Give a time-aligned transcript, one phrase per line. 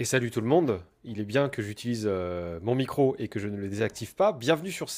[0.00, 3.38] Et salut tout le monde, il est bien que j'utilise euh, mon micro et que
[3.38, 4.32] je ne le désactive pas.
[4.32, 4.88] Bienvenue sur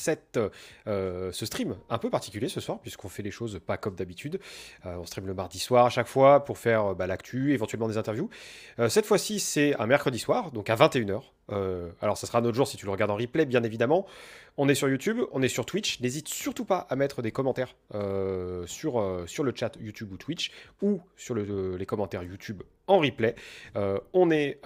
[0.87, 4.41] euh, ce stream un peu particulier ce soir, puisqu'on fait les choses pas comme d'habitude.
[4.87, 7.99] Euh, on stream le mardi soir à chaque fois pour faire bah, l'actu, éventuellement des
[7.99, 8.31] interviews.
[8.89, 11.23] cette fois-ci, c'est un mercredi soir, donc à 21h.
[12.01, 14.07] alors, ça sera un autre jour si tu le regardes en replay, bien évidemment.
[14.57, 16.01] On est sur YouTube, on est sur Twitch.
[16.01, 17.77] N'hésite surtout pas à mettre des commentaires
[18.67, 20.51] sur, sur le chat YouTube ou Twitch,
[20.83, 23.35] ou sur les commentaires YouTube en replay.
[24.13, 24.61] on est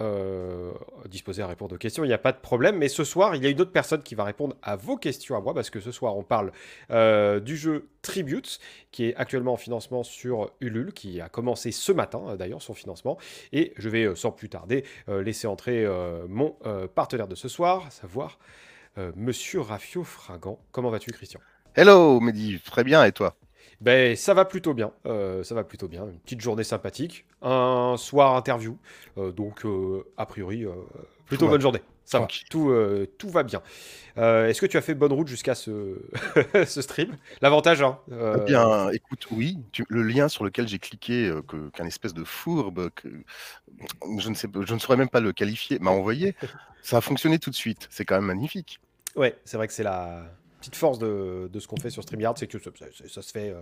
[1.25, 2.77] disposé à répondre aux questions, il n'y a pas de problème.
[2.77, 5.35] Mais ce soir, il y a une autre personne qui va répondre à vos questions
[5.35, 6.51] à moi, parce que ce soir, on parle
[6.91, 8.59] euh, du jeu Tribute,
[8.91, 12.75] qui est actuellement en financement sur Ulule, qui a commencé ce matin, euh, d'ailleurs, son
[12.75, 13.17] financement.
[13.53, 15.87] Et je vais, euh, sans plus tarder, laisser entrer
[16.27, 16.55] mon
[16.93, 18.37] partenaire de ce soir, à savoir
[19.15, 20.59] Monsieur Rafio Fragan.
[20.71, 21.39] Comment vas-tu, Christian?
[21.75, 23.35] Hello, Mehdi, très bien, et toi?
[23.81, 24.91] Ben, ça va plutôt bien.
[25.05, 26.05] ça va plutôt bien.
[26.05, 27.25] Une petite journée sympathique.
[27.41, 28.77] Un soir interview.
[29.17, 29.63] donc,
[30.17, 30.65] a priori,
[31.25, 31.81] Plutôt bonne journée.
[32.05, 32.27] Ça va.
[32.51, 33.63] Tout, euh, tout va bien.
[34.17, 35.97] Euh, est-ce que tu as fait bonne route jusqu'à ce,
[36.65, 37.17] ce stream?
[37.41, 39.57] L'avantage, hein euh, Eh bien, écoute, oui.
[39.89, 41.33] le lien sur lequel j'ai cliqué,
[41.73, 43.09] qu'un espèce de fourbe, que,
[44.19, 46.35] je, ne sais, je ne saurais même pas le qualifier, m'a envoyé,
[46.83, 47.87] ça a fonctionné tout de suite.
[47.89, 48.79] C'est quand même magnifique.
[49.15, 50.25] Ouais, c'est vrai que c'est la
[50.65, 52.71] petite force de, de ce qu'on fait sur StreamYard, c'est que ça,
[53.07, 53.53] ça, se fait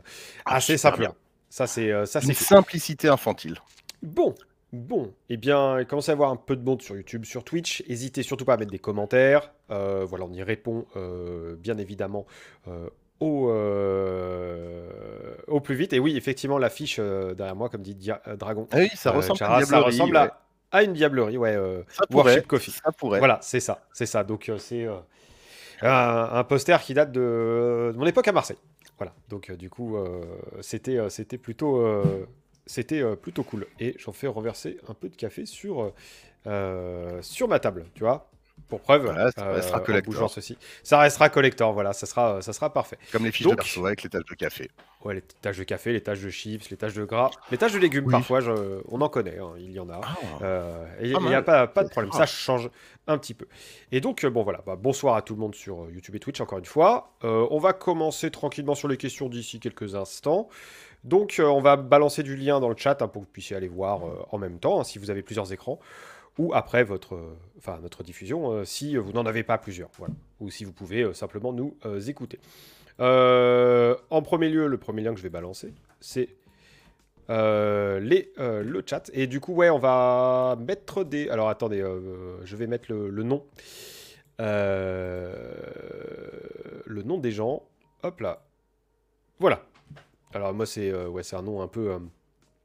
[0.46, 1.16] ah, assez simplement.
[1.50, 3.59] Ça, c'est ça, c'est simplicité infantile.
[4.02, 4.36] Bon,
[4.74, 7.84] Bon, eh bien, il commence à avoir un peu de monde sur YouTube, sur Twitch.
[7.88, 9.52] N'hésitez surtout pas à mettre des commentaires.
[9.69, 12.25] Euh, voilà, on y répond euh, bien évidemment
[12.68, 13.52] euh, au,
[15.47, 15.94] au, plus vite.
[15.94, 17.96] Et oui, effectivement, l'affiche derrière moi, comme dit
[18.40, 18.68] Dragon.
[18.72, 20.18] Ah oui, ça ressemble, à, une ça ressemble
[20.72, 21.56] à, une diablerie, ouais.
[21.90, 22.72] ça pourrait, Coffee.
[22.72, 23.19] Ça pourrait.
[23.19, 24.24] Voilà, c'est ça, c'est ça.
[24.24, 24.88] Donc c'est
[25.81, 28.58] un, poster qui date de, mon époque à Marseille.
[28.98, 29.98] Voilà, donc du coup,
[30.62, 31.81] c'était c'était plutôt
[32.66, 33.68] c'était euh, plutôt cool.
[33.80, 35.94] Et j'en fais renverser un peu de café sur, euh,
[36.48, 38.30] euh, sur ma table, tu vois.
[38.67, 40.29] Pour preuve, ça restera collector.
[40.29, 40.57] Ceci.
[40.81, 42.97] Ça restera collector, voilà, ça sera, ça sera parfait.
[43.11, 44.71] Comme les fiches de perso avec les tâches de café.
[45.03, 47.73] Ouais, les tâches de café, les tâches de chips, les tâches de gras, les tâches
[47.73, 48.39] de légumes, parfois,
[48.88, 50.01] on en connaît, hein, il y en a.
[50.41, 50.69] Ah.
[51.01, 52.69] il n'y a pas, pas de problème, ça change
[53.05, 53.47] un petit peu.
[53.91, 56.59] Et donc, bon voilà, bah, bonsoir à tout le monde sur YouTube et Twitch, encore
[56.59, 57.15] une fois.
[57.21, 60.50] on va commencer tranquillement sur les questions d'ici quelques instants.
[61.03, 63.55] Donc, euh, on va balancer du lien dans le chat hein, pour que vous puissiez
[63.55, 65.79] aller voir euh, en même temps, hein, si vous avez plusieurs écrans,
[66.38, 70.13] ou après votre, euh, notre diffusion, si vous n'en avez pas plusieurs, voilà.
[70.39, 71.75] ou si vous pouvez simplement nous
[72.07, 72.39] écouter.
[73.00, 76.30] en premier lieu, le premier lien que je vais balancer, c'est
[77.30, 79.09] les, le chat.
[79.13, 81.30] Et du coup, ouais, on va mettre des...
[81.30, 81.83] Alors, attendez,
[82.44, 83.45] je vais mettre le, nom.
[84.39, 85.44] le
[87.03, 87.63] nom des gens.
[88.03, 88.44] Hop là.
[89.39, 89.63] Voilà.
[90.33, 92.00] Alors moi c'est euh, ouais, un nom un peu euh.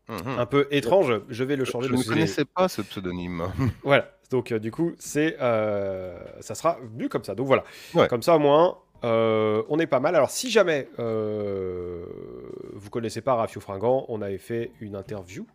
[0.09, 1.21] Un peu étrange.
[1.29, 1.89] Je vais le changer.
[1.89, 3.45] Je ne connaissais pas ce pseudonyme.
[3.83, 4.11] voilà.
[4.31, 7.35] Donc euh, du coup c'est ça sera vu comme ça.
[7.35, 7.65] Donc voilà.
[8.09, 10.15] Comme ça au moins on est pas mal.
[10.15, 15.47] Alors si jamais vous connaissez pas Rafio Fringant, on avait fait une interview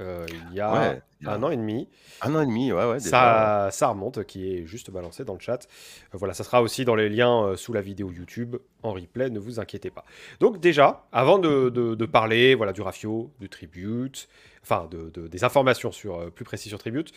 [0.00, 1.88] euh, il y a un an et demi.
[2.20, 3.00] Un an et demi, ouais, ouais.
[3.00, 5.66] Ça, ça remonte, qui est juste balancé dans le chat.
[6.14, 9.30] Euh, voilà, ça sera aussi dans les liens euh, sous la vidéo YouTube en replay,
[9.30, 10.04] ne vous inquiétez pas.
[10.40, 14.28] Donc déjà, avant de, de, parler voilà, du Rafio, du Tribute,
[14.62, 17.12] enfin de, des informations sur, plus précises sur Tribute,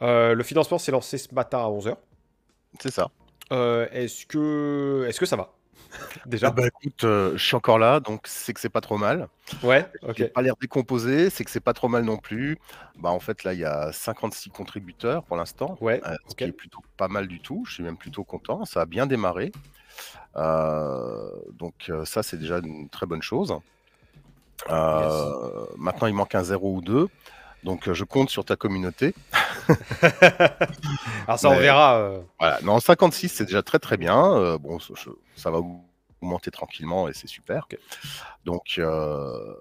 [0.00, 1.96] le financement s'est lancé ce matin à 11h.
[2.80, 3.10] C'est ça.
[3.50, 5.57] est-ce que, est -ce que ça va?
[6.26, 6.48] Déjà.
[6.48, 9.28] Ah bah écoute, euh, je suis encore là, donc c'est que c'est pas trop mal.
[9.62, 10.28] Ouais, ok.
[10.32, 12.58] pas l'air décomposé, c'est que c'est pas trop mal non plus.
[12.98, 15.78] Bah en fait là, il y a 56 contributeurs pour l'instant.
[15.80, 16.00] Ouais.
[16.06, 17.64] Euh, ce qui est plutôt pas mal du tout.
[17.66, 18.64] Je suis même plutôt content.
[18.64, 19.52] Ça a bien démarré.
[20.36, 23.54] Euh, donc ça, c'est déjà une très bonne chose.
[24.68, 27.08] Maintenant, il manque un 0 ou 2.
[27.64, 29.14] Donc je compte sur ta communauté.
[31.26, 31.98] Alors ça, on verra.
[31.98, 32.20] Euh.
[32.38, 32.60] Voilà.
[32.62, 34.32] Non, 56, c'est déjà très très bien.
[34.34, 34.78] Euh, bon,
[35.36, 35.60] ça va
[36.22, 37.66] augmenter tranquillement et c'est super.
[38.44, 39.54] Donc euh,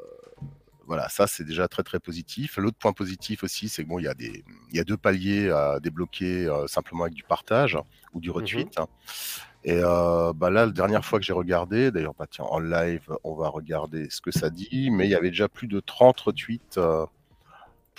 [0.86, 2.58] voilà, ça c'est déjà très très positif.
[2.58, 4.98] L'autre point positif aussi, c'est que bon, il y a des, il y a deux
[4.98, 7.78] paliers à débloquer simplement avec du partage
[8.14, 8.78] ou du retweet.
[8.78, 8.86] Mhm.
[9.64, 13.36] Et bah là, la dernière fois que j'ai regardé, d'ailleurs, bah, tiens, en live, on
[13.36, 16.80] va regarder ce que ça dit, mais il y avait déjà plus de 30 retweets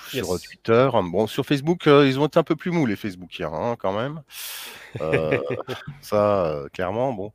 [0.09, 0.89] sur euh, Twitter.
[1.05, 3.97] Bon, sur Facebook, euh, ils ont été un peu plus mous, les Facebookiens, hein, quand
[3.97, 4.23] même.
[5.01, 5.39] Euh,
[6.01, 7.33] ça, clairement, bon.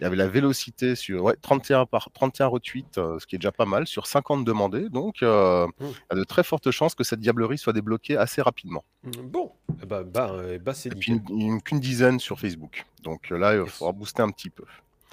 [0.00, 3.52] Il y avait la vélocité sur ouais, 31, par, 31 retweets, ce qui est déjà
[3.52, 4.88] pas mal, sur 50 demandés.
[4.88, 5.66] Donc, mmh.
[5.80, 8.84] il y a de très fortes chances que cette diablerie soit débloquée assez rapidement.
[9.04, 9.52] Mmh, bon,
[9.86, 11.20] bah, bah, bah c'est Et puis
[11.64, 12.84] qu'une dizaine sur Facebook.
[13.02, 14.64] Donc là, il faudra booster un petit peu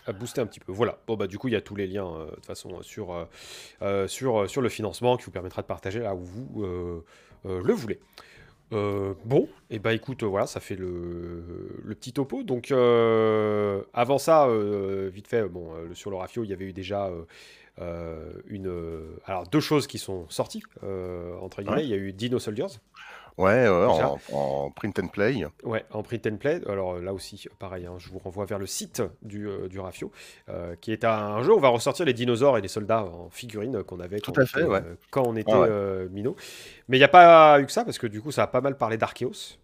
[0.05, 0.71] à booster un petit peu.
[0.71, 0.99] Voilà.
[1.07, 3.13] Bon bah du coup il y a tous les liens euh, de toute façon sur,
[3.13, 3.25] euh,
[3.81, 7.03] euh, sur, sur le financement qui vous permettra de partager là où vous
[7.45, 7.99] le voulez.
[8.73, 11.43] Euh, bon, et eh bah ben, écoute, voilà, ça fait le,
[11.83, 12.43] le petit topo.
[12.43, 16.73] Donc euh, avant ça, euh, vite fait, bon, sur le Rafio, il y avait eu
[16.73, 17.11] déjà
[18.49, 18.71] une,
[19.25, 20.63] alors deux choses qui sont sorties
[21.41, 21.83] entre guillemets.
[21.83, 22.79] Il y a eu Dino Soldiers.
[23.37, 25.45] Ouais, en, print and play.
[25.63, 26.61] Ouais, en print and play.
[26.67, 30.11] Alors là aussi, pareil, hein, je vous renvoie vers le site du, du Rafio,
[30.81, 33.83] qui est un, jeu où on va ressortir les dinosaures et les soldats en figurines
[33.83, 34.33] qu'on avait quand,
[35.09, 36.35] quand on était ah minot.
[36.87, 38.61] Mais il n'y a pas eu que ça, parce que du coup, ça a pas
[38.61, 39.57] mal parlé d'Archeos.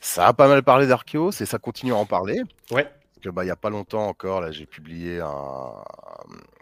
[0.00, 2.42] Ça a pas mal parlé d'Archeos et ça continue à en parler.
[2.70, 2.84] Ouais.
[2.84, 5.72] Parce que bah il y a pas longtemps encore, là, j'ai publié un,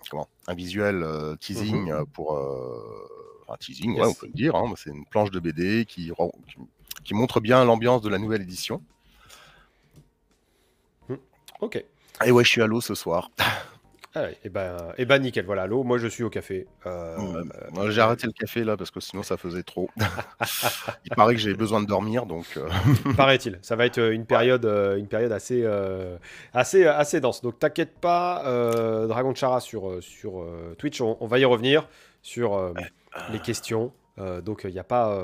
[0.08, 1.04] comment, un visuel
[1.40, 2.38] teasing mmh pour
[3.52, 4.54] un teasing, on peut le dire.
[4.56, 6.12] Hein, c'est une planche de BD qui,
[7.04, 8.82] qui, montre bien l'ambiance de la nouvelle édition.
[11.08, 11.16] Hmm,
[11.60, 11.84] ok.
[12.24, 13.30] Et ouais, je suis à l'eau ce soir.
[14.14, 16.66] Ah et ben, et ben nickel, voilà, l'eau, moi je suis au café.
[16.84, 19.88] Euh, hmm, j'ai arrêté le café là parce que sinon ça faisait trop.
[21.06, 22.44] il paraît que j'ai besoin de dormir donc.
[22.58, 22.68] Euh.
[23.16, 25.66] Paraît-il, ça va être euh, une période, une période assez,
[26.52, 27.40] assez, assez dense.
[27.40, 28.42] Donc t'inquiète pas,
[29.08, 31.88] Dragon Chara sur, sur Twitch, on, va y revenir
[32.20, 32.74] sur
[33.30, 33.92] les questions.
[34.18, 35.18] Euh, donc il n'y a, pas,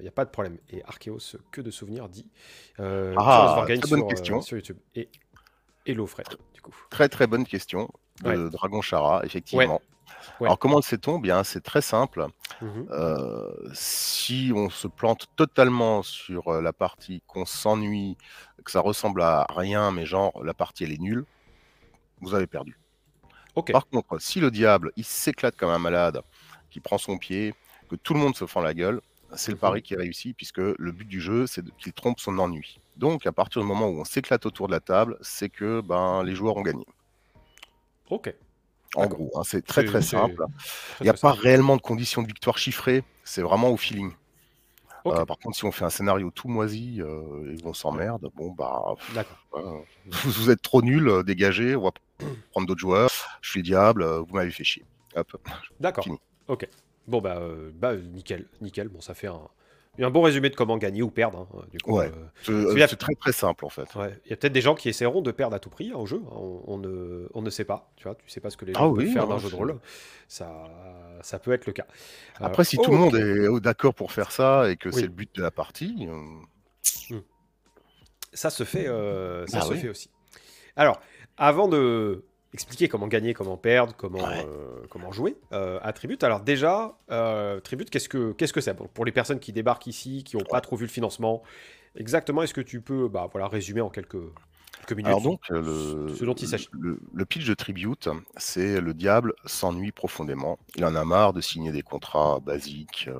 [0.00, 0.58] il a pas de problème.
[0.70, 2.26] Et Archeos, que de souvenirs, dit
[2.80, 4.38] euh, ah, très bonne sur, question.
[4.38, 4.78] Euh, sur YouTube.
[4.94, 5.08] Et
[5.86, 6.74] Hello Fred, du coup.
[6.90, 7.90] Très très bonne question
[8.22, 9.80] de Dragon Chara, effectivement.
[10.40, 12.26] Alors comment le sait-on Bien, c'est très simple.
[12.60, 12.88] Mhm.
[13.72, 18.16] si on se plante totalement sur la partie qu'on s'ennuie,
[18.64, 21.24] que ça ressemble à rien, mais genre la partie elle est nulle,
[22.20, 22.78] vous avez perdu.
[23.72, 26.20] Par contre, si le diable il s'éclate comme un malade,
[26.70, 27.54] qui prend son pied,
[27.88, 29.00] que tout le monde se fend la gueule,
[29.34, 32.78] c'est le pari qui réussit, puisque le but du jeu, c'est qu'il trompe son ennui.
[32.96, 36.22] Donc, à partir du moment où on s'éclate autour de la table, c'est que ben,
[36.22, 36.86] les joueurs ont gagné.
[38.10, 38.32] Ok.
[38.94, 40.46] En gros, hein, c'est très très simple.
[41.00, 44.12] Il n'y a pas réellement de conditions de victoire chiffrées, c'est vraiment au feeling.
[45.06, 48.50] Euh, par contre, si on fait un scénario tout moisi euh, et qu'on s'emmerde, bon
[48.50, 48.94] bah,
[49.54, 49.80] euh,
[50.24, 51.90] vous, êtes trop nul, dégagez, on va
[52.50, 53.10] prendre d'autres joueurs.
[53.40, 54.84] Je suis le diable, vous m'avez fait chier.
[55.78, 56.04] D'accord.
[56.48, 56.68] Ok.
[57.06, 58.88] Bon, bah, euh, bah, nickel, nickel.
[58.88, 59.40] Bon, ça fait un,
[59.98, 61.46] un bon résumé de comment gagner ou perdre.
[61.54, 62.10] Hein, du coup, ouais.
[62.48, 63.88] Euh, c'est très très simple en fait.
[64.24, 66.06] Il y a peut-être des gens qui essaieront de perdre à tout prix hein, au
[66.06, 66.20] jeu.
[66.26, 66.36] Hein.
[66.66, 67.90] On, ne, on ne sait pas.
[67.96, 69.50] Tu vois, tu sais pas ce que les gens ah peuvent faire dans un jeu
[69.50, 69.78] de rôle.
[70.28, 70.68] Ça,
[71.22, 71.86] ça peut être le cas.
[72.40, 75.34] Après, si tout le monde est d'accord pour faire ça et que c'est le but
[75.36, 76.08] de la partie.
[77.10, 77.20] Hmm.
[78.32, 80.10] Ça se fait, euh, ça bah se fait aussi.
[80.74, 81.00] Alors,
[81.38, 84.44] avant de expliquer comment gagner, comment perdre, comment, euh,
[84.88, 86.22] comment jouer euh, à Tribute.
[86.24, 88.74] Alors déjà, euh, Tribute, qu'est-ce que qu'est-ce que c'est?
[88.74, 91.42] Pour les personnes qui débarquent ici, qui n'ont pas trop vu le financement,
[91.96, 94.16] exactement, est-ce que tu peux bah, voilà, résumer en quelques,
[94.90, 96.68] minutes Alors donc, le, ce dont il s'agit?
[96.72, 100.58] le, pitch de Tribute, c'est le diable s'ennuie profondément.
[100.76, 103.10] Il en a marre de signer des contrats basiques,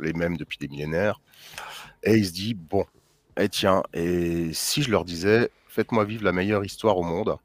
[0.00, 1.20] les mêmes depuis des millénaires.
[2.02, 2.86] Et il se dit, bon,
[3.36, 7.36] et eh, tiens, et si je leur disais, faites-moi vivre la meilleure histoire au monde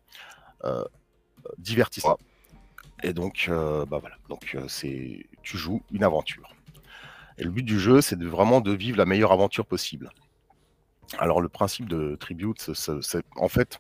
[1.58, 2.18] divertissement.
[3.04, 4.16] Et donc, euh, bah voilà.
[4.30, 6.56] Donc, euh, c'est, tu joues une aventure.
[7.38, 10.10] Et le but du jeu, c'est de vraiment de vivre la meilleure aventure possible.
[11.20, 13.80] Alors, le principe de Tribute, c'est en fait,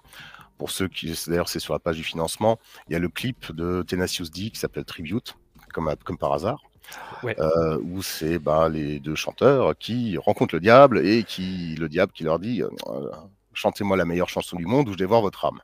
[0.58, 3.52] pour ceux qui, d'ailleurs, c'est sur la page du financement, il y a le clip
[3.52, 5.38] de Tenacious D qui s'appelle Tribute,
[5.74, 6.62] comme, comme par hasard.
[7.24, 12.12] Euh, où c'est bah, les deux chanteurs qui rencontrent le diable et qui le diable
[12.12, 12.62] qui leur dit
[13.54, 15.62] chantez-moi la meilleure chanson du monde ou je dévore votre âme.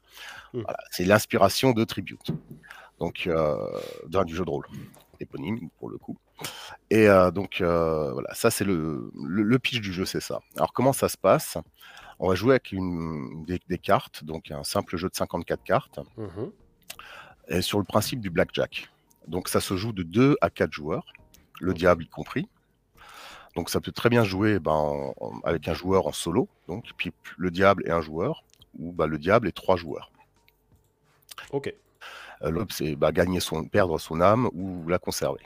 [0.54, 0.64] Mmh.
[0.90, 2.32] c'est l'inspiration de Tribute,
[3.00, 3.56] donc euh,
[4.26, 4.66] du jeu de rôle,
[5.22, 6.18] éponyme pour le coup.
[6.90, 10.42] Et euh, donc euh, voilà, ça c'est le, le, pitch du jeu, c'est ça.
[10.58, 11.58] Alors comment ça se passe?
[12.20, 16.50] On va jouer avec une, des, cartes, donc un simple jeu de 54 cartes, mmh
[17.48, 18.90] et sur le principe du blackjack.
[19.28, 21.06] Donc ça se joue de 2 à 4 joueurs,
[21.60, 22.48] le diable y compris.
[23.56, 25.12] Donc ça peut très bien jouer ben,
[25.44, 28.44] avec un joueur en solo, donc puis le diable et un joueur,
[28.80, 30.12] ou ben, le diable et trois joueurs.
[31.52, 31.74] Ok.
[32.42, 35.46] L'autre, c'est bah, gagner son, perdre son âme ou la conserver.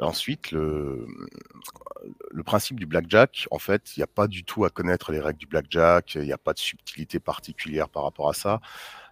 [0.00, 1.06] Ensuite, le,
[2.30, 5.20] le principe du blackjack, en fait, il n'y a pas du tout à connaître les
[5.20, 8.60] règles du blackjack, il n'y a pas de subtilité particulière par rapport à ça.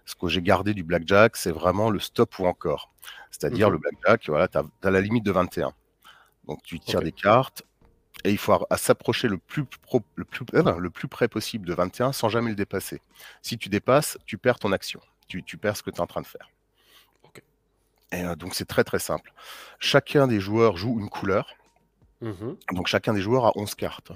[0.05, 2.91] Ce que j'ai gardé du blackjack, c'est vraiment le stop ou encore.
[3.29, 3.73] C'est-à-dire mhm.
[3.73, 5.73] le blackjack, voilà, tu as, la limite de 21.
[6.47, 7.63] Donc tu tires des cartes
[8.23, 9.63] et il faut s'approcher le plus,
[10.15, 13.01] le, plus, le plus près possible de 21 sans jamais le dépasser.
[13.41, 15.01] Si tu dépasses, tu perds ton action
[15.41, 16.49] tu, perds ce que tu es en train de faire.
[18.13, 19.33] Et euh, donc c'est très très simple.
[19.79, 21.55] Chacun des joueurs joue une couleur.
[22.21, 24.11] Mmh donc chacun des joueurs a 11 cartes.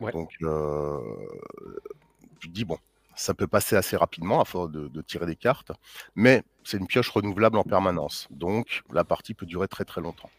[0.00, 1.00] Donc euh,
[2.38, 2.78] tu te dis, bon,
[3.16, 5.72] ça peut passer assez rapidement à force de, tirer des cartes,
[6.14, 8.28] mais c'est une pioche renouvelable en permanence.
[8.30, 10.30] Donc la partie peut durer très très longtemps.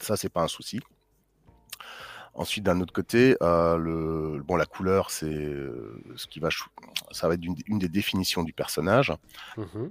[0.00, 0.80] Ça, c'est pas un souci.
[2.38, 5.26] Ensuite, d'un autre côté, le, bon, la couleur, c'est
[6.16, 6.50] ce qui va,
[7.10, 9.12] ça va être une, des définitions du personnage,
[9.56, 9.88] mmh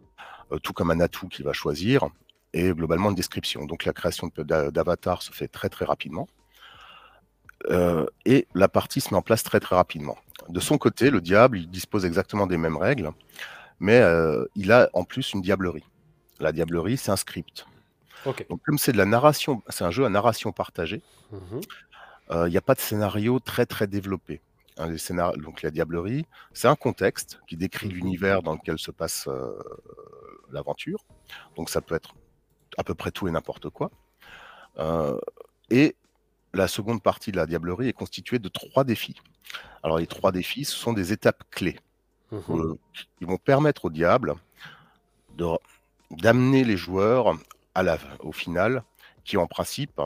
[0.63, 2.07] tout comme un atout qu'il va choisir,
[2.53, 3.65] et globalement une description.
[3.65, 6.29] Donc la création d'avatar se fait très très rapidement.
[8.25, 10.17] et la partie se met en place très très rapidement.
[10.47, 13.11] De son côté, le diable, il dispose exactement des mêmes règles,
[13.81, 14.01] mais
[14.55, 15.83] il a en plus une diablerie.
[16.39, 17.65] La diablerie, c'est un script.
[18.49, 21.01] Donc, comme c'est de la narration, c'est un jeu à narration partagée,
[21.31, 21.59] mmh
[22.31, 24.41] il n'y a pas de scénario très très développé.
[24.77, 28.91] Hein, les donc la diablerie, c'est un contexte qui décrit mmh l'univers dans lequel se
[28.91, 29.27] passe
[30.51, 31.05] l'aventure.
[31.55, 32.15] Donc ça peut être
[32.77, 33.91] à peu près tout et n'importe quoi.
[35.69, 35.95] et
[36.53, 39.15] la seconde partie de la diablerie est constituée de trois défis.
[39.83, 41.79] Alors les trois défis, ce sont des étapes clés
[42.31, 42.73] mmh
[43.17, 44.35] qui vont permettre au diable
[46.11, 47.35] d'amener les joueurs
[47.75, 48.83] à la, au final,
[49.23, 50.01] qui en principe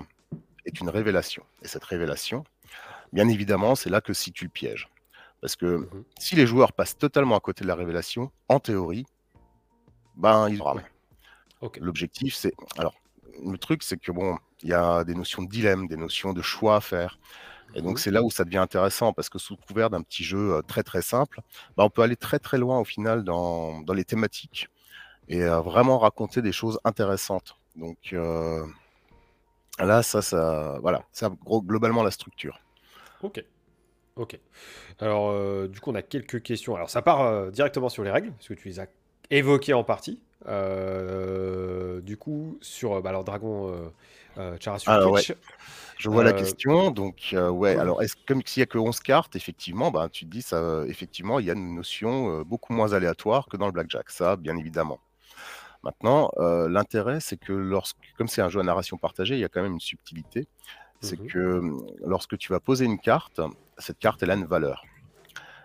[0.66, 1.44] est une révélation.
[1.62, 2.44] Et cette révélation,
[3.14, 4.90] bien évidemment, c'est là que si tu le pièges.
[5.42, 9.06] Parce que mmh si les joueurs passent totalement à côté de la révélation, en théorie,
[10.16, 10.84] ben ils rament.
[11.80, 12.54] L'objectif, c'est.
[12.78, 12.96] Alors,
[13.44, 16.42] le truc, c'est que bon, il y a des notions de dilemme, des notions de
[16.42, 17.20] choix à faire.
[17.74, 20.24] Et donc, mmh c'est là où ça devient intéressant parce que sous couvert d'un petit
[20.24, 21.42] jeu euh, très très simple,
[21.78, 24.70] ben, on peut aller très très loin au final dans, dans les thématiques
[25.28, 27.56] et euh, vraiment raconter des choses intéressantes.
[27.76, 28.66] Donc euh,
[29.80, 32.60] là, ça, ça, voilà, c'est globalement la structure.
[33.24, 33.44] Ok.
[34.16, 34.38] Ok.
[35.00, 36.76] Alors, euh, du coup, on a quelques questions.
[36.76, 38.88] Alors, ça part euh, directement sur les règles, parce que tu les as
[39.30, 40.22] évoquées en partie.
[42.04, 43.92] du coup, sur bah, alors Dragon
[44.60, 45.34] Chara sur Twitch.
[45.98, 46.92] Je vois la question.
[46.92, 50.30] Donc, ouais, alors, est-ce, comme s'il n'y a que 11 cartes, effectivement, bah, tu te
[50.32, 54.10] dis, ça, effectivement, il y a une notion beaucoup moins aléatoire que dans le Blackjack.
[54.10, 55.00] Ça, bien évidemment.
[55.84, 59.44] Maintenant, euh, l'intérêt, c'est que lorsque, comme c'est un jeu à narration partagée, il y
[59.44, 60.48] a quand même une subtilité.
[61.02, 63.42] C'est mmh que hum, lorsque tu vas poser une carte,
[63.78, 64.84] cette carte, elle a une valeur.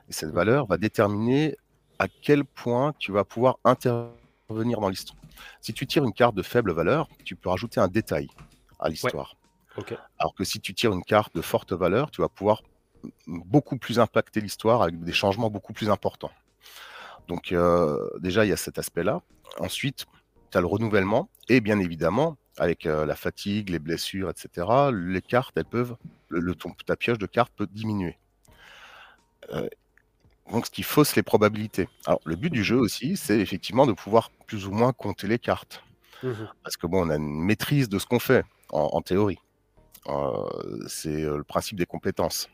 [0.08, 0.36] Et cette mmh.
[0.36, 1.56] valeur va déterminer
[1.98, 5.18] à quel point tu vas pouvoir intervenir dans l'histoire.
[5.60, 8.28] Si tu tires une carte de faible valeur, tu peux rajouter un détail
[8.78, 9.36] à l'histoire.
[10.18, 12.62] Alors que si tu tires une carte de forte valeur, tu vas pouvoir
[13.26, 16.32] beaucoup plus impacter l'histoire avec des changements beaucoup plus importants.
[17.28, 19.22] Donc euh, déjà, il y a cet aspect-là.
[19.58, 20.06] Ensuite,
[20.50, 21.28] tu as le renouvellement.
[21.48, 25.96] Et bien évidemment, avec euh, la fatigue, les blessures, etc., les cartes, elles peuvent,
[26.28, 28.18] le, ton, ta pioche de cartes peut diminuer.
[29.52, 29.68] Euh,
[30.50, 31.88] donc, ce qui fausse les probabilités.
[32.06, 35.38] Alors, le but du jeu aussi, c'est effectivement de pouvoir plus ou moins compter les
[35.38, 35.82] cartes.
[36.22, 39.38] Mmh Parce que bon, on a une maîtrise de ce qu'on fait, en, théorie.
[40.86, 42.48] c'est le principe des compétences.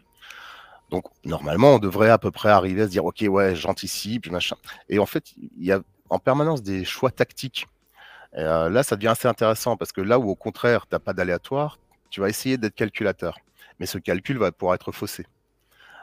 [0.93, 4.57] Donc, normalement, on devrait à peu près arriver à se dire, OK, ouais, j'anticipe, machin.
[4.91, 5.81] Et en fait, il y a
[6.11, 7.67] en permanence des choix tactiques.
[8.35, 11.15] Euh, là, ça devient assez intéressant parce que là où, au contraire, tu n'as pas
[11.15, 11.79] d'aléatoire,
[12.11, 13.39] tu vas essayer d'être calculateur.
[13.81, 15.25] Mais ce calcul va pouvoir être faussé.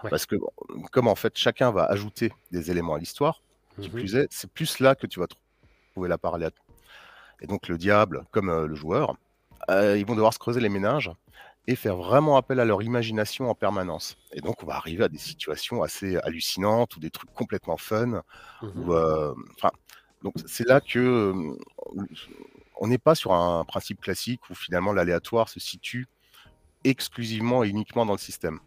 [0.10, 0.38] Parce que,
[0.91, 3.43] comme en fait, chacun va ajouter des éléments à l'histoire,
[3.93, 5.27] plus est, c'est plus là que tu vas
[5.91, 6.65] trouver la part aléatoire.
[7.41, 9.17] Et donc, le diable, comme euh, le joueur,
[9.69, 11.12] euh, ils vont devoir se creuser les ménages
[11.69, 14.17] et faire vraiment appel à leur imagination en permanence.
[14.33, 18.23] Et donc, on va arriver à des situations assez hallucinantes ou des trucs complètement fun.
[18.63, 19.35] Mmh euh,
[20.23, 21.57] donc, c'est là que euh,
[22.75, 26.07] on n'est pas sur un principe classique où finalement l'aléatoire se situe
[26.83, 28.59] exclusivement et uniquement dans le système.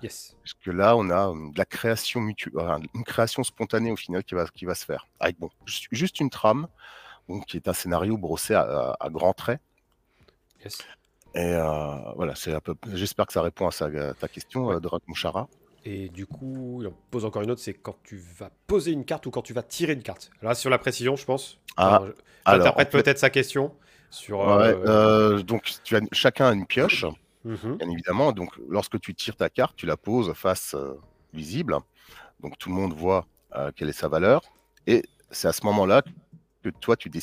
[0.00, 0.36] Yes.
[0.44, 2.54] Parce que là, on a euh, de la création mutuelle,
[2.94, 5.08] une création spontanée au final qui va, qui va se faire.
[5.18, 6.68] Avec bon, juste une trame,
[7.28, 9.60] donc, qui est un scénario brossé à, à grands traits.
[10.62, 10.78] Yes.
[11.38, 12.74] Et euh, voilà, c'est un peu.
[12.94, 14.74] J'espère que ça répond à, ta question, ouais.
[14.74, 15.46] Euh, Mouchara.
[15.84, 19.04] Et du coup, il en pose encore une autre, c'est quand tu vas poser une
[19.04, 20.30] carte ou quand tu vas tirer une carte.
[20.42, 21.60] Là, sur la précision, je pense.
[21.76, 22.02] Ah,
[22.44, 23.72] J'interprète peut-être sa question.
[24.10, 27.04] Sur, euh, donc, tu as, chacun a une pioche,
[27.44, 28.32] mmh bien évidemment.
[28.32, 30.74] Donc, lorsque tu tires ta carte, tu la poses face
[31.32, 31.76] visible.
[32.40, 33.26] Donc, tout le monde voit
[33.76, 34.42] quelle est sa valeur.
[34.88, 36.02] Et c'est à ce moment-là
[36.64, 37.22] que toi, tu dis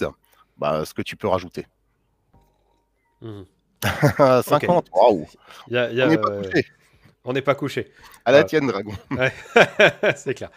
[0.57, 1.67] bah, ce que tu peux rajouter.
[3.21, 3.43] Mmh
[4.43, 5.27] 50, waouh
[5.71, 6.65] On n'est pas couché.
[7.25, 7.91] On n'est pas couché.
[8.23, 8.93] À la tienne, Dragon.
[10.15, 10.51] c'est clair.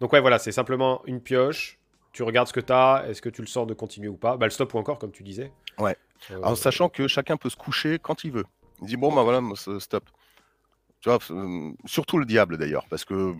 [0.00, 1.78] Donc, ouais, voilà, c'est simplement une pioche.
[2.12, 3.04] Tu regardes ce que tu as.
[3.08, 4.36] Est-ce que tu le sens de continuer ou pas?
[4.36, 5.52] Bah, Le stop ou encore, comme tu disais.
[5.78, 5.96] Ouais.
[6.42, 8.44] En euh, sachant que chacun peut se coucher quand il veut.
[8.80, 9.40] Il dit, bon, bah voilà,
[9.78, 10.04] stop.
[11.00, 13.34] Tu vois, euh, surtout le diable d'ailleurs, parce que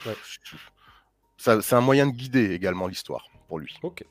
[1.38, 3.75] c'est un moyen de guider également l'histoire pour lui.
[3.83, 4.05] Ok.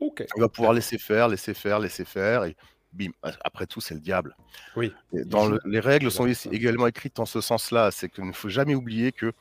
[0.00, 0.24] Ok.
[0.36, 2.44] Il va pouvoir laisser faire, laisser faire, laisser faire.
[2.44, 2.56] Et
[2.94, 4.36] bim, après tout, c'est le diable.
[4.76, 4.92] Oui.
[5.12, 9.12] dans les règles sont également écrites en ce sens-là, c'est qu'il ne faut jamais oublier
[9.12, 9.32] que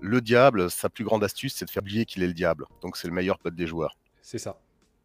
[0.00, 2.66] le diable, sa plus grande astuce, c'est de faire oublier qu'il est le diable.
[2.82, 3.96] Donc c'est le meilleur pote des joueurs.
[4.22, 4.60] C'est ça.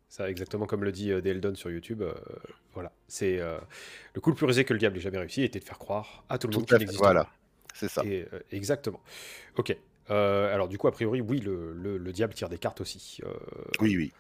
[0.10, 2.04] Ça, exactement comme le dit euh, Deldon sur YouTube.
[2.04, 2.13] Euh,
[2.76, 2.91] voilà.
[3.08, 3.58] C'est euh,
[4.13, 6.24] le coup le plus rusé que le diable ait jamais réussi était de faire croire
[6.30, 7.28] à tout le monde qu'il n'existe voilà.
[7.74, 8.04] c'est ça.
[8.06, 9.02] Et, euh, exactement.
[9.58, 9.76] Ok.
[10.10, 13.22] Alors du coup, a priori, oui, le, le- le diable tire des cartes aussi.
[13.80, 14.12] Oui, oui.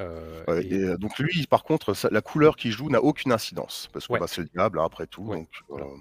[0.00, 3.02] Euh, Ouais, et- et, euh, donc lui, par contre, ça- la couleur qu'il joue n'a
[3.02, 4.20] aucune incidence, parce que Ouais.
[4.20, 5.22] bah, c'est le diable hein, après tout.
[5.24, 5.86] Ouais, Donc, voilà.
[5.86, 5.96] euh,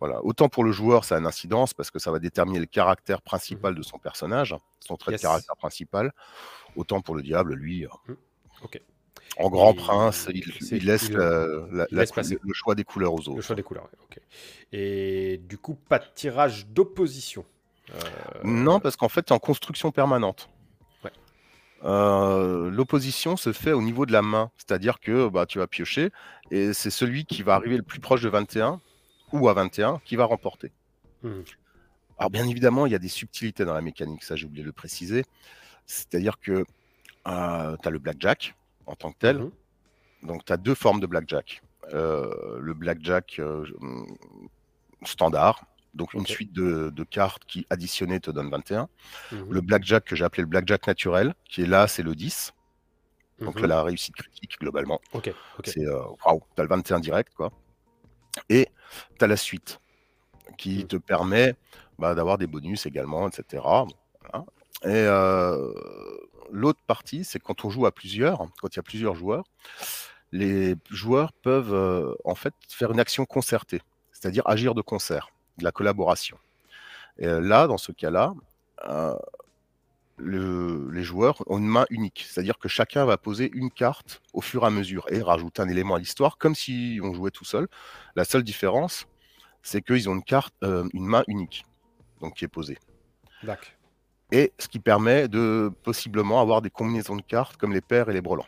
[0.00, 0.24] voilà.
[0.24, 3.18] Autant pour le joueur, ça a une incidence, parce que ça va déterminer le caractère
[3.18, 3.22] Mhm.
[3.24, 5.20] principal de son personnage, son trait Yes.
[5.20, 6.12] de caractère principal.
[6.76, 8.16] Autant pour le diable, lui, Mhm.
[8.64, 8.80] Ok.
[9.38, 12.38] en grand Et prince, il, laisse il- la- la- il la laisse cou- passer.
[12.42, 13.42] le choix des couleurs aux Le autres.
[13.42, 14.18] choix des couleurs, ok.
[14.72, 17.44] Et du coup, pas de tirage d'opposition.
[17.94, 17.98] Euh,
[18.44, 20.48] Non, parce qu'en fait, c'est en construction permanente.
[21.84, 26.10] Euh, L'opposition se fait au niveau de la main, c'est-à-dire que bah, tu vas piocher
[26.50, 28.80] et c'est celui qui va arriver le plus proche de 21
[29.32, 30.70] ou à 21 qui va remporter.
[31.22, 31.44] Mhm.
[32.18, 34.66] Alors bien évidemment, il y a des subtilités dans la mécanique, ça j'ai oublié de
[34.68, 35.24] le préciser.
[35.86, 36.68] C'est-à-dire que tu
[37.24, 38.54] as le blackjack
[38.86, 39.50] en tant que tel, Mhm.
[40.24, 41.62] donc tu as deux formes de blackjack.
[41.92, 43.64] Euh, le blackjack euh,
[45.04, 48.88] standard, donc une suite de, de cartes qui additionnées te donne 21.
[49.32, 49.46] Mhm.
[49.50, 52.52] Le blackjack que j'ai appelé le blackjack naturel, qui est là, c'est le 10.
[53.40, 53.62] Donc Mhm.
[53.62, 55.66] là, la réussite critique, globalement, Ok, ok.
[55.66, 57.50] c'est euh, waouh, t'as le 21 direct, quoi.
[58.48, 58.68] Et
[59.18, 59.80] t'as la suite,
[60.58, 60.86] qui Mm.
[60.86, 61.56] te permet
[61.98, 63.62] bah, d'avoir des bonus également, etc.
[64.20, 64.44] Voilà.
[64.84, 65.72] Et euh,
[66.50, 69.44] l'autre partie, c'est quand on joue à plusieurs, quand il y a plusieurs joueurs,
[70.32, 75.64] les joueurs peuvent euh, en fait faire une action concertée, c'est-à-dire agir de concert, de
[75.64, 76.38] la collaboration.
[77.18, 78.34] Et euh, là, dans ce cas-là,
[78.88, 79.14] euh,
[80.16, 84.40] le- les joueurs ont une main unique, c'est-à-dire que chacun va poser une carte au
[84.40, 87.44] fur et à mesure et rajouter un élément à l'histoire, comme si on jouait tout
[87.44, 87.68] seul.
[88.16, 89.06] La seule différence,
[89.62, 91.64] c'est qu'ils ont une carte, euh, une main unique,
[92.20, 92.78] donc qui est posée.
[93.42, 93.68] D'accord.
[94.30, 98.14] Et ce qui permet de possiblement avoir des combinaisons de cartes comme les paires et
[98.14, 98.46] les brelans.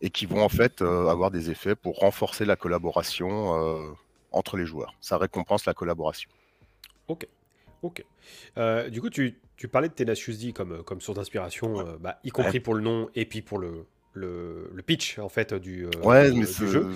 [0.00, 3.90] Et qui vont en fait euh, avoir des effets pour renforcer la collaboration euh,
[4.32, 4.94] entre les joueurs.
[5.00, 6.30] Ça récompense la collaboration.
[7.82, 8.04] Ok.
[8.56, 12.18] Euh, du coup, tu, tu parlais de Tenacious D comme, comme source d'inspiration, euh, bah,
[12.24, 15.86] y compris pour le nom et puis pour le, le, le pitch en fait du,
[15.86, 16.88] euh, Ouais, mais du jeu.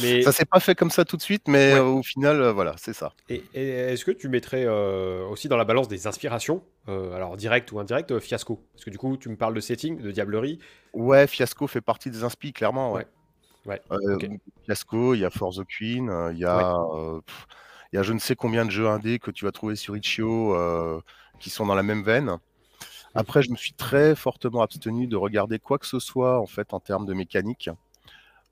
[0.00, 2.52] Mais ça s'est pas fait comme ça tout de suite, mais euh, au final, euh,
[2.52, 3.12] voilà, c'est ça.
[3.28, 7.36] et- et est-ce que tu mettrais euh, aussi dans la balance des inspirations, euh, alors
[7.36, 8.64] direct ou indirect, euh, Fiasco?
[8.72, 10.60] Parce que du coup, tu me parles de setting, de diablerie.
[10.94, 12.94] Ouais, Fiasco fait partie des inspi, clairement.
[12.94, 13.06] Ouais.
[13.66, 13.80] Ouais.
[13.92, 14.28] Euh, ok.
[14.68, 17.46] Il y a For the Queen, euh, il y a, euh, pff,
[17.92, 19.96] il y a je ne sais combien de jeux indés que tu vas trouver sur
[19.96, 21.00] Itch.io euh,
[21.40, 22.38] qui sont dans la même veine.
[23.14, 26.72] Après, je me suis très fortement abstenu de regarder quoi que ce soit en fait
[26.72, 27.68] en termes de mécanique,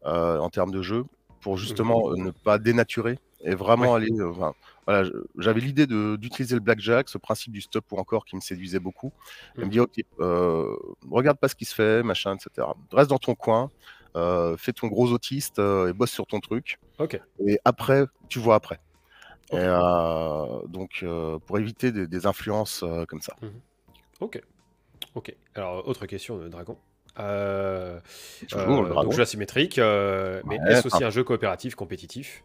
[0.05, 1.05] euh, en termes de jeu,
[1.40, 4.03] pour justement euh, ne pas dénaturer et vraiment Ouais.
[4.03, 4.23] aller.
[4.23, 4.53] enfin,
[4.87, 8.81] voilà, j'avais l'idée d'utiliser le blackjack, ce principe du stop ou encore qui me séduisait
[8.81, 9.12] beaucoup.
[9.57, 9.70] Elle me Mhm.
[9.70, 10.77] dit ok, euh,
[11.11, 12.68] regarde pas ce qui se fait, machin, etc.
[12.92, 13.70] Reste dans ton coin,
[14.14, 16.79] fais ton gros autiste euh, et bosse sur ton truc.
[17.46, 18.79] Et après, tu vois après.
[19.53, 23.35] Et, euh, donc, euh, pour éviter des, des influences euh, comme ça.
[24.20, 24.40] Ok.
[25.14, 25.35] Ok.
[25.55, 26.77] Alors, autre question, de Dragon.
[27.18, 27.99] Euh,
[28.49, 29.03] Toujours euh, le dragon.
[29.03, 32.44] donc jeu asymétrique, euh, mais est-ce aussi un jeu coopératif compétitif?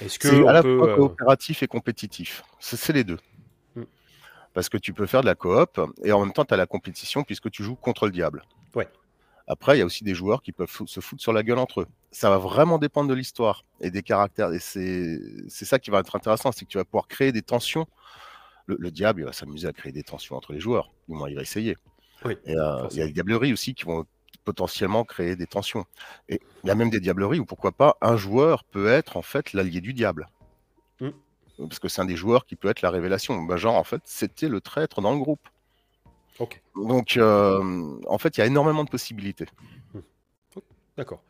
[0.00, 2.42] Est-ce que C'est à la peut fois euh, coopératif et compétitif.
[2.58, 3.18] C'est c'est les deux.
[3.76, 3.84] Hmm.
[4.54, 6.66] Parce que tu peux faire de la coop et en même temps, tu as la
[6.66, 8.42] compétition puisque tu joues contre le diable.
[8.74, 8.88] Ouais.
[9.46, 11.82] Après, il y a aussi des joueurs qui peuvent se foutre sur la gueule entre
[11.82, 11.86] eux.
[12.10, 14.52] Ça va vraiment dépendre de l'histoire et des caractères.
[14.52, 17.86] Et c'est ça qui va être intéressant, c'est que tu vas pouvoir créer des tensions.
[18.66, 20.92] Le, le diable, il va s'amuser à créer des tensions entre les joueurs.
[21.08, 21.76] Du moins, il va essayer.
[22.24, 24.04] Oui, Et, euh, il y a des diableries aussi qui vont
[24.44, 25.84] potentiellement créer des tensions.
[26.28, 29.22] Et il y a même des diableries où pourquoi pas un joueur peut être en
[29.22, 30.28] fait l'allié du diable.
[31.00, 31.10] Mm.
[31.58, 33.40] Parce que c'est un des joueurs qui peut être la révélation.
[33.42, 35.48] Ben, genre, en fait, c'était le traître dans le groupe.
[36.74, 39.46] Donc, euh, en fait, il y a énormément de possibilités.
[40.96, 41.22] D'accord.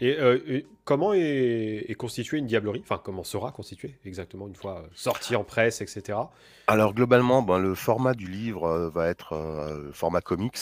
[0.00, 2.80] Et, euh, et comment est, est constituée une diablerie?
[2.80, 6.18] Enfin, comment sera constituée exactement une fois euh, sortie en presse, etc.
[6.68, 10.58] Alors, globalement, ben, le format du livre va être euh, format comics,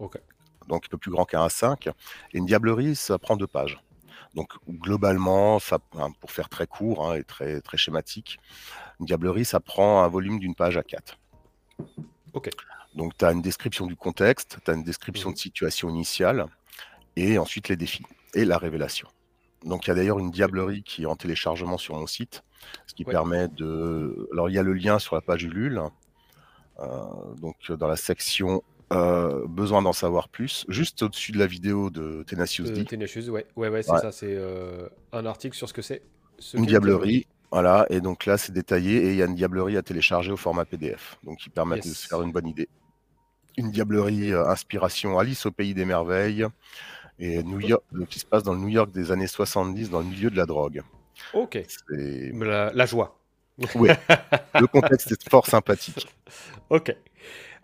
[0.00, 0.18] Ok.
[0.66, 1.88] donc un peu plus grand qu'un A5.
[2.32, 3.80] Et une diablerie, ça prend deux pages.
[4.34, 8.40] Donc, globalement, ça, hein, pour faire très court hein, et très, très schématique,
[8.98, 11.18] une diablerie, ça prend un volume d'une page à quatre.
[12.32, 12.50] Ok.
[12.94, 16.46] Donc, tu as une description du contexte, tu as une description de situation initiale,
[17.16, 18.04] et ensuite les défis
[18.34, 19.08] et la révélation.
[19.64, 22.42] Donc, il y a d'ailleurs une diablerie qui est en téléchargement sur mon site,
[22.86, 23.12] ce qui Ouais.
[23.12, 24.28] permet de.
[24.32, 25.82] Alors, il y a le lien sur la page Ulule,
[26.80, 27.04] euh,
[27.40, 32.22] donc dans la section euh, besoin d'en savoir plus, juste au-dessus de la vidéo de
[32.26, 32.84] Tenacious Euh, D.
[32.84, 33.98] Tenacious, ouais, ouais, ouais, c'est Ouais.
[34.00, 34.12] ça.
[34.12, 36.02] C'est euh, un article sur ce que c'est.
[36.38, 39.76] ce Une diablerie, voilà, et donc là c'est détaillé et il y a une diablerie
[39.76, 42.68] à télécharger au format PDF, donc qui permet de se faire une bonne idée.
[43.56, 46.46] Une diablerie euh, inspiration Alice au pays des merveilles
[47.18, 50.00] et New York, euh, qui se passe dans le New York des années 70 dans
[50.00, 50.82] le milieu de la drogue.
[51.32, 51.58] Ok.
[51.88, 53.18] La, la joie.
[53.76, 53.88] Oui,
[54.58, 56.08] le contexte est fort sympathique.
[56.70, 56.92] Ok.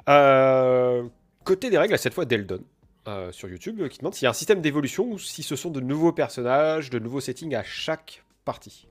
[0.08, 1.08] Euh,
[1.42, 2.62] côté des règles, cette fois Deldon
[3.08, 5.70] euh, sur YouTube qui demande s'il y a un système d'évolution ou si ce sont
[5.70, 8.86] de nouveaux personnages, de nouveaux settings à chaque partie.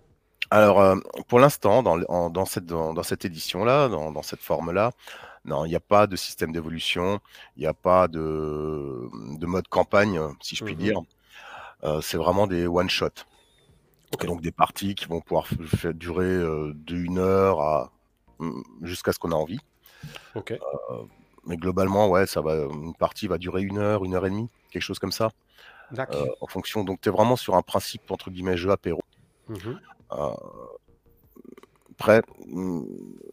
[0.52, 0.98] Alors, euh,
[1.30, 4.92] pour l'instant, dans, cette, dans, dans cette édition-là, dans cette forme-là,
[5.46, 7.20] non, il n'y a pas de système d'évolution,
[7.56, 10.80] il n'y a pas de, de mode campagne, euh, si je puis Mhm.
[10.80, 11.00] dire.
[11.84, 13.26] Euh, c'est vraiment des one-shot.
[14.14, 14.26] Ok.
[14.26, 17.92] Donc des parties qui vont pouvoir faire durer euh, de une heure à
[18.40, 19.60] mm, jusqu'à ce qu'on a envie.
[21.46, 24.50] Mais globalement, ouais, ça va, une partie va durer une heure, une heure et demie,
[24.72, 25.32] quelque chose comme ça,
[26.42, 26.84] en fonction.
[26.84, 29.00] Donc tu es vraiment sur un principe entre guillemets jeu apéro.
[29.48, 29.80] Mhm.
[32.00, 32.82] Après, mm,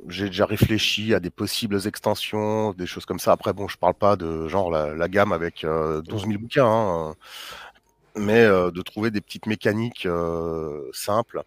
[0.08, 3.30] j'ai déjà réfléchi à des possibles extensions, des choses comme ça.
[3.32, 6.66] Après, bon, je parle pas de genre la, la gamme avec euh, 12 000 bouquins,
[6.66, 11.42] hein, euh, mais euh, de trouver des petites mécaniques euh, simples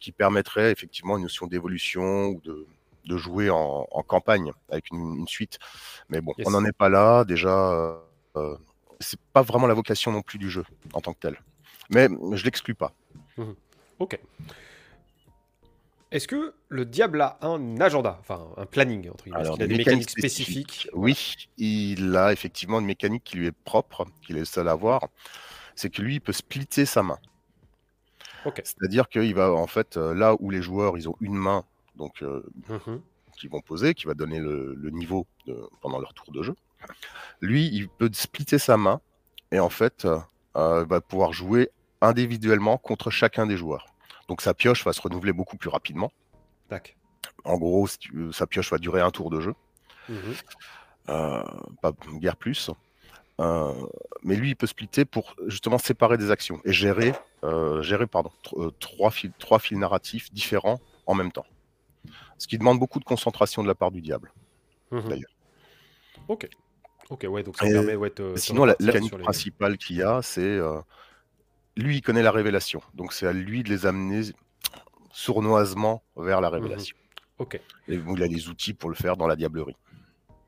[0.00, 2.66] qui permettraient effectivement une notion d'évolution ou de,
[3.04, 5.58] de jouer en, en campagne avec une, une suite.
[6.08, 6.48] Mais bon, Yes.
[6.48, 7.24] on n'en est pas là.
[7.24, 7.96] Déjà,
[8.98, 11.40] c'est pas vraiment la vocation non plus du jeu en tant que tel.
[11.90, 12.92] Mais je l'exclus pas.
[14.00, 14.18] Ok.
[16.12, 19.40] Est-ce que le diable a un agenda, enfin un planning entre guillemets?
[19.40, 20.88] Est-ce Alors, qu'il a des mécaniques spécifiques?
[20.94, 24.72] Oui, il a effectivement une mécanique qui lui est propre, qu'il est le seul à
[24.72, 25.08] avoir.
[25.74, 27.18] C'est que lui, il peut splitter sa main.
[28.62, 31.64] C'est-à-dire qu'il va, en fait, euh, là où les joueurs, ils ont une main,
[31.96, 33.02] donc, euh, Mhm.
[33.38, 36.54] qu'ils vont poser, qui va donner le, le niveau de- pendant leur tour de jeu,
[37.40, 39.00] lui, il peut splitter sa main
[39.52, 40.18] et en fait, euh,
[40.56, 43.86] euh, va pouvoir jouer individuellement contre chacun des joueurs.
[44.28, 46.12] Donc sa pioche va se renouveler beaucoup plus rapidement.
[46.68, 46.96] Tac.
[47.44, 49.54] En gros, si tu- sa pioche va durer un tour de jeu.
[50.08, 50.34] Mhm.
[51.08, 51.42] euh,
[51.82, 52.70] pas guère plus.
[53.40, 53.72] Euh,
[54.22, 57.12] mais lui, il peut splitter pour justement séparer des actions et gérer,
[57.44, 61.46] euh, gérer pardon, tr- trois, fils, trois fils narratifs différents en même temps.
[62.38, 64.32] Ce qui demande beaucoup de concentration de la part du diable.
[64.90, 65.08] Mhm.
[65.08, 65.30] D'ailleurs.
[66.28, 66.48] Ok.
[67.10, 70.02] Ok, ouais, donc ça Et permet ouais, Sinon, la, la mécanique les- principale qu'il y
[70.02, 70.58] a, c'est
[71.76, 72.80] lui, il connaît la révélation.
[72.94, 74.22] Donc c'est à lui de les amener
[75.12, 76.96] sournoisement vers la révélation.
[77.38, 77.54] Ok.
[77.88, 79.76] Et il a les outils pour le faire dans la diablerie.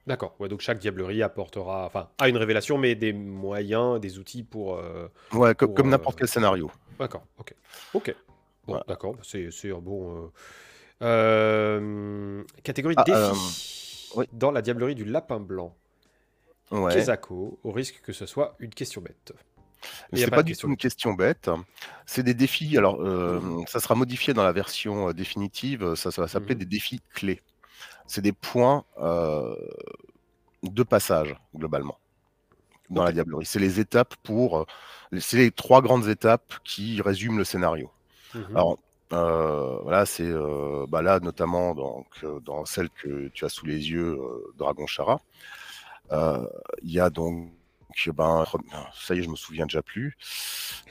[0.07, 0.35] D'accord.
[0.39, 4.77] Ouais, donc chaque diablerie apportera, enfin, a une révélation, mais des moyens, des outils pour.
[4.77, 6.71] euh, Ouais, comme euh, n'importe quel scénario.
[6.99, 7.25] D'accord.
[7.39, 7.55] Ok.
[7.93, 8.15] Ok.
[8.67, 8.85] Bon, Voilà.
[8.89, 9.17] d'accord.
[9.23, 10.31] C'est bon.
[11.03, 14.11] euh, Catégorie Ah, défi.
[14.17, 14.25] oui.
[14.33, 15.75] Dans la diablerie du lapin blanc.
[16.71, 16.93] Ouais.
[16.95, 19.33] Kezako, au risque que ce soit une question bête.
[20.13, 21.51] A C'est pas pas, du question tout une question bête.
[22.07, 22.77] C'est des défis.
[22.79, 23.67] Alors, euh, Mhm.
[23.67, 25.95] ça sera modifié dans la version euh, définitive.
[25.95, 26.61] Ça, ça va s'appeler Mhm.
[26.61, 27.43] des défis clés.
[28.07, 29.55] C'est des points euh,
[30.63, 31.99] de passage, globalement,
[32.91, 33.47] dans la diablerie.
[33.47, 34.59] C'est les étapes pour.
[34.61, 34.65] euh,
[35.21, 37.91] C'est les trois grandes étapes qui résument le scénario.
[38.35, 38.57] Mhm.
[38.57, 38.79] Alors,
[39.15, 43.67] euh, voilà, c'est euh, bah là, notamment donc, euh, dans celle que tu as sous
[43.67, 45.23] les yeux, euh, Dragon Chara.
[46.13, 46.47] Euh,
[46.83, 47.51] Il y a donc,
[48.15, 48.45] ben,
[48.95, 50.17] ça y est, je me souviens déjà plus.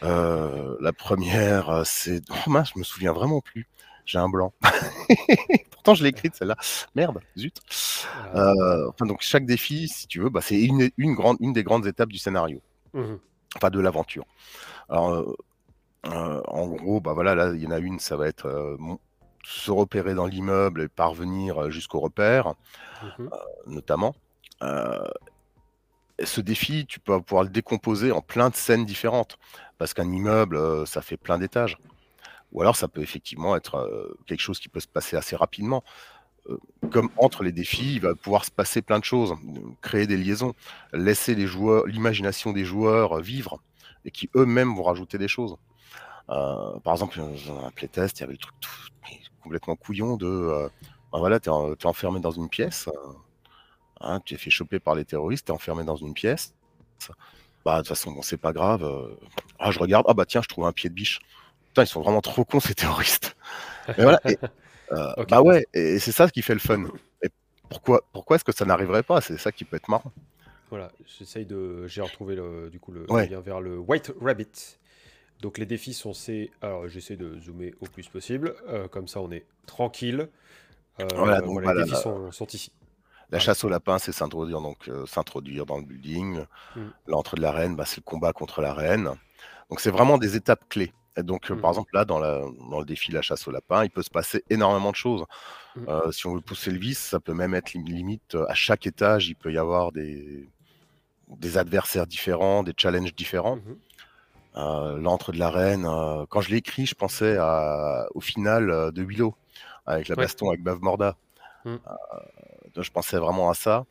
[0.03, 2.21] Euh, la première, euh, c'est.
[2.29, 3.67] Oh mince, je me souviens vraiment plus.
[4.05, 4.53] J'ai un blanc.
[5.71, 6.55] Pourtant, je l'ai écrite celle-là.
[6.95, 7.59] Merde, zut.
[8.33, 8.51] Ah.
[8.51, 11.63] Euh, enfin, donc, chaque défi, si tu veux, bah, c'est une, une, grande, une des
[11.63, 12.61] grandes étapes du scénario,
[12.93, 13.19] Mhm.
[13.55, 14.25] enfin de l'aventure.
[14.89, 15.35] Alors,
[16.05, 18.77] euh, en gros, bah voilà, là, il y en a une, ça va être
[19.43, 22.53] se repérer dans l'immeuble et parvenir jusqu'au repère,
[23.19, 23.29] Mhm.
[23.67, 24.15] notamment.
[24.61, 25.03] Euh,
[26.23, 29.37] ce défi, tu peux pouvoir le décomposer en plein de scènes différentes,
[29.77, 31.77] parce qu'un immeuble, euh, ça fait plein d'étages.
[32.51, 35.83] Ou alors, ça peut effectivement être euh, quelque chose qui peut se passer assez rapidement.
[36.49, 36.57] Euh,
[36.91, 39.35] comme entre les défis, il va pouvoir se passer plein de choses,
[39.81, 40.53] créer des liaisons,
[40.93, 43.61] laisser les joueurs, l'imagination des joueurs vivre,
[44.05, 45.57] et qui eux-mêmes vont rajouter des choses.
[46.27, 48.55] Par exemple, dans un playtest, il y avait le truc
[49.41, 50.69] complètement couillon de
[51.13, 52.89] ben voilà, tu es, enfermé dans une pièce,
[54.01, 56.53] hein, tu es fait choper par les terroristes, tu es enfermé dans une pièce.
[57.65, 58.83] Bah, de toute façon, bon, c'est pas grave.
[58.83, 59.13] euh,
[59.59, 61.19] ah, je regarde, ah bah tiens, je trouve un pied de biche.
[61.69, 63.35] Putain, ils sont vraiment trop cons, ces terroristes.
[63.97, 64.37] Et voilà, et,
[64.93, 65.25] euh.
[65.29, 66.85] Bah ouais, et c'est ça qui fait le fun.
[67.21, 67.29] Et
[67.69, 69.19] pourquoi, pourquoi est-ce que ça n'arriverait pas?
[69.21, 70.11] C'est ça qui peut être marrant.
[70.69, 71.87] Voilà, j'essaye de.
[71.87, 73.27] J'ai retrouvé le, du coup le Ouais.
[73.27, 74.77] lien vers le White Rabbit.
[75.41, 76.51] Donc les défis sont ces.
[76.61, 78.55] Alors j'essaie de zoomer au plus possible.
[78.69, 80.29] euh, comme ça on est tranquille.
[80.99, 82.01] Euh, Voilà, donc voilà, les défis là.
[82.01, 82.71] sont, sont ici.
[83.29, 86.45] La chasse au lapin, c'est s'introduire donc euh, s'introduire dans le building.
[86.75, 86.81] Mm.
[87.07, 89.11] L'entrée de la reine, bah, c'est le combat contre la reine.
[89.69, 90.93] Donc c'est vraiment des étapes clés.
[91.17, 93.83] Et donc euh, par exemple là dans, la, dans le défi la chasse au lapin,
[93.83, 95.25] il peut se passer énormément de choses.
[95.75, 95.85] Mm.
[95.89, 98.87] Euh, si on veut pousser le vice, ça peut même être lim- limite à chaque
[98.87, 100.49] étage, il peut y avoir des
[101.29, 103.57] des adversaires différents, des challenges différents.
[103.57, 103.77] Mhm.
[105.01, 105.83] l'antre de la reine.
[106.29, 107.37] quand je l'ai écrit, je pensais
[108.15, 109.35] au final de Willow,
[109.85, 111.17] avec la baston avec Bav Morda.
[111.67, 112.81] Mmh.
[112.81, 113.85] je pensais vraiment à ça.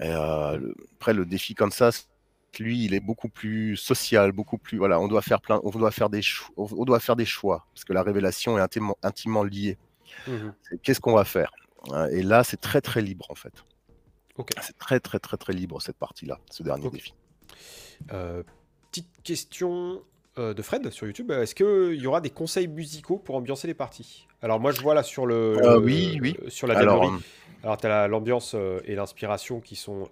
[0.00, 1.90] Et après, le défi comme ça,
[2.58, 4.78] lui, il est beaucoup plus social, beaucoup plus.
[4.78, 7.66] Voilà, on doit faire plein, on doit faire des, choix, on doit faire des choix
[7.74, 9.78] parce que la révélation est intimement, intimement liée.
[10.26, 10.50] Mmh
[10.82, 11.52] qu'est-ce qu'on va faire
[12.10, 13.52] Et là, c'est très très libre en fait.
[14.60, 17.14] C'est très très très très libre cette partie-là, ce dernier défi.
[18.12, 18.42] Euh,
[18.90, 20.00] petite question euh,
[20.40, 21.30] de Fred sur YouTube.
[21.30, 24.26] Est-ce qu'il y aura des conseils musicaux pour ambiancer les parties?
[24.42, 26.36] Alors moi, je vois là sur le, euh, oui, oui.
[26.48, 27.12] sur la Alors,
[27.62, 30.08] Alors tu as l'ambiance et l'inspiration qui sont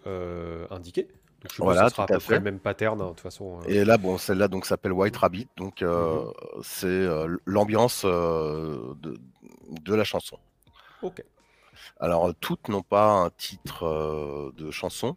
[0.71, 1.09] indiqués.
[1.41, 3.21] Donc, je voilà, que ce sera à, peu près le même pattern, hein, de toute
[3.21, 3.61] façon.
[3.69, 6.33] Et là, bon, celle-là donc s'appelle White Rabbit, donc mhm.
[6.63, 7.07] c'est
[7.47, 9.15] l'ambiance de,
[9.83, 10.39] de, la chanson.
[11.03, 11.23] Ok.
[12.01, 15.17] Alors, toutes n'ont pas un titre de chanson,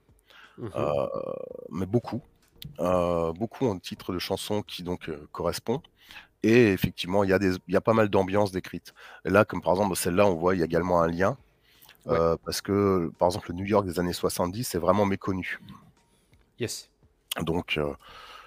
[0.58, 0.68] mmh
[1.72, 2.22] mais beaucoup.
[2.78, 5.82] Beaucoup ont un titre de chanson qui donc correspond.
[6.44, 8.94] Et effectivement, il y, a des, y a pas mal d'ambiances décrites.
[9.26, 11.38] là, comme par exemple celle-là, on voit il y a également un lien.
[12.06, 15.60] parce que, par exemple, le New York des années 70 c'est vraiment méconnu.
[16.60, 16.90] Yes.
[17.42, 17.80] Donc,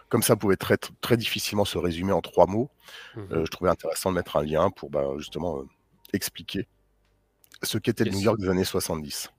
[0.09, 2.71] comme ça pouvait très, très difficilement se résumer en trois mots,
[3.17, 5.63] mmh je trouvais intéressant de mettre un lien pour bah, justement
[6.13, 6.67] expliquer
[7.63, 9.31] ce qu'était le New York des années 70.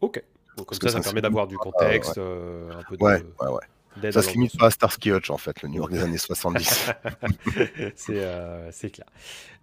[0.00, 0.22] Ok.
[0.56, 3.02] Donc, comme ça, ça, permet d'avoir du contexte, euh, un peu de...
[3.02, 3.66] Ouais, ouais, ouais.
[4.12, 6.90] Ça se limite pas à Starsky Hutch, en fait, le New York des années 70.
[8.10, 9.06] euh, c'est clair.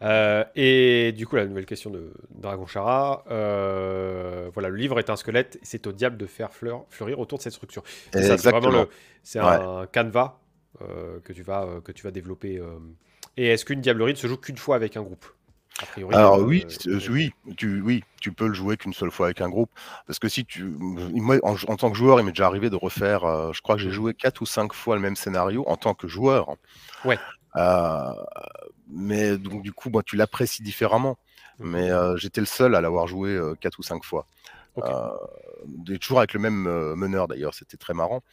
[0.01, 3.23] Euh, et du coup, la nouvelle question de Dragon Chara.
[3.29, 7.37] Euh, voilà, le livre est un squelette, c'est au diable de faire fleur, fleurir autour
[7.37, 7.83] de cette structure.
[8.13, 8.85] C'est vraiment
[9.23, 10.39] c'est un canevas
[10.79, 12.61] que, tu vas, que tu vas développer.
[13.35, 15.25] Et est-ce qu'une diablerie ne se joue qu'une fois avec un groupe?
[16.11, 19.49] Alors oui, euh, oui, tu, oui, tu peux le jouer qu'une seule fois avec un
[19.49, 19.69] groupe.
[20.05, 23.23] Parce que si tu, moi, en, tant que joueur, il m'est déjà arrivé de refaire.
[23.25, 25.93] Euh, je crois que j'ai joué quatre ou cinq fois le même scénario en tant
[25.93, 26.55] que joueur.
[27.05, 27.19] Ouais.
[27.55, 28.13] Euh,
[28.89, 31.17] mais donc du coup, moi, tu l'apprécies différemment.
[31.59, 31.69] Mmh.
[31.69, 34.25] Mais j'étais le seul à l'avoir joué quatre ou cinq fois.
[35.99, 38.23] toujours avec le même meneur d'ailleurs, c'était très marrant.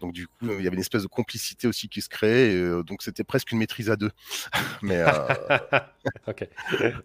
[0.00, 2.54] Donc du coup, il y avait une espèce de complicité aussi qui se créait.
[2.54, 4.10] Euh, donc c'était presque une maîtrise à deux.
[4.82, 5.06] mais euh,
[6.26, 6.48] ok,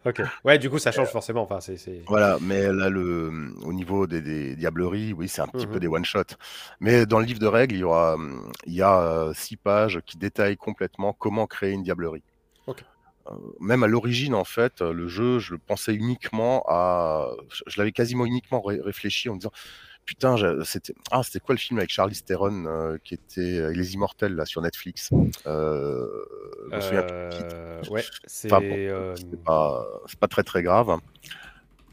[0.05, 0.21] ok.
[0.43, 1.43] Ouais, du coup, ça change forcément.
[1.43, 5.75] Enfin, c'est, Voilà, mais là, le, au niveau des, diableries, oui, c'est un petit peu
[5.75, 6.23] mmh des one shot.
[6.79, 8.17] Mais dans le livre de règles, il y aura,
[8.65, 12.23] il y a euh, six pages qui détaillent complètement comment créer une diablerie.
[13.59, 17.29] même à l'origine, en fait, le jeu, je le pensais uniquement à.
[17.67, 19.51] Je l'avais quasiment uniquement réfléchi en me disant
[20.07, 23.93] putain, c'était ah, c'était quoi le film avec Charlie Theron euh, qui était euh, Les
[23.93, 25.11] Immortels là sur Netflix
[25.45, 26.07] euh,
[27.91, 28.61] Ouais, c'est pas,
[30.19, 30.97] pas, très très grave.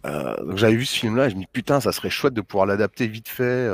[0.04, 2.66] donc j'avais vu ce film-là et je me dis putain, ça serait chouette de pouvoir
[2.66, 3.68] l'adapter vite fait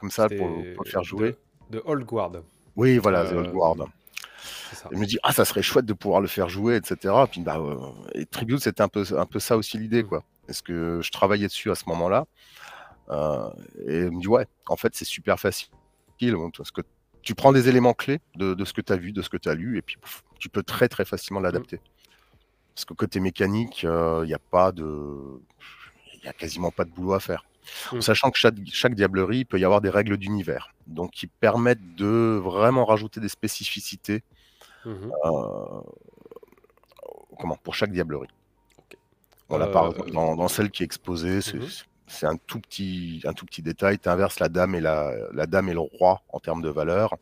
[0.00, 1.36] comme ça pour, le faire jouer.
[1.70, 2.32] De, Old Guard.
[2.74, 3.76] Oui, voilà, The Old Guard.
[4.90, 7.14] Je me dis ah ça serait chouette de pouvoir le faire jouer, etc.
[7.30, 7.60] Puis bah
[8.14, 10.06] et Tribute c'était un peu un peu ça aussi l'idée mmh.
[10.06, 10.24] quoi.
[10.48, 12.59] Est-ce que je travaillais dessus à ce moment-là euh,
[13.10, 15.70] et il me dit ouais, en fait c'est super facile
[16.56, 16.82] parce que
[17.22, 19.48] tu prends des éléments clés de, ce que tu as vu, de ce que tu
[19.48, 19.96] as lu, et puis
[20.38, 21.76] tu peux très très facilement l'adapter.
[21.76, 21.80] Mmh.
[22.74, 25.40] Parce que côté mécanique, il euh, n'y a pas de.
[26.22, 27.44] Il a quasiment pas de boulot à faire.
[27.92, 28.00] Mmh.
[28.00, 30.74] sachant que chaque, chaque, diablerie, il peut y avoir des règles d'univers.
[30.86, 34.22] Donc, qui permettent de vraiment rajouter des spécificités
[34.84, 34.90] mmh
[35.26, 35.80] euh,
[37.38, 38.28] comment, pour chaque diablerie.
[39.48, 41.58] Voilà, par dans, dans, celle qui est exposée, c'est
[42.10, 43.98] c'est un tout petit, un tout petit détail.
[43.98, 47.16] Tu inverses la dame et la, la, dame et le roi en termes de valeur,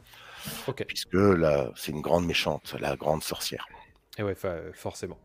[0.86, 3.66] puisque là, c'est une grande méchante, la grande sorcière.
[4.18, 4.34] Et ouais,
[4.72, 5.18] forcément.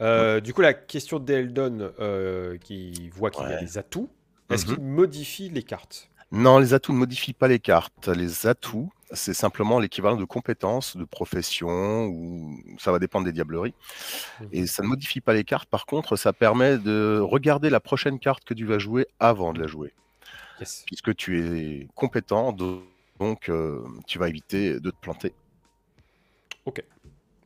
[0.00, 4.10] Euh, du coup, la question d'Eldon, euh, qui voit qu'il y a des atouts,
[4.50, 4.74] est-ce mhm.
[4.74, 6.09] qu'il modifie les cartes?
[6.32, 8.08] Non, les atouts ne modifient pas les cartes.
[8.08, 13.74] Les atouts, c'est simplement l'équivalent de compétences, de profession, ou ça va dépendre des diableries.
[14.40, 14.44] Mmh.
[14.52, 15.68] Et ça ne modifie pas les cartes.
[15.68, 19.60] Par contre, ça permet de regarder la prochaine carte que tu vas jouer avant de
[19.60, 19.92] la jouer.
[20.86, 25.32] Puisque tu es compétent, donc euh, tu vas éviter de te planter.
[26.64, 26.84] Ok.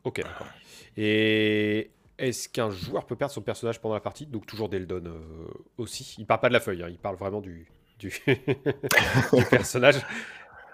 [0.03, 0.49] Ok, d'accord.
[0.97, 4.27] Et est-ce qu'un joueur peut perdre son personnage pendant la partie?
[4.27, 5.47] Donc toujours Deldon euh,
[5.79, 6.17] aussi.
[6.19, 6.89] Il parle pas de la feuille, hein.
[6.91, 7.67] il parle vraiment du,
[9.33, 9.97] du personnage.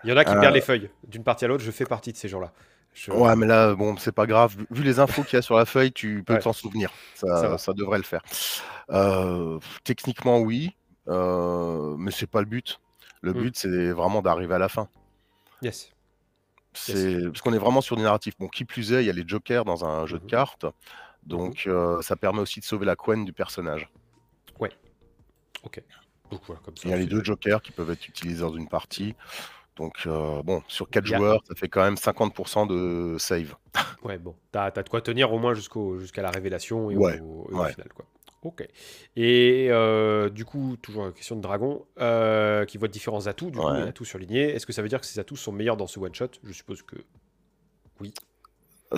[0.04, 1.62] Il y en a qui perdent les euh, feuilles d'une partie à l'autre.
[1.62, 2.52] Je fais partie de ces gens-là.
[3.08, 4.56] Ouais, mais là, bon, c'est pas grave.
[4.70, 6.90] Vu les infos qu'il y a sur la feuille, tu peux t'en souvenir.
[7.14, 8.22] Ça, ça, devrait le faire.
[8.90, 10.74] Euh, techniquement, oui,
[11.08, 12.80] euh, mais c'est pas le but.
[13.22, 13.38] Le hmm.
[13.38, 14.88] but, c'est vraiment d'arriver à la fin.
[15.62, 15.92] Yes.
[16.72, 18.34] C'est parce qu'on est vraiment sur des narratifs.
[18.38, 20.30] Bon, qui plus est, il y a les jokers dans un jeu de mhm.
[20.30, 20.66] cartes,
[21.24, 22.00] donc mhm.
[22.00, 23.88] ça permet aussi de sauver la couenne du personnage.
[24.60, 24.70] Ouais.
[25.64, 25.82] Ok.
[26.84, 29.14] Il y a les deux jokers qui peuvent être utilisés dans une partie.
[29.76, 33.16] Donc, euh, bon, sur 4 Il y a- joueurs, ça fait quand même 50% de
[33.18, 33.54] save.
[34.04, 37.20] Ouais, bon, t'as, t'as de quoi tenir au moins jusqu'au, jusqu'à la révélation et Ouais,
[37.20, 37.72] au, ouais.
[37.72, 38.04] final, quoi.
[38.42, 38.66] Ok.
[39.16, 43.58] Et euh, du coup, toujours la question de Dragon, euh, qui voit différents atouts, du
[43.58, 43.82] coup, Ouais.
[43.82, 44.48] les atouts surlignés.
[44.54, 46.30] Est-ce que ça veut dire que ces atouts sont meilleurs dans ce one-shot?
[46.42, 46.96] Je suppose que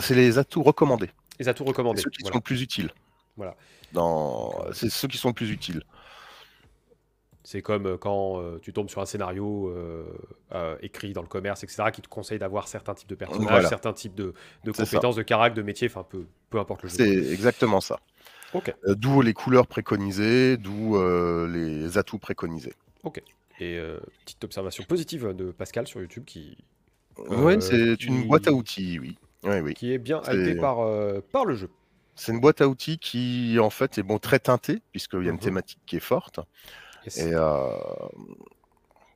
[0.00, 1.10] C'est les atouts recommandés.
[1.38, 2.00] les atouts recommandés.
[2.00, 2.32] ceux qui voilà.
[2.34, 2.90] sont le plus utiles.
[3.36, 3.56] Voilà.
[3.92, 4.54] Dans...
[4.72, 5.82] C'est ceux qui sont le plus utiles.
[7.52, 11.62] C'est comme euh, quand euh, tu tombes sur un scénario euh, écrit dans le commerce,
[11.64, 13.68] etc., qui te conseille d'avoir certains types de personnages, Voilà.
[13.68, 14.32] certains types de,
[14.64, 14.96] de C'est ça.
[14.96, 16.96] compétences, de caractère, de métier, enfin peu, peu importe le jeu.
[16.96, 18.00] C'est exactement ça.
[18.54, 18.74] Ok.
[18.86, 20.96] D'où les couleurs préconisées, d'où
[21.46, 22.72] les atouts préconisés.
[23.60, 26.56] Et euh, petite observation positive de Pascal sur YouTube qui,
[27.28, 29.18] ouais, c'est qui- une boîte à outils, oui.
[29.44, 29.74] Oui, oui.
[29.74, 30.78] qui est bien C'est- hypé par,
[31.32, 31.68] par le jeu.
[32.14, 35.30] C'est une boîte à outils qui, en fait, est bon, très teintée, puisqu'il y a
[35.30, 35.38] une Mhm.
[35.40, 36.40] thématique qui est forte.
[37.04, 37.18] Yes.
[37.18, 37.68] Et euh,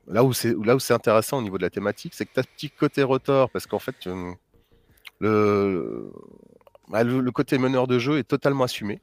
[0.06, 2.40] là où c'est là où c'est intéressant au niveau de la thématique, c'est que tu
[2.40, 4.32] as ce petit côté rotor, parce qu'en fait, euh,
[5.20, 6.12] le,
[6.88, 9.00] bah, le, le côté meneur de jeu est totalement assumé.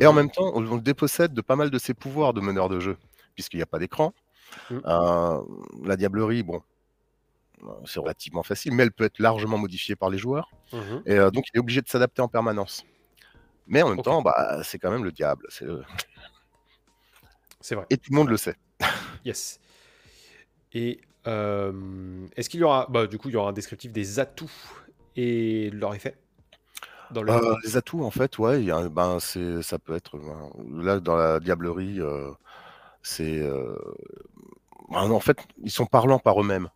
[0.00, 0.16] Et en Mhm.
[0.16, 2.80] même temps, on, on le dépossède de pas mal de ses pouvoirs de meneur de
[2.80, 2.96] jeu,
[3.34, 4.12] puisqu'il n'y a pas d'écran.
[4.70, 4.82] Mhm.
[4.86, 5.40] Euh,
[5.84, 6.62] la diablerie, bon,
[7.84, 10.50] c'est relativement facile, mais elle peut être largement modifiée par les joueurs.
[10.72, 11.02] Mhm.
[11.06, 12.84] Et euh, donc, il est obligé de s'adapter en permanence.
[13.66, 15.46] Mais en même temps, bah, c'est quand même le diable.
[15.48, 15.84] c'est le-
[17.64, 17.86] C'est vrai.
[17.88, 18.56] Et tout le monde le sait.
[19.24, 19.58] Yes.
[20.74, 24.18] Et euh, est-ce qu'il y aura, bah, du coup, il y aura un descriptif des
[24.18, 24.50] atouts
[25.16, 26.14] et de leur effet
[27.10, 30.18] dans le Euh, les atouts, en fait, ouais, y a ben, c'est, ça peut être.
[30.18, 30.50] ben,
[30.82, 32.30] là, dans la diablerie, euh,
[33.02, 33.40] c'est.
[34.90, 36.68] ben, en fait, ils sont parlants par eux-mêmes.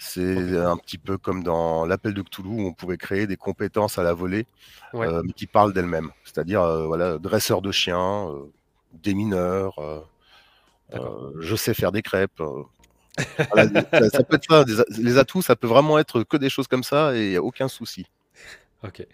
[0.00, 3.98] C'est un petit peu comme dans l'appel de Cthulhu où on pouvait créer des compétences
[3.98, 4.46] à la volée,
[4.92, 5.08] Ouais.
[5.24, 6.12] mais qui parlent d'elles-mêmes.
[6.22, 8.28] C'est-à-dire, voilà, dresseur de chiens,
[8.92, 9.80] démineur,
[11.40, 12.40] je sais faire des crêpes.
[12.40, 12.62] euh.
[13.52, 14.64] Voilà, ça, ça peut être ça.
[14.64, 17.36] des les atouts, ça peut vraiment être que des choses comme ça et il n'y
[17.36, 18.06] a aucun souci.
[18.84, 19.00] Ok.
[19.00, 19.06] Eh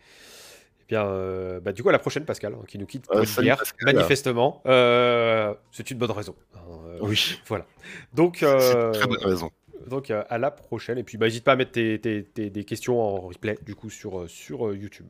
[0.89, 3.21] bien, euh, bah, du coup, à la prochaine, Pascal, hein, qui nous quitte pour Euh,
[3.21, 3.95] une salut, bière, Pascal.
[3.95, 4.61] manifestement.
[4.67, 6.35] Euh, c'est une bonne raison.
[6.69, 7.65] Euh, Oui, Voilà.
[8.13, 9.51] Donc, euh, une très bonne raison.
[9.87, 10.99] donc euh, à la prochaine.
[10.99, 13.75] Et puis, bah, n'hésite pas à mettre tes, tes- tes- des questions en replay, du
[13.75, 15.07] coup, sur, euh, sur euh, YouTube.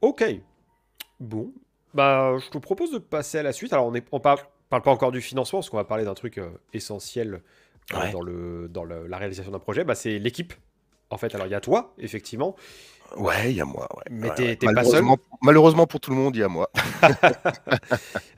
[0.00, 0.24] Ok.
[1.18, 1.52] Bon.
[1.92, 3.72] Bah, je te propose de passer à la suite.
[3.72, 4.38] Alors, on ne on par-
[4.68, 7.34] parle pas encore du financement, parce qu'on va parler d'un truc euh, essentiel
[7.94, 8.10] euh, Ouais.
[8.10, 9.84] dans, le, dans le- la réalisation d'un projet.
[9.84, 10.52] Bah, c'est l'équipe.
[11.10, 12.56] En fait, alors il y a toi, effectivement,
[13.16, 13.86] Ouais, il y a moi.
[13.96, 14.02] Ouais.
[14.10, 15.04] mais Ouais, t'es pas seul.
[15.40, 16.68] Malheureusement, pour tout le monde, il y a moi.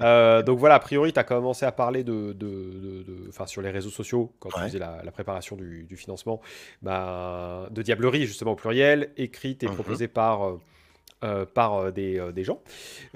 [0.01, 3.63] Euh, donc voilà, a priori, tu as commencé à parler de, de, de- de- sur
[3.63, 6.41] les réseaux sociaux quand tu faisais la, la préparation du, du financement,
[6.83, 9.75] bah, de diablerie justement au pluriel, écrite et Mhm.
[9.75, 10.61] proposée par, euh,
[11.25, 12.63] euh, par euh, des, euh, des gens.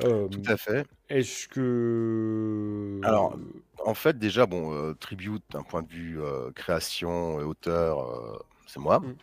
[0.00, 0.86] Tout à fait.
[1.08, 3.00] Est-ce que...
[3.04, 3.36] Alors,
[3.84, 6.18] En fait, déjà, bon, Tribute, d'un point de vue
[6.54, 9.00] création et auteur, c'est moi.
[9.00, 9.14] Mm.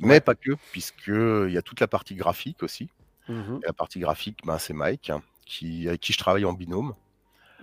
[0.00, 0.20] Mais Ouais.
[0.20, 2.88] pas que, puisqu'il y a toute la partie graphique aussi.
[3.28, 6.94] Et la partie graphique, ben, c'est Mike, hein, qui, avec qui je travaille en binôme.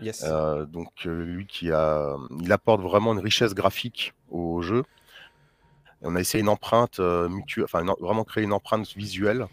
[0.01, 0.23] Yes.
[0.25, 4.83] Euh, donc, euh, lui qui a, il apporte vraiment une richesse graphique au jeu.
[6.01, 9.47] Et on a essayé une empreinte euh, mutuelle, enfin, une- vraiment créer une empreinte visuelle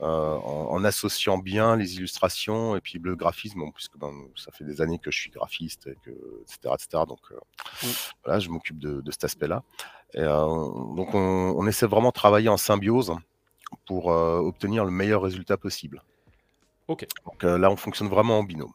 [0.00, 4.64] en, en associant bien les illustrations et puis le graphisme, bon, puisque ben, ça fait
[4.64, 6.10] des années que je suis graphiste, et que,
[6.42, 7.04] etc., etc.
[7.08, 7.88] Donc, euh,
[8.24, 9.62] voilà, je m'occupe de, de cet aspect-là.
[10.16, 10.44] Euh,
[10.96, 13.14] donc, on, on essaie vraiment de travailler en symbiose
[13.86, 16.02] pour euh, obtenir le meilleur résultat possible.
[16.88, 17.06] Ok.
[17.24, 18.72] Donc euh, là, on fonctionne vraiment en binôme.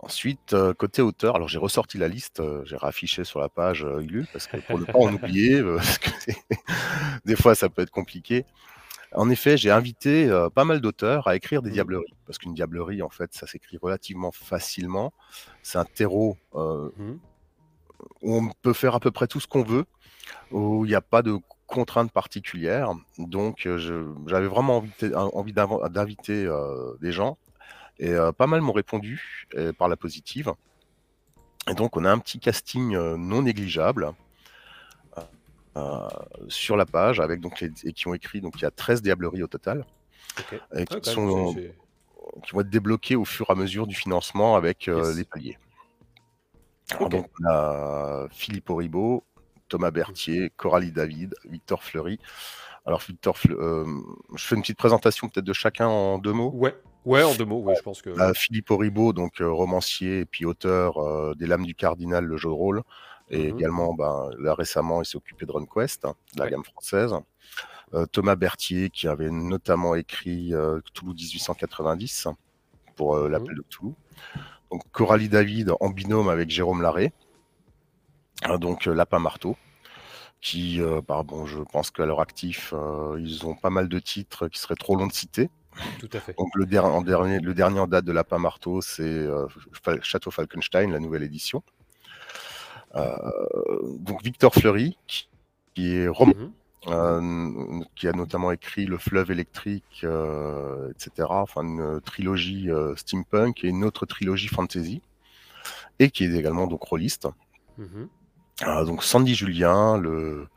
[0.00, 3.84] Ensuite, euh, côté auteur, alors j'ai ressorti la liste, euh, j'ai raffiché sur la page
[3.84, 6.10] euh, Ulule, parce que pour ne pas en oublier, euh, parce que
[7.24, 8.44] des fois ça peut être compliqué.
[9.14, 11.74] En effet, j'ai invité euh, pas mal d'auteurs à écrire des Mhm.
[11.74, 15.12] diableries, parce qu'une diablerie, en fait, ça s'écrit relativement facilement.
[15.62, 17.18] C'est un terreau euh, Mhm.
[18.22, 19.86] où on peut faire à peu près tout ce qu'on veut,
[20.50, 22.92] où il n'y a pas de contraintes particulières.
[23.18, 23.78] Donc, euh,
[24.26, 24.82] j'avais vraiment
[25.12, 26.48] envie, d'inviter
[27.00, 27.38] des gens.
[27.98, 29.46] Et pas mal m'ont répondu
[29.78, 30.52] par la positive.
[31.68, 34.12] Et donc, on a un petit casting non négligeable
[36.48, 39.02] sur la page, avec donc les, et qui ont écrit, donc il y a 13
[39.02, 39.84] diableries au total,
[40.74, 41.54] et qui, sont,
[42.52, 45.16] vont être débloquées au fur et à mesure du financement avec euh, Yes.
[45.16, 45.58] les paliers.
[46.90, 49.24] Alors, donc, on a Philippe Oribo,
[49.68, 52.18] Thomas Berthier, Coralie David, Victor Fleury.
[52.86, 53.84] Alors, Victor euh,
[54.34, 56.50] je fais une petite présentation peut-être de chacun en deux mots?
[56.54, 56.74] Ouais.
[57.04, 58.10] Ouais, en deux mots, ouais, je pense que...
[58.10, 62.36] Euh, Philippe Oribo, donc euh, romancier et puis auteur euh, des Lames du Cardinal, le
[62.36, 62.82] jeu de rôle.
[63.30, 63.58] Et Mhm.
[63.58, 66.50] également, ben, là récemment, il s'est occupé de RunQuest, hein, de la Ouais.
[66.50, 67.12] gamme française.
[67.94, 72.28] Euh, Thomas Berthier, qui avait notamment écrit euh, Cthulhu 1890
[72.96, 73.32] pour euh, Mhm.
[73.32, 73.64] l'appel de.
[74.70, 77.12] Donc, Coralie David en binôme avec Jérôme Larré.
[78.48, 79.56] Euh, donc, Lapin Marteau.
[80.40, 82.72] qui, bah, bon, je pense qu'à leur actif,
[83.18, 85.50] ils ont pas mal de titres qui seraient trop longs de citer.
[85.98, 86.32] Tout à fait.
[86.38, 89.26] Donc le, dernier, le dernier en date de Lapin Marteau, c'est
[90.02, 91.64] Château Falkenstein, la nouvelle édition.
[92.94, 94.96] Donc Victor Fleury,
[95.74, 96.52] qui, est roman, mhm.
[96.86, 101.26] Euh, qui a notamment écrit Le fleuve électrique, euh, etc.
[101.28, 105.02] Enfin, une trilogie euh, steampunk et une autre trilogie fantasy,
[105.98, 107.28] et qui est également donc rôliste.
[107.78, 108.86] Mm-hmm.
[108.86, 110.48] donc Sandy Julien, le,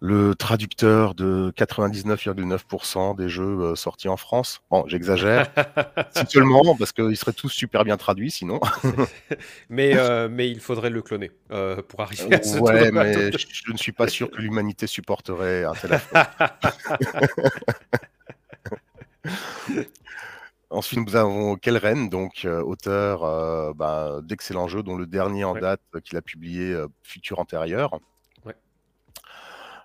[0.00, 4.60] le traducteur de 99,9% des jeux euh, sortis en France.
[4.70, 5.52] Bon, j'exagère,
[6.28, 8.60] seulement, parce qu'ils seraient tous super bien traduits sinon.
[9.68, 13.72] mais, euh, mais il faudrait le cloner euh, pour arriver à ce Ouais, mais je,
[13.72, 16.00] ne suis pas sûr que l'humanité supporterait un tel
[20.70, 26.18] Ensuite, nous avons Kelren, donc auteur bah, d'excellents jeux, dont le dernier en date qu'il
[26.18, 27.98] a publié, Futur Antérieur.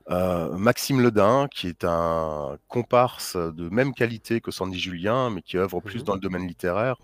[0.09, 5.57] Euh, Maxime Ledin, qui est un comparse de même qualité que Sandy Julien, mais qui
[5.57, 6.97] œuvre plus mmh dans le domaine littéraire.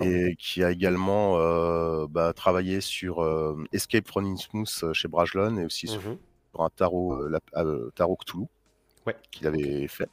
[0.00, 5.66] Et qui a également euh, bah, travaillé sur euh, Escape from Innsmouth chez Brajlon et
[5.66, 6.16] aussi sur mmh
[6.58, 7.22] un tarot,
[7.94, 8.46] tarot Cthulhu
[9.30, 10.08] qu'il avait fait.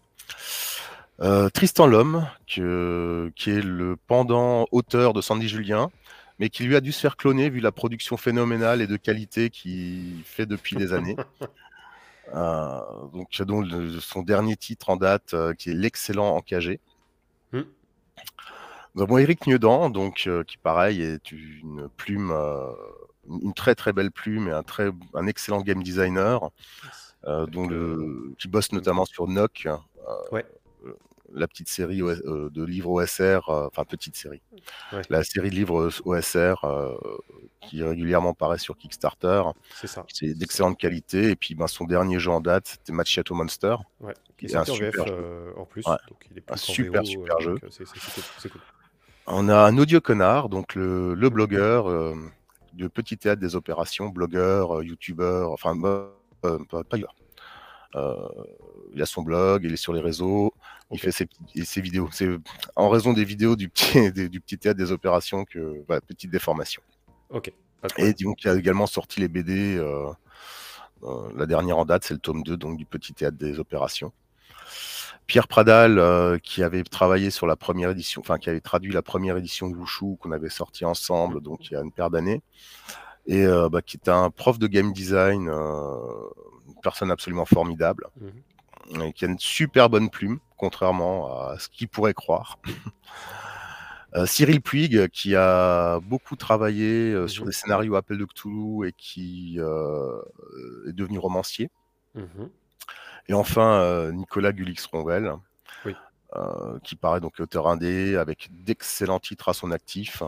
[1.54, 5.90] Tristan Lhomme, qui est le pendant auteur de Sandy Julien,
[6.40, 9.50] mais qui lui a dû se faire cloner vu la production phénoménale et de qualité
[9.50, 11.16] qu'il fait depuis des années.
[12.34, 12.82] Euh,
[13.14, 13.66] donc, donc
[14.00, 16.80] son dernier titre en date, euh, qui est l'excellent Encagé.
[17.52, 17.62] Mmh.
[18.96, 22.32] Nous avons Eric Niedan, donc, euh, qui pareil est une plume,
[23.28, 26.50] une très très belle plume et un, très, un excellent game designer,
[27.26, 29.68] dont le, qui bosse notamment sur Nock.
[30.32, 30.46] Ouais
[31.34, 34.42] la petite série euh, de livres OSR, euh, enfin petite série,
[35.10, 36.96] la série de livres OSR euh,
[37.68, 39.44] qui régulièrement paraît sur Kickstarter.
[39.76, 40.06] C'est ça.
[40.12, 41.30] C'est d'excellente qualité.
[41.30, 43.76] Et puis ben, son dernier jeu en date, c'était Macchiato Monster.
[44.00, 45.06] Ouais, qui est un super
[45.58, 45.84] en plus.
[45.84, 47.56] Donc il est un super, super jeu.
[47.70, 48.62] C'est cool.
[49.26, 51.86] On a un audio connard, donc le, le blogueur
[52.74, 56.98] de Petit Théâtre des Opérations, blogueur, youtubeur, enfin, pas, pas
[58.94, 60.54] il a son blog, il est sur les réseaux,
[60.92, 62.10] il fait ses, vidéos.
[62.12, 62.30] C'est
[62.76, 66.82] en raison des vidéos du petit, du petit théâtre des opérations que voilà, petite déformation.
[67.30, 67.52] Ok.
[67.98, 69.78] Et donc il a également sorti les BD.
[69.78, 70.12] Euh,
[71.04, 74.14] euh, la dernière en date, c'est le tome 2 donc du petit théâtre des opérations.
[75.28, 79.02] Pierre Pradal, euh, qui avait travaillé sur la première édition, enfin qui avait traduit la
[79.02, 82.42] première édition de Wushu qu'on avait sorti ensemble, donc il y a une paire d'années,
[83.26, 88.08] et bah, qui est un prof de game design, une personne absolument formidable.
[88.20, 88.30] Mmh
[89.16, 92.60] qui a une super bonne plume, contrairement à ce qu'il pourrait croire.
[94.16, 98.94] Euh, Cyril Puig, qui a beaucoup travaillé euh, sur des scénarios Appel de Cthulhu et
[98.94, 100.22] qui euh,
[100.88, 101.70] est devenu romancier.
[102.16, 102.46] Mmh
[103.30, 105.32] et enfin, Nicolas Gulix-Ronvel,
[106.84, 110.24] qui paraît donc auteur indé avec d'excellents titres à son actif.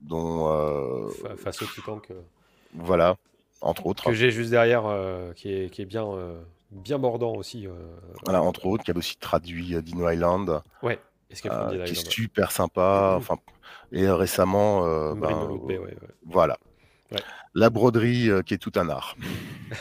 [0.00, 1.66] Dont, Face au
[2.00, 2.12] que...
[2.74, 3.18] Voilà,
[3.60, 4.06] entre autres.
[4.06, 4.82] Que j'ai juste derrière,
[5.36, 6.06] qui, est, qui est bien
[6.72, 7.66] bien mordant aussi.
[7.66, 7.72] Euh,
[8.24, 10.62] voilà, entre autres, qui a aussi traduit euh, Dino Island.
[10.82, 10.98] Ouais,
[11.46, 13.14] euh, qui est super sympa.
[13.16, 13.36] Enfin,
[13.92, 15.48] et récemment, ben,
[16.26, 16.58] voilà.
[17.54, 19.16] La broderie qui est tout un art.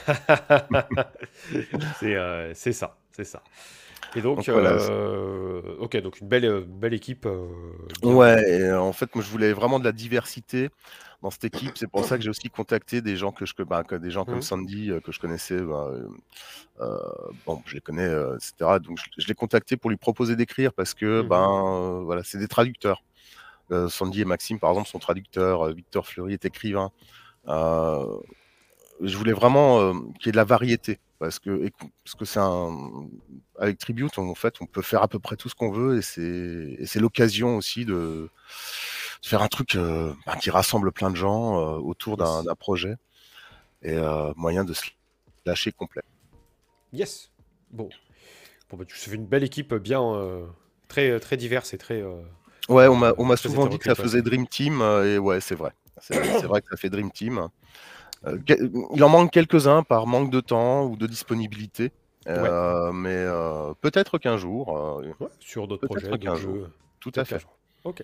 [2.53, 3.41] c'est ça, c'est ça.
[4.15, 4.49] Et donc,
[5.79, 7.27] ok, donc une belle, belle équipe.
[8.03, 10.69] ouais, en fait, moi je voulais vraiment de la diversité
[11.21, 11.77] dans cette équipe.
[11.77, 14.37] C'est pour ça que j'ai aussi contacté des gens que je bah, des gens comme
[14.37, 14.41] mmh.
[14.41, 15.61] Sandy que je connaissais.
[15.61, 15.91] Bah,
[16.81, 16.97] euh,
[17.45, 18.79] bon, je les connais, euh, etc.
[18.79, 22.37] Donc je, l'ai contacté pour lui proposer d'écrire parce que mmh ben euh, voilà, c'est
[22.37, 23.03] des traducteurs.
[23.87, 25.73] Sandy et Maxime, par exemple, sont traducteurs.
[25.73, 26.91] Victor Fleury est écrivain.
[27.47, 31.69] je voulais vraiment qu'il y ait de la variété parce que
[32.03, 33.07] parce que c'est un
[33.57, 36.85] avec Tribute en fait on peut faire à peu près tout ce qu'on veut et
[36.85, 38.29] c'est l'occasion aussi de,
[39.21, 42.95] faire un truc ben, qui rassemble plein de gens autour d'un projet
[43.83, 43.97] et
[44.35, 44.83] moyen de se
[45.45, 46.03] lâcher complet.
[46.93, 47.31] Yes.
[47.71, 47.89] Bon.
[48.69, 50.45] Bon, bah, tu fais une belle équipe bien euh,
[50.87, 52.01] très, très diverse et très.
[52.01, 52.21] Euh,
[52.69, 55.41] ouais, on m'a, on m'a souvent dit que ça faisait Dream Team euh, et ouais,
[55.41, 55.71] c'est vrai.
[55.99, 56.15] C'est,
[56.45, 57.47] vrai que ça fait Dream Team.
[58.25, 61.91] il en manque quelques-uns par manque de temps ou de disponibilité.
[62.25, 63.25] mais
[63.81, 65.01] peut-être qu'un jour.
[65.39, 66.69] sur d'autres projets, jeux.
[66.99, 67.45] Tout à fait.
[67.83, 68.03] Ok.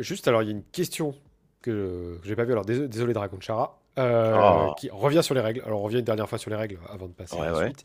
[0.00, 1.14] Juste alors, il y a une question
[1.62, 2.52] que, je j'ai pas vue.
[2.52, 3.78] Alors désolé, Dragon Chara.
[3.98, 4.74] Euh, ah.
[4.78, 5.62] qui revient sur les règles.
[5.66, 7.82] Alors, on revient une dernière fois sur les règles avant de passer à la suite.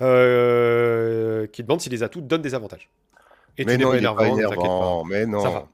[0.00, 2.90] Euh, qui demande si les atouts donnent des avantages.
[3.58, 5.68] Et mais non, il pas énervant, mais non.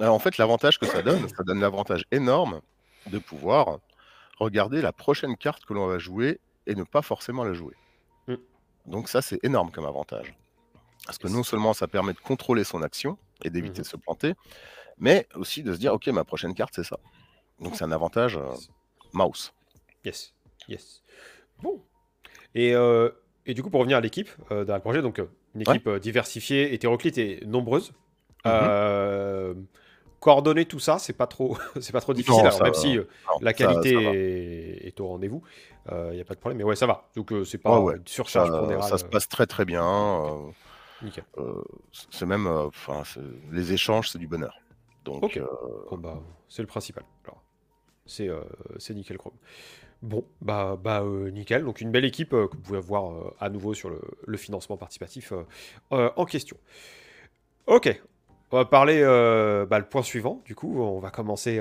[0.00, 2.60] en fait, l'avantage que ça donne, ça donne l'avantage énorme
[3.06, 3.78] de pouvoir
[4.38, 7.74] regarder la prochaine carte que l'on va jouer et ne pas forcément la jouer.
[8.26, 8.34] Mm.
[8.86, 10.34] Donc ça, c'est énorme comme avantage.
[11.06, 13.84] Parce que non seulement ça permet de contrôler son action et d'éviter Mhm.
[13.84, 14.34] de se planter,
[14.98, 16.98] mais aussi de se dire, ok, ma prochaine carte, c'est ça.
[17.60, 18.42] Donc c'est un avantage euh,
[19.12, 19.52] mouse.
[20.04, 20.32] Yes,
[20.68, 21.02] yes.
[21.62, 21.82] Bon.
[22.54, 23.10] Et, euh,
[23.46, 25.88] et du coup, pour revenir à l'équipe euh, dans le projet, donc euh, une équipe
[25.88, 27.92] diversifiée, hétéroclite et nombreuse.
[28.46, 29.54] Euh,
[30.20, 32.34] coordonner tout ça, c'est pas trop, c'est pas trop difficile.
[32.42, 33.04] Non, Alors, ça même si Non,
[33.40, 35.42] la qualité ça est, est au rendez-vous,
[35.90, 36.58] il n'y a pas de problème.
[36.58, 37.08] Mais ouais, ça va.
[37.16, 37.96] Donc c'est pas Ouais, ouais.
[37.98, 38.50] une surcharge
[38.88, 39.82] Ça, se passe très très bien.
[41.02, 41.24] Euh, nickel.
[42.10, 43.02] c'est même, euh, enfin,
[43.50, 44.58] les échanges, c'est du bonheur.
[45.04, 45.46] Donc, euh,
[45.96, 47.04] bah, c'est le principal.
[47.24, 47.42] Alors,
[48.06, 48.28] c'est
[48.78, 49.34] c'est nickel chrome.
[50.02, 51.64] Bon, bah, bah euh, nickel.
[51.64, 54.36] Donc, une belle équipe euh, que vous pouvez voir euh, à nouveau sur le, le
[54.38, 55.32] financement participatif
[55.90, 56.56] en question.
[57.66, 58.02] Ok,
[58.50, 59.02] on va parler
[59.68, 60.42] bah, le point suivant.
[60.44, 61.60] Du coup, on va commencer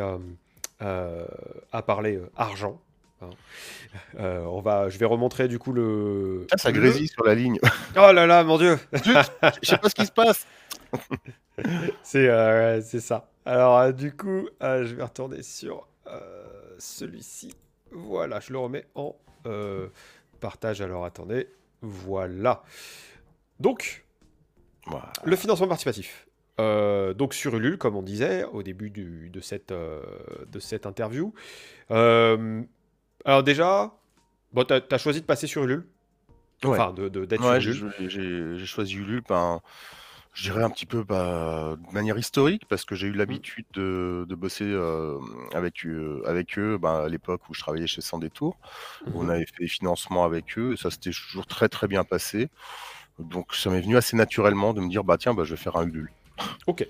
[0.80, 2.82] à parler argent.
[3.22, 3.30] Hein.
[4.20, 6.46] Euh, on va, je vais remontrer du coup le.
[6.52, 7.60] ah, ça le- grésille sur la ligne.
[7.96, 8.78] Oh là là, mon dieu!
[8.94, 9.00] Je
[9.70, 10.46] sais pas ce qui se passe.
[12.04, 13.30] C'est euh, c'est ça.
[13.46, 15.88] Alors, euh, du coup, je vais retourner sur
[16.78, 17.54] celui-ci.
[17.92, 19.16] Voilà, je le remets en
[20.40, 20.82] partage.
[20.82, 21.48] Alors, attendez.
[21.82, 22.64] Voilà.
[23.60, 24.06] Donc,
[24.86, 25.12] Voilà.
[25.26, 26.28] le financement participatif.
[26.60, 30.02] Euh, donc, sur Ulule, comme on disait au début du- de, cette, euh,
[30.48, 31.34] de cette interview.
[31.92, 32.62] Euh,
[33.26, 33.92] alors, déjà,
[34.54, 35.88] bon, t'as as choisi de passer sur Ulule.
[36.66, 37.94] Enfin, de- de- d'être Ouais, sur j'ai Ulule.
[38.10, 39.62] j'ai- j'ai choisi Ulule, ben,
[40.34, 44.26] je dirais un petit peu bah, de manière historique, parce que j'ai eu l'habitude de,
[44.28, 45.18] de bosser euh,
[45.54, 48.58] avec, eux- avec eux ben, à l'époque où je travaillais chez Sans Détour.
[49.16, 49.30] On Mhm.
[49.32, 52.50] avait fait des financements avec eux, et ça s'était toujours très très bien passé.
[53.20, 55.78] Donc ça m'est venu assez naturellement de me dire, bah tiens, bah, je vais faire
[55.78, 56.12] un Ulule.
[56.68, 56.88] Ok.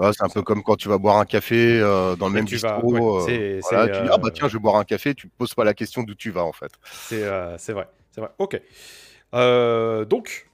[0.00, 2.44] Ah, c'est un peu comme quand tu vas boire un café euh, dans le même
[2.46, 2.92] bistrot.
[2.94, 5.28] ouais, euh, voilà, tu dis, ah bah euh, tiens, je vais boire un café, tu
[5.28, 6.72] te poses pas la question d'où tu vas en fait.
[6.92, 8.30] C'est euh, vrai, c'est vrai.
[8.38, 8.60] Ok.
[9.34, 10.50] Euh, donc,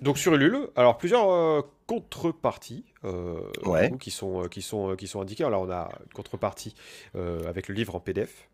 [0.00, 3.88] donc sur Ulule, alors plusieurs euh, contreparties euh, Ouais.
[3.88, 5.44] du coup, qui sont euh, qui sont euh, qui sont indiquées.
[5.44, 6.74] Alors on a une contrepartie
[7.14, 8.48] euh, avec le livre en PDF.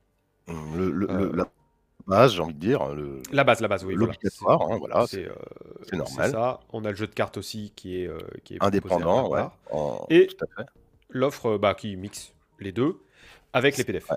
[0.49, 1.47] Hum, Le, le- Euh, le- la
[2.07, 3.95] base, j'ai envie de dire, le- La base, la base, oui.
[3.95, 5.35] l'obligatoire, C'est- hein, voilà, c'est euh,
[5.89, 6.31] c'est normal.
[6.31, 6.61] ça.
[6.73, 9.41] On a le jeu de cartes aussi qui est euh, qui est indépendant, ouais.
[9.41, 9.57] part.
[9.71, 10.29] en- Et-.
[11.11, 12.99] L'offre euh, bah, qui mixe les deux
[13.53, 14.09] avec les PDF.
[14.11, 14.17] Ouais.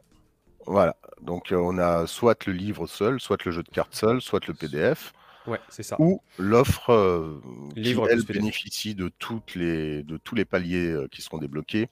[0.68, 0.96] Voilà.
[1.22, 4.46] Donc euh, on a soit le livre seul, soit le jeu de cartes seul, soit
[4.48, 5.14] le PDF,
[5.46, 5.96] Ouais, c'est ça.
[6.00, 7.40] ou l'offre euh,
[7.76, 11.90] qui, elle, bénéficie de, toutes les, de tous les paliers euh, qui seront débloqués,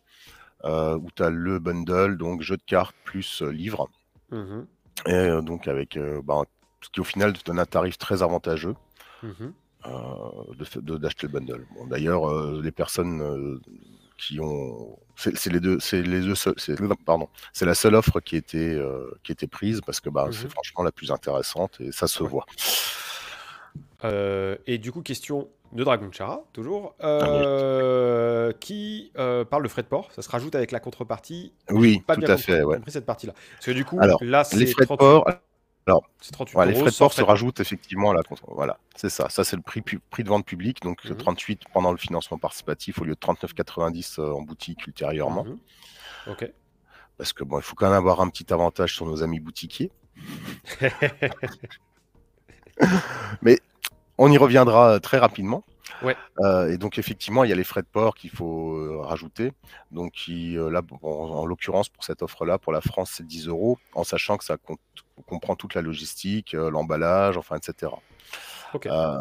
[0.64, 3.90] euh, où tu as le bundle, donc jeu de cartes plus livre,
[4.32, 4.66] Mhm,
[5.06, 6.44] et euh, donc avec euh, bah,
[6.82, 8.76] ce qui au final te donne un tarif très avantageux.
[9.24, 9.54] mhm.
[9.86, 11.66] euh, de de- d'acheter le bundle.
[11.76, 12.24] Bon, D'ailleurs,
[12.62, 13.60] les personnes
[14.18, 16.76] qui ont, c'est c'est les deux, c'est les deux seuls, c'est
[17.06, 20.46] pardon, c'est la seule offre qui était euh, qui était prise parce que bah, c'est
[20.46, 20.50] Mhm.
[20.52, 22.30] franchement la plus intéressante et ça se Ouais.
[22.30, 22.46] voit.
[24.04, 29.68] Euh, et du coup, question de Dragon Chara, toujours, Ah euh, qui euh, parle de
[29.68, 30.12] frais de port.
[30.12, 31.54] Ça se rajoute avec la contrepartie.
[31.70, 32.76] Oui, pas tout bien à compris, fait, ouais.
[32.78, 33.34] compris cette partie-là.
[33.56, 35.26] Parce que du coup, Alors, là, Les c'est frais de 38 port,
[36.22, 38.46] c'est 38 ouais, les frais de port se frais de rajoutent effectivement à la contre-
[38.54, 39.30] Voilà, c'est ça.
[39.30, 41.18] Ça c'est le prix prix de vente public, donc Mhm.
[41.18, 45.44] 38 pendant le financement participatif au lieu de 39,90 euh, en boutique ultérieurement.
[45.46, 45.58] Mhm.
[46.28, 46.52] Ok.
[47.18, 49.92] Parce que bon, il faut quand même avoir un petit avantage sur nos amis boutiquiers.
[53.42, 53.60] Mais
[54.18, 55.64] on y reviendra très rapidement.
[56.02, 56.18] Ouais.
[56.40, 59.54] Euh, et donc effectivement, il y a les frais de port qu'il faut euh, rajouter.
[59.92, 63.48] Donc qui, euh, là, bon, en l'occurrence pour cette offre-là, pour la France, c'est 10
[63.48, 64.80] euros, en sachant que ça compte-
[65.28, 67.92] comprend toute la logistique, l'emballage, enfin, etc.
[68.74, 68.88] Ok.
[68.88, 69.18] Euh,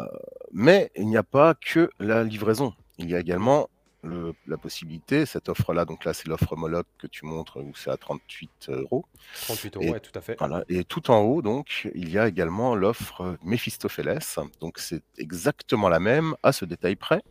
[0.51, 2.73] mais il n'y a pas que la livraison.
[2.97, 3.69] Il y a également
[4.03, 7.89] le- la possibilité, cette offre-là, donc là c'est l'offre Moloch que tu montres, où c'est
[7.89, 9.05] à 38 euros.
[9.43, 10.35] 38 euros, Et- ouais, tout à fait.
[10.37, 10.63] Voilà.
[10.69, 14.19] Et tout en haut, donc, il y a également l'offre Mephistopheles.
[14.59, 17.21] Donc, c'est exactement la même, à ce détail près,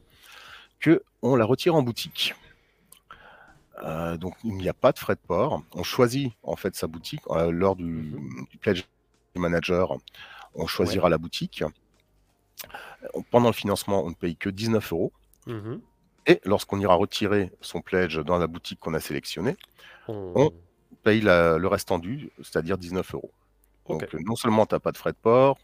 [0.80, 2.34] que on la retire en boutique.
[3.84, 5.62] Euh, donc, il n'y a pas de frais de port.
[5.74, 8.46] On choisit en fait sa boutique euh, lors du, Mhm.
[8.50, 8.84] du pledge
[9.34, 9.96] manager.
[10.54, 11.62] On choisira la boutique.
[11.62, 15.12] Euh, Pendant le financement, on ne paye que 19 euros.
[15.46, 15.80] Mhm.
[16.26, 19.56] Et lorsqu'on ira retirer son pledge dans la boutique qu'on a sélectionnée,
[20.08, 20.50] On- On-
[21.04, 23.32] paye la- le restant dû, c'est-à-dire 19 euros.
[23.88, 25.58] Donc non seulement tu n'as pas de frais de port,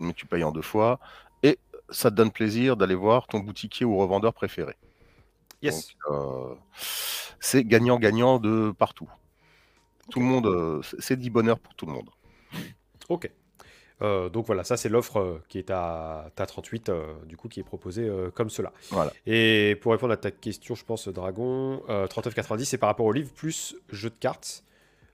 [0.00, 0.98] mais tu payes en deux fois,
[1.42, 1.58] et
[1.90, 4.74] ça te donne plaisir d'aller voir ton boutiquier ou revendeur préféré.
[5.62, 5.88] Yes.
[6.10, 6.54] Euh,
[7.40, 9.08] c'est gagnant-gagnant de partout.
[10.10, 12.10] Tout le monde, euh, c'est- c'est dit bonheur pour tout le monde.
[13.08, 13.30] Ok.
[14.02, 17.48] Euh, donc voilà, ça c'est l'offre euh, qui est à, à 38, euh, du coup,
[17.48, 18.72] qui est proposée euh, comme cela.
[18.90, 19.12] Voilà.
[19.24, 23.12] Et pour répondre à ta question, je pense, Dragon, euh, 39,90, c'est par rapport au
[23.12, 24.64] livre plus jeu de cartes.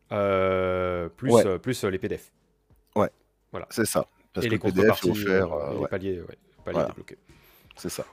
[0.08, 1.58] plus, Ouais.
[1.58, 2.32] plus les PDF.
[3.70, 4.06] C'est ça.
[4.32, 6.26] Parce et que les le PDF euh, et les ouais, paliers, ouais,
[6.64, 6.88] paliers Voilà.
[6.88, 7.18] débloqués.
[7.76, 8.04] c'est ça.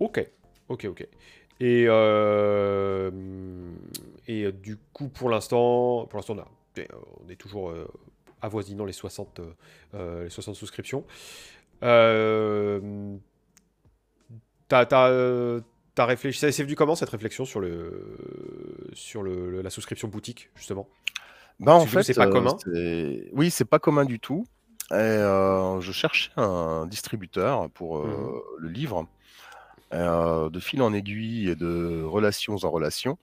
[0.00, 0.26] Ok,
[0.68, 1.06] ok, ok.
[1.60, 1.82] Et,
[4.26, 6.86] et du coup, pour l'instant, pour l'instant, on,
[7.24, 7.72] on est toujours
[8.42, 9.40] avoisinant les 60,
[9.94, 11.04] euh, les 60 souscriptions.
[11.82, 13.16] Euh,
[14.68, 15.60] t'as, euh,
[15.94, 18.16] t'as réfléchi, c'est venu comment cette réflexion sur le,
[18.92, 20.88] sur le, la souscription boutique justement?
[21.60, 22.56] Bah, en fait, c'est pas euh, commun
[23.32, 24.46] Oui, c'est pas commun du tout.
[24.90, 28.40] Et, euh, je cherchais un distributeur pour euh, Mhm.
[28.58, 29.06] le livre.
[29.92, 33.18] Et, de fil en aiguille et de relations en relations,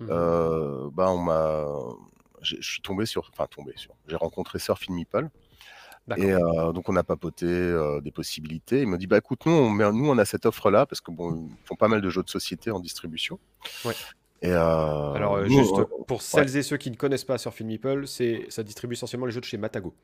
[0.00, 1.66] euh, bah, on m'a,
[2.44, 5.28] je suis tombé sur, enfin tombé sur, j'ai rencontré Phil Meeple
[6.16, 8.82] et euh, donc on a papoté euh, des possibilités.
[8.82, 11.10] Il me dit bah écoute nous on, nous on a cette offre là parce que
[11.10, 13.38] bon ils font pas mal de jeux de société en distribution.
[13.84, 13.94] Ouais.
[14.42, 15.74] Et euh, Alors, nous, juste
[16.06, 19.32] pour celles et ceux qui ne connaissent pas Surfing Meeple, c'est ça distribue essentiellement les
[19.32, 19.94] jeux de chez Matago,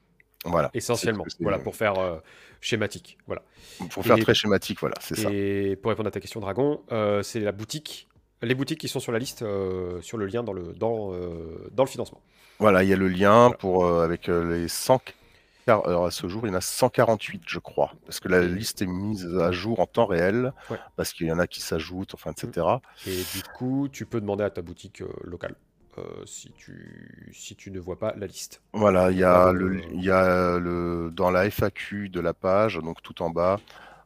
[0.47, 1.27] voilà, essentiellement.
[1.41, 2.19] Voilà, pour faire euh,
[2.63, 3.19] schématique.
[3.27, 3.43] Voilà.
[3.91, 5.31] pour faire et- très schématique, voilà, c'est ça.
[5.31, 8.09] Et pour répondre à ta question, Dragon, euh, c'est la boutique,
[8.43, 11.69] les boutiques qui sont sur la liste, euh, sur le lien dans le, dans, euh,
[11.73, 12.21] dans le financement.
[12.59, 13.57] Voilà, il y a le lien Voilà.
[13.59, 15.01] pour euh, avec les 100
[15.67, 18.43] car- alors à ce jour, il y en a 148, je crois, parce que la
[18.43, 20.79] liste est mise à jour en temps réel, Ouais.
[20.97, 22.83] parce qu'il y en a qui s'ajoutent, enfin, etc.
[23.07, 25.55] Et du coup, tu peux demander à ta boutique locale
[25.99, 28.61] euh, si, tu, si tu ne vois pas la liste.
[28.73, 33.03] Voilà, il y a le, y a le dans la FAQ de la page, donc
[33.03, 33.59] tout en bas,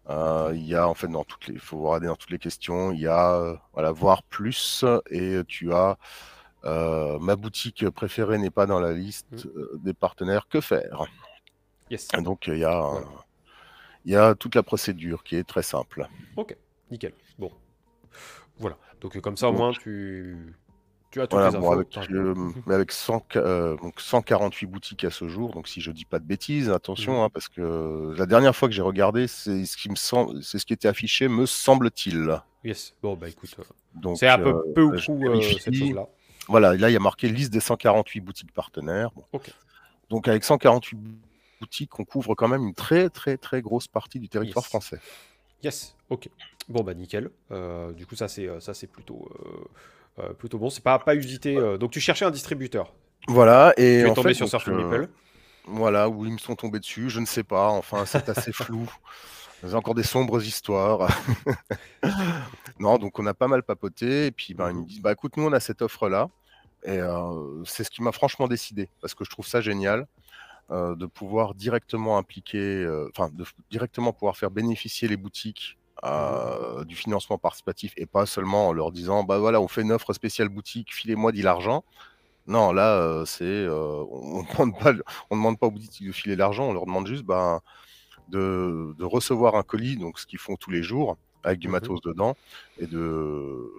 [0.08, 3.00] il y a en fait dans toutes les, faut regarder dans toutes les questions, il
[3.00, 5.96] y a euh, voilà voir plus et tu as
[6.64, 9.58] euh, ma boutique préférée n'est pas dans la liste Mm.
[9.58, 11.04] euh, des partenaires, que faire?
[11.90, 12.08] Yes.
[12.08, 13.06] Donc il y a, Voilà.
[14.06, 16.08] il y a toute la procédure qui est très simple.
[16.36, 16.56] Ok,
[16.90, 17.12] nickel.
[17.38, 17.52] Bon.
[18.58, 18.76] Voilà.
[19.00, 20.54] Donc, euh, comme ça, au moins, tu,
[21.14, 21.80] tu as toutes Voilà, les bon, infos.
[21.96, 22.34] avec, euh,
[22.66, 26.18] mais avec 100, euh, donc 148 boutiques à ce jour, donc si je dis pas
[26.18, 27.20] de bêtises, attention, Mhm.
[27.20, 30.58] hein, parce que la dernière fois que j'ai regardé, c'est ce qui me semble, c'est
[30.58, 32.40] ce qui était affiché, me semble-t-il.
[32.64, 32.94] Yes.
[33.02, 36.06] Bon, bah écoute, euh, c'est un peu euh, peu ou prou euh, cette chose-là.
[36.48, 39.10] voilà, là il y a marqué liste des 148 boutiques partenaires.
[39.12, 39.24] Bon.
[40.10, 40.98] Donc avec 148
[41.60, 44.68] boutiques, on couvre quand même une très très très grosse partie du territoire Yes.
[44.68, 45.00] français.
[45.62, 46.28] Yes, ok.
[46.68, 47.30] Bon bah nickel.
[47.50, 49.64] Euh, du coup ça c'est euh, ça c'est plutôt euh, euh,
[50.38, 50.70] plutôt bon.
[50.70, 51.56] C'est pas pas usité.
[51.56, 52.92] euh, Donc tu cherchais un distributeur.
[53.26, 55.08] Voilà, et tu es en tombé fait, sur Surfing euh, Meeple.
[55.66, 57.68] Voilà, où ils me sont tombés dessus, je ne sais pas.
[57.70, 58.90] Enfin, c'est assez flou.
[59.66, 61.08] J'ai encore des sombres histoires.
[62.78, 64.26] non, donc on a pas mal papoté.
[64.26, 66.28] Et puis, ben, ils me disent, bah écoute, nous, on a cette offre-là.
[66.84, 70.06] Et euh, c'est ce qui m'a franchement décidé, parce que je trouve ça génial
[70.70, 76.84] euh, de pouvoir directement impliquer, euh, enfin, de directement pouvoir faire bénéficier les boutiques euh,
[76.84, 80.12] du financement participatif et pas seulement en leur disant, bah voilà, on fait une offre
[80.12, 81.84] spéciale boutique, filez-moi de l'argent.
[82.46, 84.92] Non, là, euh, c'est, euh, on ne demande pas,
[85.30, 87.60] on demande pas aux boutiques de filer l'argent, on leur demande juste ben,
[88.28, 91.72] de, de recevoir un colis, donc ce qu'ils font tous les jours, avec du Mhm.
[91.72, 92.36] matos dedans,
[92.78, 93.70] et de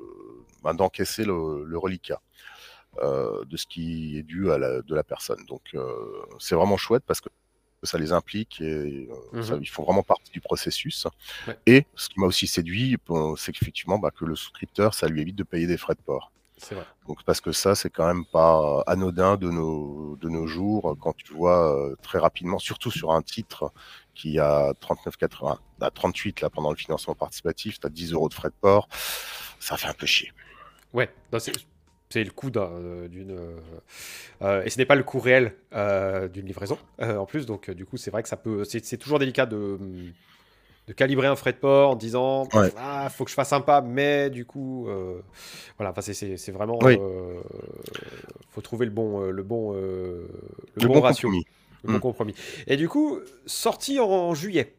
[0.64, 2.22] ben, d'encaisser le, le reliquat
[3.04, 5.46] euh, de ce qui est dû à la, de la personne.
[5.48, 5.76] Donc
[6.40, 7.30] c'est vraiment chouette parce que
[7.86, 9.62] ça les implique et euh, ça- Mhm.
[9.64, 11.08] ils font vraiment partie du processus.
[11.48, 11.58] Ouais.
[11.66, 15.22] Et ce qui m'a aussi séduit, bon, c'est qu'effectivement, bah, que le souscripteur, ça lui
[15.22, 16.32] évite de payer des frais de port.
[16.58, 16.86] C'est vrai.
[17.08, 20.96] Donc parce que ça, c'est quand même pas anodin de nos, de nos jours euh,
[21.00, 23.72] quand tu vois euh, très rapidement, surtout sur un titre
[24.14, 28.34] qui a 39,80, à 38 là pendant le financement participatif, tu as 10 euros de
[28.34, 28.88] frais de port,
[29.60, 30.32] ça fait un peu chier.
[30.94, 31.14] Ouais.
[31.34, 31.52] non, c'est
[32.16, 33.58] c'est le coût euh, d'une euh,
[34.42, 35.54] euh, et ce n'est pas le coût réel
[36.34, 37.46] d'une livraison en plus.
[37.46, 39.78] Donc du coup c'est vrai que ça peut c'est toujours délicat de
[40.88, 42.72] de calibrer un frais de port en disant Ouais.
[42.78, 44.88] ah faut que je fasse un pas mais du coup
[45.78, 46.98] voilà enfin c'est- vraiment Oui.
[48.52, 50.28] faut trouver le bon le bon le,
[50.76, 51.46] Le bon, bon ratio compromis.
[51.84, 52.02] le bon Mm.
[52.02, 52.36] compromis
[52.68, 54.74] et du coup sorti en juillet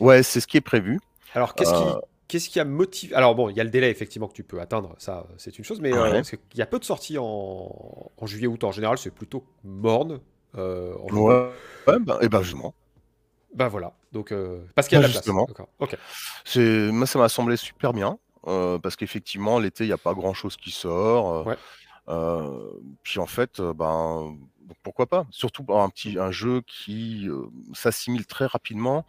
[0.00, 0.98] Ouais, c'est ce qui est prévu.
[1.34, 1.84] alors qu'est-ce qui.
[2.28, 4.60] Qu'est-ce qui a motivé alors bon il y a le délai effectivement que tu peux
[4.60, 6.12] atteindre ça c'est une chose mais euh, Ouais.
[6.12, 9.44] parce qu'il y a peu de sorties en, en juillet août en général c'est plutôt
[9.64, 10.20] morne
[10.56, 11.08] euh, en.
[11.16, 11.50] Ouais,
[11.86, 12.74] ouais bah, et ben justement.
[13.54, 15.46] bah voilà donc euh, parce qu'il y a de la place justement.
[15.46, 15.68] D'accord.
[15.78, 15.96] ok
[16.44, 18.18] C'est, moi, ça m'a semblé super bien.
[18.46, 21.34] euh, parce qu'effectivement, l'été, il n'y a pas grand-chose qui sort.
[21.34, 21.56] euh, Ouais.
[22.08, 22.70] euh,
[23.02, 24.36] puis en fait, euh, ben,
[24.82, 25.26] pourquoi pas?
[25.30, 29.04] Surtout pour un petit un jeu qui euh, s'assimile très rapidement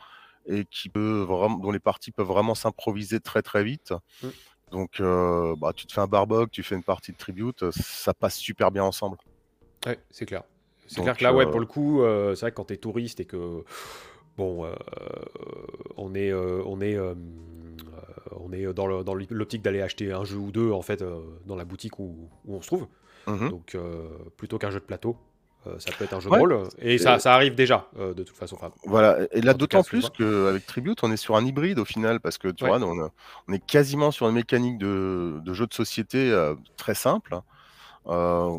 [0.49, 3.93] et qui peut vraiment, dont les parties peuvent vraiment s'improviser très très vite.
[4.23, 4.27] Mm.
[4.71, 7.71] Donc, euh, bah, tu te fais un barbog, tu fais une partie de tribute, euh,
[7.71, 9.17] ça passe super bien ensemble.
[9.85, 10.43] Ouais, c'est clair.
[10.87, 13.19] C'est clair que là, ouais, euh, pour le coup, c'est vrai que quand t'es touriste
[13.19, 13.63] et que
[14.39, 14.73] bon, euh,
[15.97, 17.13] on est, euh, on est, euh,
[18.31, 21.03] on est dans l'optique d'aller acheter un jeu ou deux en fait
[21.45, 22.87] dans la boutique où, où on se trouve.
[23.27, 23.49] Mhm.
[23.49, 23.77] Donc,
[24.37, 25.17] plutôt qu'un jeu de plateau,
[25.79, 26.63] ça peut être un jeu de rôle.
[26.79, 28.55] Et ça, ça arrive déjà, euh, de toute façon.
[28.55, 32.19] Enfin, Voilà, et là d'autant plus qu'avec Tribute, on est sur un hybride au final,
[32.19, 32.69] parce que tu Ouais.
[32.77, 33.11] vois, on, a-
[33.47, 37.37] on est quasiment sur une mécanique de, de jeu de société euh, très simple,
[38.07, 38.57] euh,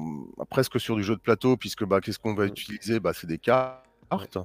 [0.51, 2.49] presque sur du jeu de plateau, puisque bah, qu'est-ce qu'on va Mm.
[2.49, 4.39] utiliser bah, C'est des cartes,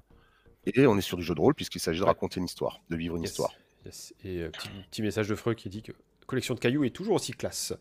[0.66, 2.96] et on est sur du jeu de rôle, puisqu'il s'agit de raconter une histoire, de
[2.96, 3.52] vivre une yes, histoire.
[3.86, 4.14] yes.
[4.24, 5.92] Et euh, petit, petit message de Freux qui dit que
[6.26, 7.74] collection de cailloux est toujours aussi classe.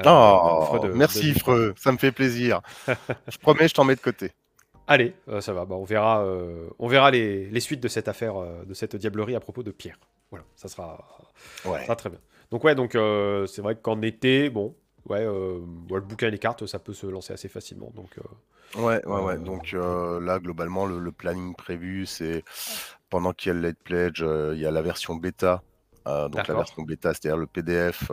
[0.00, 2.60] Euh, Oh, Freud merci de- Freux, ça me fait plaisir.
[3.28, 4.32] je promets, je t'en mets de côté.
[4.86, 5.64] Allez, euh, ça va.
[5.64, 8.34] Bah, on verra, euh, on verra les, les suites de cette affaire,
[8.64, 9.98] de cette diablerie à propos de Pierre.
[10.30, 11.04] Voilà, ça sera,
[11.64, 11.78] Ouais.
[11.78, 12.20] ça sera très bien.
[12.50, 14.74] Donc ouais, donc c'est vrai qu'en été, bon,
[15.08, 15.58] ouais, euh,
[15.90, 17.90] ouais, le bouquin et les cartes, ça peut se lancer assez facilement.
[17.94, 19.34] Donc euh, Ouais, ouais, ouais.
[19.34, 22.44] Euh, Donc là, globalement, le, le planning prévu, c'est
[23.10, 24.20] pendant qu'il y a le Late Pledge,
[24.52, 25.62] il y a la version bêta.
[26.04, 28.10] Donc la version bêta, c'est-à-dire le PDF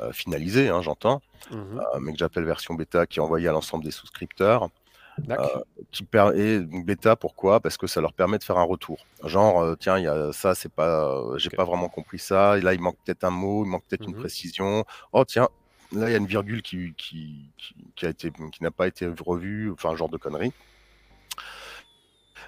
[0.00, 3.48] euh, euh, finalisé, hein, j'entends, mhm, euh, mais que j'appelle version bêta, qui est envoyé
[3.48, 4.70] à l'ensemble des souscripteurs.
[5.18, 5.64] d'accord.
[5.90, 7.60] Qui per- et donc bêta, pourquoi?
[7.60, 9.06] Parce que ça leur permet de faire un retour.
[9.24, 12.58] Genre, euh, tiens, y a ça, c'est pas, euh, j'ai pas vraiment compris ça.
[12.58, 14.20] Et là, il manque peut-être un mot, il manque peut-être une Mhm.
[14.20, 14.84] précision.
[15.12, 15.48] Oh, tiens,
[15.92, 18.86] là, il y a une virgule qui, qui, qui, qui a été, qui n'a pas
[18.86, 19.70] été revue.
[19.72, 20.52] Enfin, genre de connerie.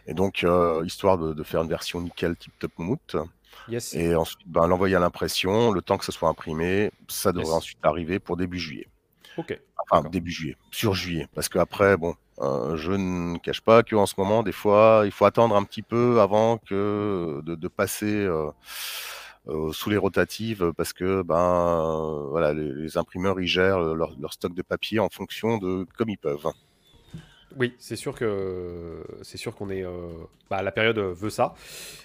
[0.06, 3.16] Et donc, euh, histoire de, de faire une version nickel type top moumout.
[3.68, 3.94] Yes.
[3.94, 7.56] Et ensuite, ben, l'envoyer à l'impression, le temps que ce soit imprimé, ça devrait Yes.
[7.56, 8.88] ensuite arriver pour début juillet.
[9.36, 9.58] Ok.
[9.90, 11.28] Enfin, début juillet, sur juillet.
[11.34, 15.24] Parce qu'après, bon, euh, je ne cache pas qu'en ce moment, des fois, il faut
[15.26, 18.50] attendre un petit peu avant que de, de passer euh,
[19.48, 24.32] euh, sous les rotatives parce que ben voilà, les, les imprimeurs ils gèrent leur, leur
[24.32, 26.46] stock de papier en fonction de comme ils peuvent.
[27.58, 29.82] Oui, c'est sûr que c'est sûr qu'on est.
[29.84, 30.08] euh,
[30.50, 31.54] bah, la période euh, veut ça.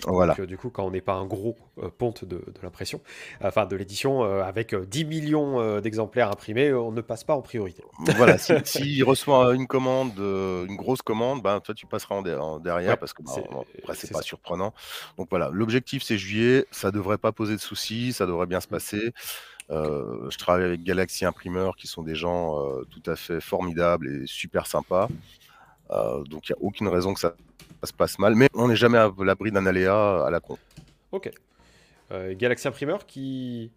[0.07, 0.33] Voilà.
[0.33, 3.01] Donc, euh, du coup, quand on n'est pas un gros euh, ponte de, de l'impression,
[3.43, 7.83] enfin de l'édition, avec euh, 10 millions d'exemplaires imprimés, on ne passe pas en priorité.
[8.15, 12.21] voilà, s'il si, s'il reçoit une commande, une grosse commande, ben, toi tu passeras en,
[12.21, 14.21] de- en derrière Ouais, parce que ben, c'est- après pas ça.
[14.23, 14.73] surprenant.
[15.17, 18.67] Donc voilà, l'objectif c'est juillet, ça devrait pas poser de soucis, ça devrait bien se
[18.67, 18.69] Mm.
[18.71, 19.13] passer.
[19.71, 24.07] Euh, je travaille avec Galaxy Imprimeur qui sont des gens euh, tout à fait formidables
[24.09, 25.07] et super sympas.
[25.91, 27.35] Euh, donc il n'y a aucune raison que ça,
[27.81, 30.57] ça se passe mal, mais on n'est jamais à l'abri d'un aléa à la con.
[31.11, 31.31] Ok.
[32.31, 33.71] Galaxy Imprimeur qui.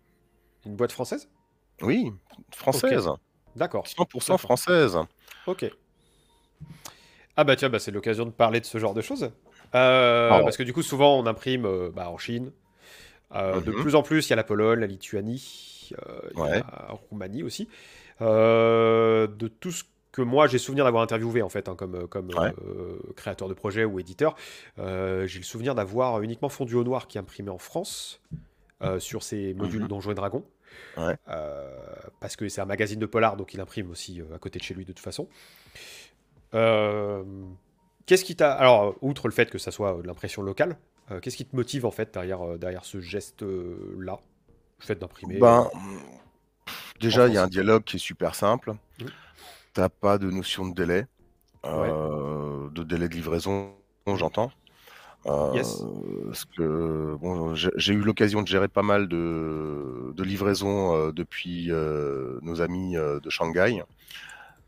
[0.67, 1.29] Une boîte française?
[1.83, 2.11] Oui,
[2.51, 3.09] française,
[3.55, 3.85] D'accord.
[3.87, 4.41] 100% D'accord.
[4.41, 4.99] française.
[5.47, 5.71] Ok.
[7.37, 9.31] Ah bah tiens, bah, c'est l'occasion de parler de ce genre de choses.
[9.75, 10.29] Euh.
[10.43, 12.53] Parce que du coup, souvent, on imprime euh, bah, en Chine.
[13.35, 13.81] Euh, De Mhm.
[13.83, 15.43] plus en plus, il y a la Pologne, la Lituanie,
[15.93, 17.69] euh, il y a Roumanie aussi.
[18.23, 22.29] Euh, de tout ce que moi, j'ai souvenir d'avoir interviewé, en fait, hein, comme, comme
[22.29, 22.53] Ouais.
[22.65, 24.37] euh, créateur de projet ou éditeur,
[24.79, 28.21] euh, j'ai le souvenir d'avoir uniquement Fondu au Noir qui imprimait en France
[28.83, 29.89] euh, sur ses modules Mhm.
[29.89, 30.45] Donjons et Dragons.
[30.97, 31.17] Ouais.
[32.21, 34.75] Parce que c'est un magazine de polar, donc il imprime aussi à côté de chez
[34.75, 35.29] lui de toute façon.
[38.07, 38.53] Qu'est-ce qui t'a.
[38.53, 40.77] Alors, outre le fait que ça soit de l'impression locale,
[41.23, 44.19] qu'est-ce qui te motive en fait derrière, derrière ce geste-là
[44.81, 45.69] Le fait d'imprimer Ben,
[47.01, 48.73] déjà, il y a un dialogue qui est super simple.
[49.01, 49.09] Mhm.
[49.73, 51.07] T'as pas de notion de délai,
[51.65, 53.75] euh, de délai de livraison,
[54.07, 54.53] j'entends.
[55.27, 55.83] Euh, Yes.
[56.27, 61.71] Parce que bon, j'ai eu l'occasion de gérer pas mal de, de livraisons euh, depuis
[62.43, 63.83] nos amis de Shanghai.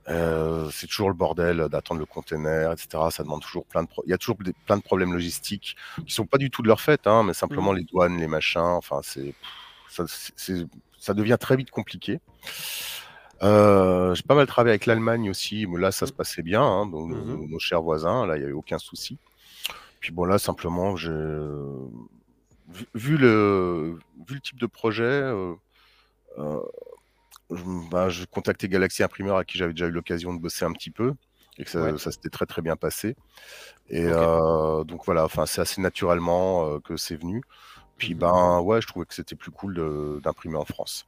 [0.09, 3.11] C'est toujours le bordel d'attendre le container, etc.
[3.11, 5.77] Ça demande toujours plein de, il y a toujours des- plein de problèmes logistiques
[6.07, 7.79] qui sont pas du tout de leur fait, hein, mais simplement Mhm.
[7.79, 8.61] les douanes, les machins.
[8.61, 9.35] Enfin, c'est
[10.99, 12.21] ça, devient très vite compliqué.
[13.43, 16.87] Euh, j'ai pas mal travaillé avec l'Allemagne aussi, mais là ça se passait bien, hein,
[16.87, 17.51] donc, nos, Mhm.
[17.51, 19.19] nos chers voisins, là il n'y avait aucun souci.
[20.01, 25.55] Puis bon là simplement vu, vu le vu le type de projet, euh,
[26.39, 26.61] euh,
[27.51, 30.73] je, bah, je contactais Galaxy Imprimeur à qui j'avais déjà eu l'occasion de bosser un
[30.73, 31.13] petit peu
[31.59, 31.99] et que ça, Ouais.
[31.99, 33.17] ça s'était très très bien passé.
[33.91, 37.43] Et donc voilà, enfin c'est assez naturellement que c'est venu.
[37.97, 41.07] Puis ben ouais, je trouvais que c'était plus cool d'imprimer en France.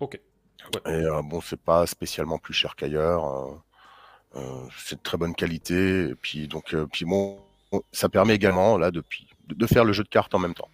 [0.00, 0.20] Ok.
[0.86, 3.24] Et euh, bon, c'est pas spécialement plus cher qu'ailleurs.
[3.24, 3.54] euh,
[4.36, 6.08] euh, c'est de très bonne qualité.
[6.10, 7.40] Et puis donc, euh, puis bon,
[7.92, 10.68] ça permet également là depuis de, de faire le jeu de cartes en même temps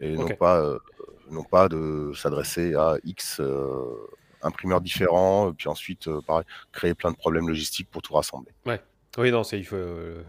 [0.00, 0.76] et non pas
[1.30, 3.40] non pas de s'adresser à X
[4.42, 5.52] imprimeurs différents.
[5.52, 8.52] Puis ensuite, pareil, créer plein de problèmes logistiques pour tout rassembler.
[9.16, 9.76] Oui, non, c'est il faut,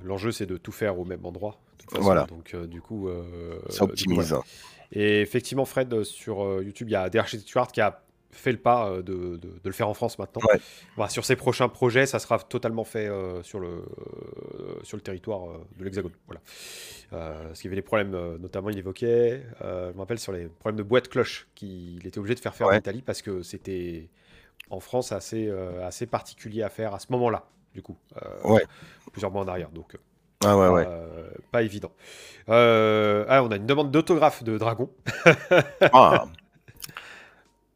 [0.04, 1.60] l'enjeu c'est de tout faire au même endroit.
[1.86, 2.04] De toute façon.
[2.04, 2.26] Voilà.
[2.26, 4.28] Donc euh, du coup, euh, Ça coup, optimise.
[4.30, 4.44] voilà.
[4.92, 8.58] Et effectivement, Fred, euh, sur YouTube, il y a DRC Stuart qui a fait le
[8.58, 10.42] pas de, de- de le faire en France maintenant.
[10.98, 11.08] Ouais.
[11.10, 13.84] Sur ses prochains projets, ça sera totalement fait euh, sur, le, euh,
[14.84, 16.12] sur le territoire euh, de l'Hexagone.
[16.28, 16.42] Voilà.
[17.10, 20.76] Parce qu'il y avait des problèmes, notamment il évoquait, je me rappelle sur les problèmes
[20.78, 22.74] de boîte cloche qu'il était obligé de faire faire en.
[22.74, 24.10] Italie parce que c'était
[24.70, 25.50] en France assez,
[25.82, 27.96] assez particulier à faire à ce moment-là, du coup.
[28.44, 28.66] Ouais.
[29.14, 29.98] Plusieurs mois en arrière, donc
[30.46, 30.86] Ah ouais, ouais.
[30.88, 31.92] euh, pas évident.
[32.50, 34.90] Euh, ah, on a une demande d'autographe de Dragon.
[35.94, 36.26] Ah.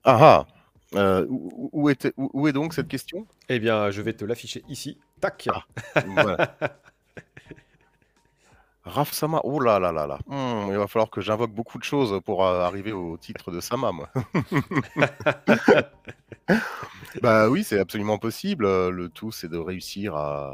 [0.04, 0.48] Ah ah.
[0.96, 3.28] Euh, où, où était, où, où est donc cette question?
[3.48, 4.98] Eh bien, je vais te l'afficher ici.
[5.22, 5.48] Tac.
[5.54, 5.64] Ah.
[6.08, 6.58] Voilà.
[8.86, 10.18] Raf Sama, oh là là là là.
[10.26, 13.60] Hmm, il va falloir que j'invoque beaucoup de choses pour euh, arriver au titre de
[13.60, 14.10] Sama, moi.
[17.22, 18.66] bah oui, c'est absolument possible.
[18.90, 20.54] Le tout, c'est de réussir à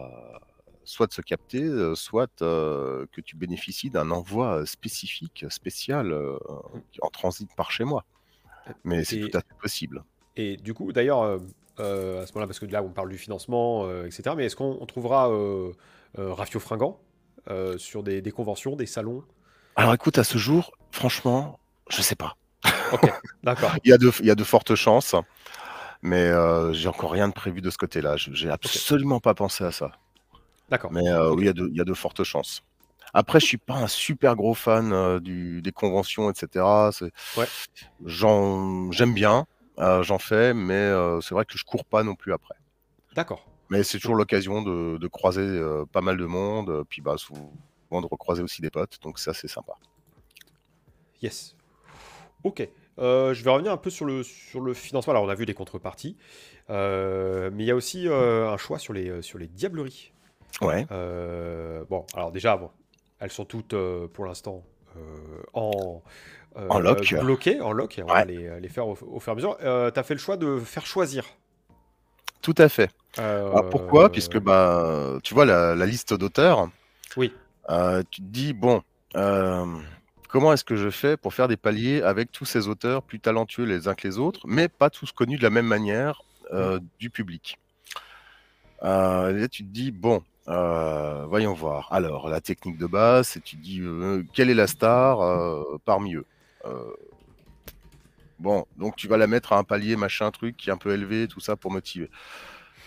[0.85, 6.11] soit de se capter, euh, soit euh, que tu bénéficies d'un envoi euh, spécifique, spécial,
[6.11, 6.37] euh,
[7.01, 8.03] en transit par chez moi.
[8.83, 10.03] Mais c'est tout à fait possible.
[10.37, 11.21] Et du coup, d'ailleurs,
[11.79, 14.35] euh, à ce moment-là, parce que là, on parle du financement, euh, etc.
[14.35, 15.71] Mais est-ce qu'on on trouvera euh,
[16.17, 16.99] Rafio Fringant
[17.77, 19.23] sur des, des conventions, des salons?
[19.75, 21.59] Alors écoute, à ce jour, franchement,
[21.89, 22.35] je sais pas.
[22.93, 23.11] Ok,
[23.43, 23.71] d'accord.
[23.83, 25.15] Il y a de, il y a de fortes chances,
[26.01, 26.31] mais
[26.73, 28.17] j'ai encore rien de prévu de ce côté-là.
[28.17, 29.91] Je- J'ai absolument pas pensé à ça.
[30.69, 30.91] D'accord.
[30.91, 32.63] Mais euh, oui, il y, a de, il y a de fortes chances.
[33.13, 36.65] Après, je suis pas un super gros fan euh, du, des conventions, etc.
[37.37, 37.45] Ouais.
[38.05, 39.45] J'aime bien,
[39.79, 40.91] euh, j'en fais, mais
[41.21, 42.55] c'est vrai que je cours pas non plus après.
[43.15, 43.47] D'accord.
[43.69, 45.61] Mais c'est toujours l'occasion de, de croiser
[45.91, 47.51] pas mal de monde, puis bah, souvent
[47.91, 49.73] de recroiser aussi des potes, donc ça c'est sympa.
[51.21, 51.55] Yes.
[52.43, 52.67] Ok.
[52.99, 55.11] Euh, je vais revenir un peu sur le, sur le financement.
[55.11, 56.15] Alors, on a vu les contreparties,
[56.69, 60.11] euh, mais il y a aussi euh, un choix sur les, sur les diableries.
[60.61, 62.69] Ouais, Euh, bon, alors déjà, bon,
[63.19, 64.63] elles sont toutes euh, pour l'instant
[64.95, 66.01] euh, en,
[66.57, 67.13] euh, En lock.
[67.19, 69.57] bloquées, en lock, et on va les, les faire au, au fur et à mesure.
[69.61, 71.25] Euh, tu as fait le choix de faire choisir.
[72.41, 72.89] tout à fait.
[73.19, 74.09] Euh, Alors pourquoi?
[74.11, 76.69] Puisque bah, tu vois la, la liste d'auteurs,
[77.17, 77.33] Oui,
[77.69, 78.81] euh, tu te dis, bon,
[79.15, 79.65] euh,
[80.29, 83.65] comment est-ce que je fais pour faire des paliers avec tous ces auteurs plus talentueux
[83.65, 86.21] les uns que les autres, mais pas tous connus de la même manière
[86.53, 87.57] euh, du public?
[88.83, 91.91] Euh, et Là, tu te dis, bon, euh, voyons voir.
[91.91, 96.15] Alors, la technique de base, c'est tu dis, euh, quelle est la star euh, parmi
[96.15, 96.25] eux
[98.39, 100.91] Bon, donc tu vas la mettre à un palier, machin, truc, qui est un peu
[100.93, 102.09] élevé, tout ça, pour motiver.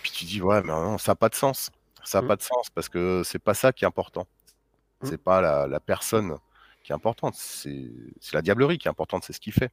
[0.03, 1.71] Puis tu dis, ouais, mais non, ça n'a pas de sens.
[2.05, 2.29] Ça n'a Mm.
[2.29, 4.27] pas de sens parce que c'est pas ça qui est important.
[5.03, 5.07] Mm.
[5.09, 6.37] C'est pas la, la personne
[6.85, 7.91] qui est importante, c'est
[8.21, 9.71] c'est la diablerie qui est importante, c'est ce qu'il fait.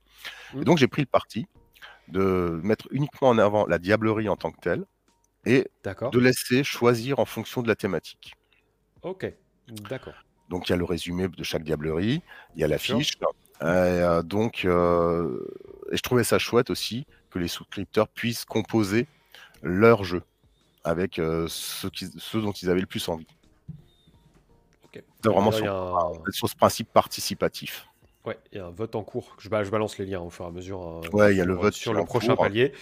[0.53, 0.61] Mm.
[0.61, 1.47] Et donc j'ai pris le parti
[2.07, 4.85] de mettre uniquement en avant la diablerie en tant que telle
[5.45, 5.67] et
[6.11, 8.33] de laisser choisir en fonction de la thématique.
[9.01, 9.31] Ok,
[9.67, 10.13] d'accord.
[10.49, 12.21] Donc il y a le résumé de chaque diablerie,
[12.55, 13.13] il y a l'affiche.
[13.61, 15.39] Et, euh, donc, euh,
[15.91, 19.07] et je trouvais ça chouette aussi que les souscripteurs puissent composer
[19.61, 20.21] leur jeu
[20.83, 23.27] avec euh, ce, qui- ce dont ils avaient le plus envie.
[24.85, 25.01] Ok.
[25.23, 27.87] C'est vraiment sur, a un- sur ce principe participatif.
[28.25, 29.35] Ouais, il y a un vote en cours.
[29.39, 30.81] Je, ba- je balance les liens au fur et à mesure.
[30.81, 32.43] hein, Ouais, il y a le vote sur le prochain cours.
[32.45, 32.73] palier.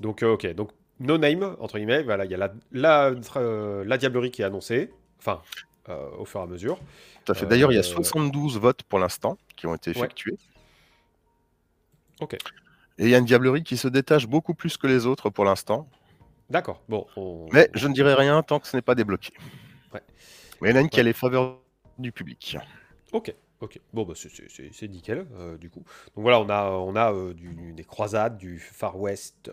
[0.00, 0.46] Donc, euh, ok.
[0.54, 2.02] Donc, no name, entre guillemets.
[2.04, 4.90] Voilà, il y a la, la, euh, la diablerie qui est annoncée.
[5.18, 5.42] Enfin,
[5.88, 6.78] euh, au fur et à mesure.
[7.24, 7.46] Tout à fait.
[7.46, 9.96] D'ailleurs, il y a Euh, 72 votes pour l'instant qui ont été Ouais.
[9.98, 10.36] effectués.
[12.20, 12.34] Ok.
[12.34, 15.44] Et il y a une diablerie qui se détache beaucoup plus que les autres pour
[15.44, 15.88] l'instant.
[16.50, 16.82] D'accord.
[16.88, 17.06] Bon.
[17.16, 19.32] on- Mais je ne dirai rien tant que ce n'est pas débloqué.
[19.94, 20.00] Ouais.
[20.60, 21.58] Mais il y en a une qui a les faveurs
[21.98, 22.56] du public.
[23.12, 23.34] Ok.
[23.60, 23.78] Ok.
[23.92, 25.80] Bon, bah, c'est- nickel, euh, du coup.
[26.16, 29.50] Donc voilà, on a, on a euh, du- des croisades, du Far West,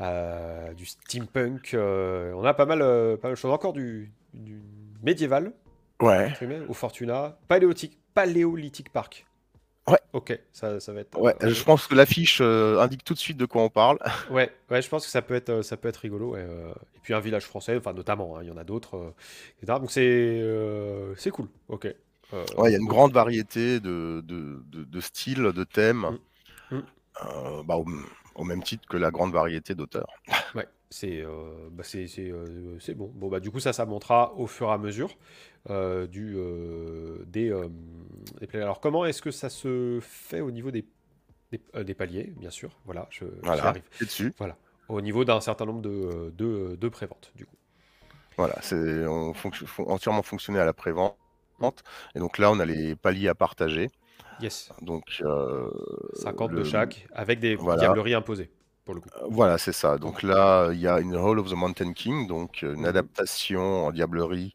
[0.00, 1.70] euh, du steampunk.
[1.74, 3.52] on a pas mal, pas mal de choses.
[3.52, 4.60] Encore du, du
[5.02, 5.52] médiéval.
[6.00, 6.32] Ouais.
[6.68, 7.38] au Fortuna.
[7.46, 9.24] Paléolithique, Paléolithique Park.
[9.88, 10.00] Ouais.
[10.12, 11.16] Ok, ça, ça va être.
[11.18, 13.98] Ouais, je pense que l'affiche indique tout de suite de quoi on parle.
[14.30, 16.32] ouais, ouais, je pense que ça peut être, ça peut être rigolo.
[16.32, 16.44] ouais,
[16.96, 19.14] Et puis un village français, enfin notamment, hein, il y en a d'autres.
[19.64, 20.42] Donc c'est,
[21.16, 21.48] c'est cool.
[21.68, 21.86] Ok.
[22.32, 26.10] Euh, Ouais, il y a une grande variété de, de, de- de styles, de thèmes,
[26.10, 26.18] Mm.
[26.70, 26.82] Mm.
[27.24, 27.84] euh, bah, au,
[28.34, 30.08] au même titre que la grande variété d'auteurs.
[30.54, 32.30] Ouais, c'est, euh, bah, c'est, c'est,
[32.80, 33.10] c'est bon.
[33.14, 35.16] Bon bah du coup ça, ça montera au fur et à mesure
[36.08, 36.36] du
[37.26, 37.54] des,
[38.40, 38.58] des.
[38.60, 40.84] Alors comment est-ce que ça se fait au niveau des
[41.52, 42.70] des, euh, des paliers, bien sûr?
[42.86, 43.84] Voilà, je, Voilà, arrive.
[44.00, 44.34] dessus.
[44.38, 44.58] Voilà,
[44.88, 47.56] au niveau d'un certain nombre de, de, de préventes, du coup.
[48.36, 51.16] Voilà, c'est on fonc- fon- entièrement fonctionné à la prévente.
[52.14, 53.90] Et donc là, on a les paliers à partager.
[54.40, 55.70] Yes, Donc euh,
[56.14, 57.80] 50 de le- chaque, avec des Voilà.
[57.82, 58.50] diableries imposées,
[58.84, 59.08] pour le coup.
[59.20, 59.98] Euh, Voilà, c'est ça.
[59.98, 62.86] Donc là, il y a une Hall of the Mountain King, donc euh, une Mhm.
[62.86, 64.54] adaptation en diablerie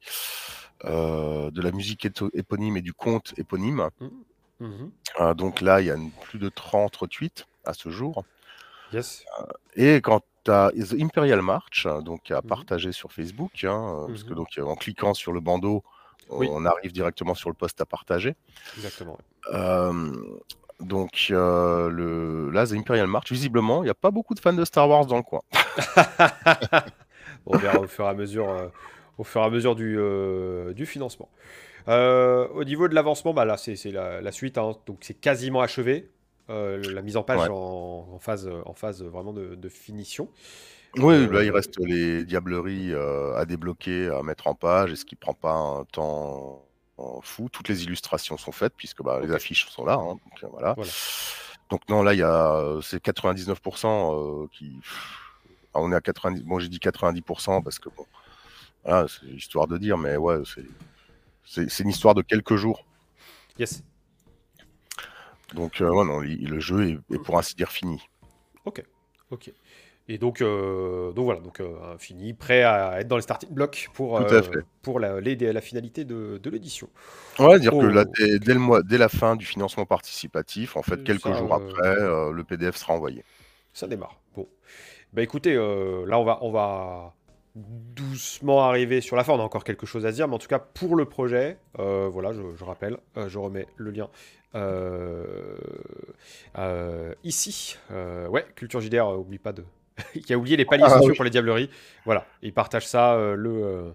[0.85, 3.89] euh, de la musique éponyme et du conte éponyme.
[4.59, 4.91] Mhm.
[5.21, 8.23] Euh, donc là, il y a une- plus de 30 retweets à ce jour.
[8.93, 9.25] Yes,
[9.75, 12.47] Et quant à The Imperial March, euh, donc à Mhm.
[12.47, 14.35] partager sur Facebook, hein, euh, parce que Mhm.
[14.35, 15.83] donc euh, en cliquant sur le bandeau,
[16.29, 16.47] Oui.
[16.51, 18.35] on arrive directement sur le post à partager.
[18.75, 19.17] exactement.
[19.53, 20.11] Euh,
[20.79, 24.53] Donc euh, le, là, The Imperial March, visiblement, il n'y a pas beaucoup de fans
[24.53, 25.41] de Star Wars dans le coin.
[27.45, 28.67] On verra au fur et à mesure, euh,
[29.17, 31.29] au fur et à mesure du, euh, du financement.
[31.87, 34.57] Au niveau de l'avancement, bah là, c'est la, la suite.
[34.57, 34.75] hein.
[34.85, 36.11] donc, c'est quasiment achevé.
[36.49, 37.49] La mise en page Ouais.
[37.49, 40.29] en, en phase, en phase vraiment de, de finition.
[40.97, 44.95] Oui, Euh, là, il reste les diableries euh, à débloquer, à mettre en page, et
[44.95, 46.63] ce qui prend pas un temps
[47.21, 47.47] fou.
[47.49, 49.93] Toutes les illustrations sont faites, puisque bah, les affiches sont là.
[49.93, 50.73] hein, donc, euh, voilà.
[50.73, 50.91] Voilà.
[51.69, 54.79] Donc non, là, il y a c'est 99% euh, qui...
[55.73, 56.43] Ah, on est à 90...
[56.43, 58.05] Bon, j'ai dit 90% parce que, bon,
[58.83, 60.65] voilà, c'est histoire de dire, mais ouais, c'est...
[61.79, 62.85] Une histoire de quelques jours.
[63.59, 63.83] Yes.
[65.53, 68.01] Donc, euh, ouais, non, le jeu est, est pour ainsi dire fini.
[68.65, 68.83] Ok.
[69.29, 69.51] Ok.
[70.09, 73.89] Et donc, euh, donc voilà, donc euh, fini, prêt à être dans les starting blocks
[73.93, 74.41] pour, euh,
[74.81, 76.89] pour la, les- la finalité de, de l'édition.
[77.39, 77.87] Ouais, dire que Oh.
[77.87, 81.21] là, dès, dès le mois, dès la fin du financement participatif, en fait, Euh, quelques
[81.21, 81.95] ça, jours euh, après,
[82.33, 83.23] le PDF sera envoyé.
[83.73, 84.19] Ça démarre.
[84.35, 84.47] Bon.
[85.13, 87.15] Bah écoutez, là on va, on va
[87.55, 89.33] doucement arriver sur la fin.
[89.33, 92.33] On a encore quelque chose à dire, mais en tout cas pour le projet, voilà,
[92.33, 92.97] je, je rappelle,
[93.27, 94.09] je remets le lien
[94.55, 95.57] euh,
[96.57, 97.77] euh, ici.
[97.91, 99.63] Euh, ouais, Culture JDR, oublie pas de.
[100.25, 101.15] qui a oublié les paliers Ah, sociaux oui.
[101.15, 101.69] pour les diableries.
[102.05, 103.91] Voilà, il partage ça euh, le, euh,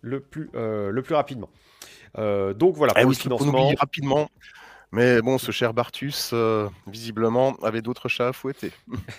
[0.00, 1.50] le, plus, euh, le plus rapidement.
[2.18, 3.66] Euh, donc voilà, Eh pour oui, le ce qu'on financement.
[3.66, 4.28] oublie rapidement.
[4.94, 8.70] Mais bon, ce cher Bartus, euh, visiblement, avait d'autres chats à fouetter.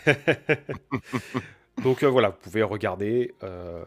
[1.84, 3.84] Donc euh, voilà, vous pouvez regarder euh,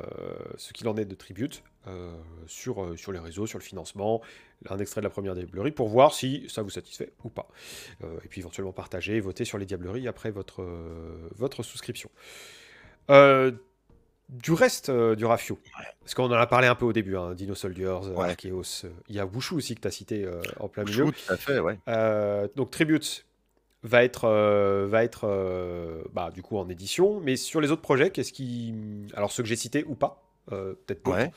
[0.57, 2.11] ce qu'il en est de Tribute euh,
[2.49, 4.21] sur, euh, sur les réseaux, sur le financement,
[4.69, 7.49] un extrait de la première diablerie pour voir si ça vous satisfait ou pas.
[8.03, 10.65] Euh, et puis éventuellement partager, voter sur les diableries après votre,
[11.37, 12.11] votre souscription.
[14.29, 15.61] Du reste du Rafio,
[16.01, 18.35] parce qu'on en a parlé un peu au début, hein, Dino Soldiers, Ouais.
[19.09, 20.29] Il y a Wushu aussi que tu as cité
[20.59, 21.07] en plein milieu.
[21.07, 21.79] Chou, tout à fait, ouais.
[22.57, 23.25] Donc Tribute
[23.85, 24.29] va être,
[24.89, 28.75] va être bah, du coup en édition, mais sur les autres projets, qu'est-ce qui,
[29.15, 31.11] alors ceux que j'ai cités ou pas, euh, peut-être pas.
[31.13, 31.33] Ouais.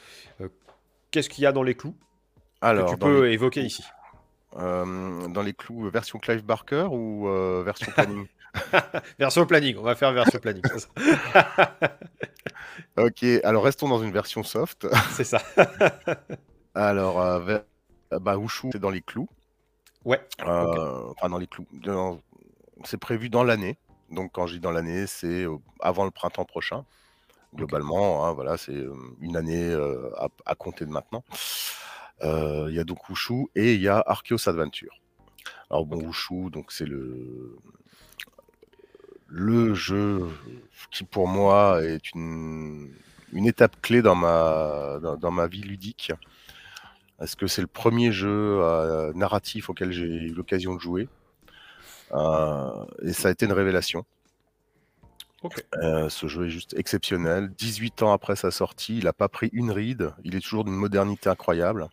[1.12, 1.96] Qu'est-ce qu'il y a dans les clous
[2.62, 3.84] que tu peux les, évoquer ici
[4.58, 8.26] euh, dans les clous, euh, version Clive Barker ou euh, version planning
[9.20, 10.64] Version planning, on va faire version planning.
[12.98, 14.88] Ok, alors restons dans une version soft.
[15.12, 15.42] C'est ça.
[16.76, 17.64] Alors, euh, ver-
[18.14, 19.30] euh, bah, Wushu, c'est dans les clous.
[20.06, 20.20] Ouais.
[20.42, 21.68] Euh, Enfin, dans les clous.
[21.72, 22.20] Dans-
[22.84, 23.78] C'est prévu dans l'année.
[24.10, 26.86] Donc, quand je dis dans l'année, c'est euh, avant le printemps prochain.
[27.56, 31.24] Globalement, hein, voilà, c'est euh, une année euh, à, à compter de maintenant.
[32.22, 35.02] Euh, Il y a donc Wushu et il y a Arceus Adventure.
[35.70, 35.98] Alors bon.
[35.98, 37.58] Wushu, donc c'est le
[39.28, 40.28] le jeu
[40.92, 42.92] qui pour moi est une,
[43.32, 46.12] une étape clé dans ma, dans, dans ma vie ludique.
[47.18, 51.10] Parce que c'est le premier jeu euh, narratif auquel j'ai eu l'occasion de jouer?
[52.14, 54.06] Euh, et ça a été une révélation.
[55.82, 57.50] Euh, ce jeu est juste exceptionnel.
[57.50, 60.14] 18 ans après sa sortie, il n'a pas pris une ride.
[60.24, 61.88] Il est toujours d'une modernité incroyable.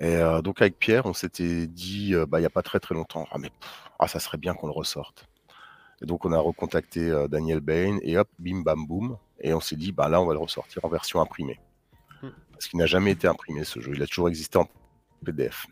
[0.00, 2.80] Et euh, donc avec Pierre, on s'était dit, euh, bah, il n'y a pas très
[2.80, 5.28] très longtemps, ah mais pff, ah, ça serait bien qu'on le ressorte.
[6.02, 9.16] Et donc on a recontacté Daniel Bain et hop, bim bam boum.
[9.40, 11.60] Et on s'est dit, bah là on va le ressortir en version imprimée.
[12.22, 12.30] Hmm.
[12.50, 14.68] Parce qu'il n'a jamais été imprimé ce jeu, il a toujours existé en
[15.24, 15.66] PDF.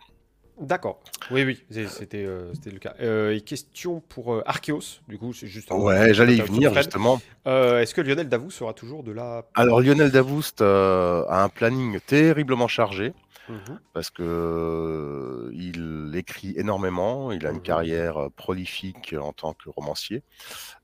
[0.61, 1.01] D'accord.
[1.31, 2.95] Oui, oui, c'était euh, c'était le cas.
[3.01, 5.71] Euh, et question pour euh, Arceus, du coup, c'est juste.
[5.71, 7.21] Ouais, j'allais y venir justement.
[7.47, 9.47] Euh, Est-ce que Lionel Davout sera toujours de la.
[9.55, 13.15] Alors Lionel Davoust euh, a un planning terriblement chargé.
[13.49, 13.81] Mhm.
[13.95, 17.63] parce que euh, il écrit énormément, il a une Mhm.
[17.63, 20.23] carrière prolifique en tant que romancier,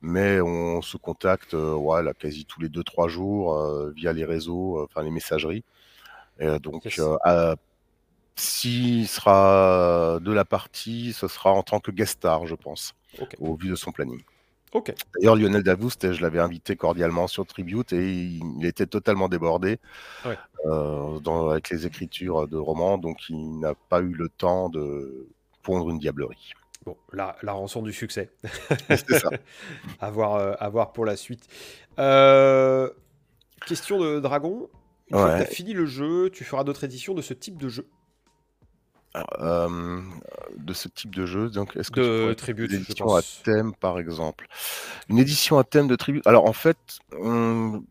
[0.00, 4.24] mais on se contacte euh, ouais, là, quasi tous les 2-3 jours euh, via les
[4.24, 5.62] réseaux, euh, enfin les messageries.
[6.40, 6.98] Et, donc, Yes.
[6.98, 7.54] euh, à-
[8.36, 12.94] s'il sera de la partie, ce sera en tant que guest star, je pense,
[13.40, 14.22] au vu de son planning.
[15.18, 19.78] D'ailleurs, Lionel Davoust, je l'avais invité cordialement sur Tribute et il, était totalement débordé
[20.26, 20.36] Ouais.
[20.66, 25.28] euh, dans- avec les écritures de romans, donc il n'a pas eu le temps de
[25.62, 26.52] pondre une diablerie.
[26.84, 28.30] Bon, la, la rançon du succès.
[28.90, 29.30] C'est ça.
[30.00, 31.48] à, voir, euh, à voir pour la suite.
[31.98, 32.90] Euh,
[33.66, 34.68] question de Dragon.
[35.10, 35.44] Une fois que Ouais.
[35.46, 37.88] tu as fini le jeu, tu feras d'autres éditions de ce type de jeu.
[39.40, 40.00] Euh,
[40.58, 43.72] de ce type de jeu, donc est-ce que De tu Tribute, une édition à thème,
[43.74, 44.46] par exemple?
[45.08, 46.26] Une édition à thème de Tribute?
[46.26, 46.76] Alors en fait,
[47.18, 47.82] on-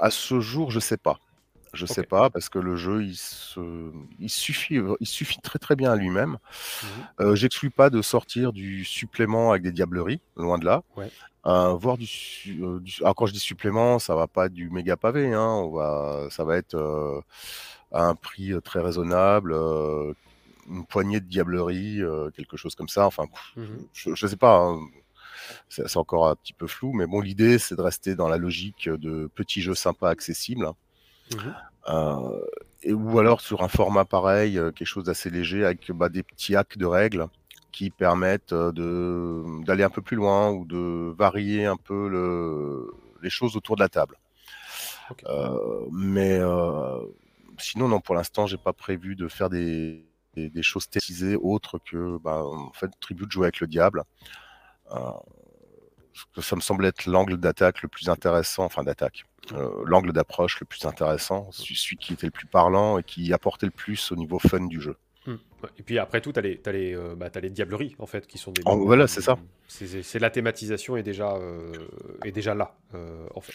[0.00, 1.18] à ce jour, je sais pas.
[1.72, 2.08] Je sais Ok.
[2.08, 3.60] pas parce que le jeu, il, se...
[4.18, 6.38] il suffit, il suffit très très bien à lui-même.
[6.82, 6.88] Mhm.
[7.20, 10.82] Euh, J'exclus pas de sortir du supplément avec des diableries, loin de là.
[10.96, 11.10] Ouais.
[11.46, 12.08] Euh, voir du,
[12.60, 15.46] euh, du- Alors quand je dis supplément, ça va pas être du méga pavé, hein.
[15.46, 17.20] On va, ça va être euh,
[17.92, 20.12] à un prix très raisonnable, euh,
[20.70, 22.00] une poignée de diablerie,
[22.36, 23.06] quelque chose comme ça.
[23.06, 23.24] Enfin,
[23.56, 24.56] Mmh je, je sais pas.
[24.58, 24.80] hein.
[25.68, 28.88] C'est encore un petit peu flou, mais bon, l'idée, c'est de rester dans la logique
[28.88, 30.70] de petits jeux sympas, accessibles.
[31.30, 31.36] Mmh
[31.88, 32.40] Euh,
[32.82, 36.22] et, ou alors sur un format pareil, euh, quelque chose d'assez léger, avec bah, des
[36.22, 37.26] petits hacks de règles
[37.72, 42.92] qui permettent euh, d'aller un peu plus loin ou de varier un peu le,
[43.22, 44.16] les choses autour de la table.
[45.26, 46.98] Euh, mais euh,
[47.58, 50.04] sinon, non, pour l'instant, j'ai pas prévu de faire des,
[50.34, 54.02] des, des choses thématisées autres que, bah, en fait, Tribute de jouer avec le diable.
[54.92, 55.10] Euh,
[56.40, 60.66] ça me semble être l'angle d'attaque le plus intéressant, enfin d'attaque, euh, l'angle d'approche le
[60.66, 64.38] plus intéressant, celui qui était le plus parlant et qui apportait le plus au niveau
[64.38, 64.96] fun du jeu.
[65.26, 65.36] Ouais.
[65.78, 68.26] Et puis après tout, tu as, les, t'as les, euh, bah, les diableries, en fait,
[68.26, 68.62] qui sont des...
[68.64, 69.38] Mots, voilà, euh, c'est ça.
[69.68, 71.72] C'est, c'est la thématisation est déjà, euh,
[72.24, 73.52] est déjà là, euh, en fait.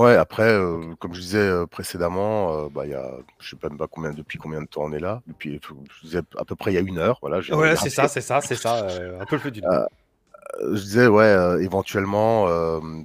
[0.00, 3.56] Ouais, après, euh, comme je disais euh, précédemment, euh, bah, il y a, je sais
[3.56, 5.20] pas même pas combien, depuis combien de temps on est là?
[5.26, 7.18] Depuis, je disais à peu près il y a une heure.
[7.20, 8.80] Voilà, Ouais, c'est ça, c'est ça, c'est ça.
[9.20, 12.46] un peu plus d'une Euh, je disais, ouais, éventuellement,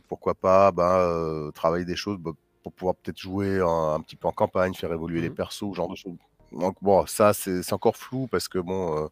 [0.08, 2.32] pourquoi pas bah, travailler des choses bah,
[2.64, 5.36] pour pouvoir peut-être jouer un, un petit peu en campagne, faire évoluer les Mhm.
[5.36, 6.18] persos, genre de choses.
[6.52, 9.10] Donc, bon, ça, c'est encore flou parce que, bon,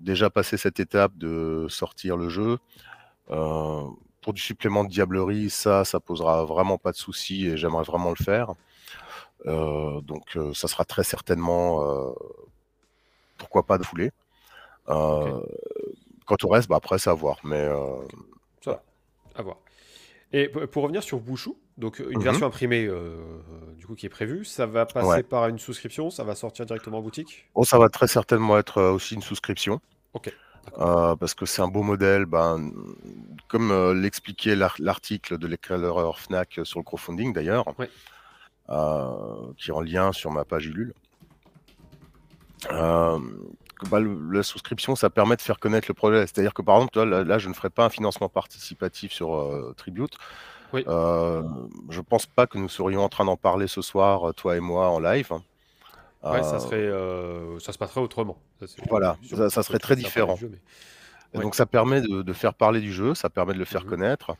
[0.00, 2.58] déjà passé cette étape de sortir le jeu,
[3.30, 3.84] euh,
[4.24, 8.08] pour du supplément de diablerie, ça, ça posera vraiment pas de souci et j'aimerais vraiment
[8.08, 8.54] le faire.
[9.44, 12.12] Euh, donc, euh, ça sera très certainement, euh,
[13.36, 14.12] pourquoi pas de fouler.
[14.88, 15.40] Euh,
[16.24, 17.36] Quant au reste, bah, après, c'est à voir.
[17.44, 17.68] Mais
[18.62, 18.82] Ça va,
[19.34, 19.58] à voir.
[20.32, 22.24] Et pour revenir sur Bouchou, donc une Mhm.
[22.24, 22.88] version imprimée
[23.76, 25.22] du coup qui est prévue, ça va passer Ouais.
[25.22, 27.44] par une souscription, ça va sortir directement en boutique?
[27.54, 29.80] Bon, ça va très certainement être aussi une souscription.
[30.14, 30.32] Ok.
[30.78, 32.72] Euh, parce que c'est un beau modèle, ben,
[33.48, 37.90] comme euh, l'expliquait l'ar- l'article de l'éclaireur Fnac sur le crowdfunding d'ailleurs, Ouais.
[38.70, 40.94] euh, qui est en lien sur ma page Ulule.
[42.72, 43.18] Euh,
[43.90, 46.20] bah, le- la souscription, ça permet de faire connaître le projet.
[46.22, 49.74] C'est-à-dire que par exemple, là, là, je ne ferai pas un financement participatif sur euh,
[49.76, 50.16] Tribute.
[50.72, 50.82] Oui.
[50.88, 51.42] Euh,
[51.90, 54.60] je pense pas que nous serions en train d'en parler ce soir, euh, toi et
[54.60, 55.30] moi, en live.
[56.24, 58.38] Ouais, ça Euh, serait, euh, ça se passerait autrement.
[58.60, 59.16] Ça, Voilà,
[59.50, 60.34] ça- serait très différent.
[60.34, 60.58] du jeu, mais-
[61.32, 61.42] Et Ouais.
[61.42, 63.88] Donc ça permet de, de faire parler du jeu, ça permet de le faire Mhm.
[63.90, 64.36] connaître,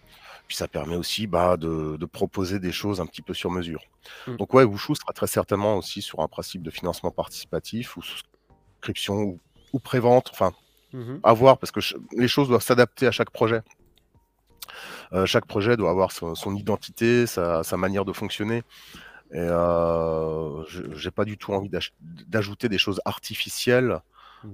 [0.47, 3.82] puis ça permet aussi bah, de, de proposer des choses un petit peu sur mesure.
[4.28, 4.36] Mhm.
[4.36, 9.15] Donc ouais, Wushu sera très certainement aussi sur un principe de financement participatif ou souscription
[9.23, 9.40] ou,
[9.73, 10.52] ou prévente, enfin
[10.93, 11.19] Mhm.
[11.24, 11.81] à voir parce que
[12.16, 13.62] les choses doivent s'adapter à chaque projet.
[15.12, 18.62] Euh, chaque projet doit avoir son, son identité, sa, sa manière de fonctionner.
[19.35, 21.70] Et euh, je- j'ai pas du tout envie
[22.28, 24.01] d'ajouter des choses artificielles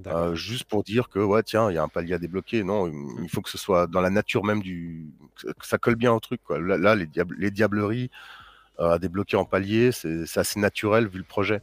[0.07, 2.63] euh, juste pour dire que ouais tiens il y a un palier à débloquer.
[2.63, 2.87] Non
[3.23, 6.19] il faut que ce soit dans la nature même du que ça colle bien au
[6.21, 6.59] truc quoi.
[6.59, 8.11] Là, là, les, diable- les diableries
[8.79, 11.61] euh, à débloquer en palier c'est assez naturel vu le projet.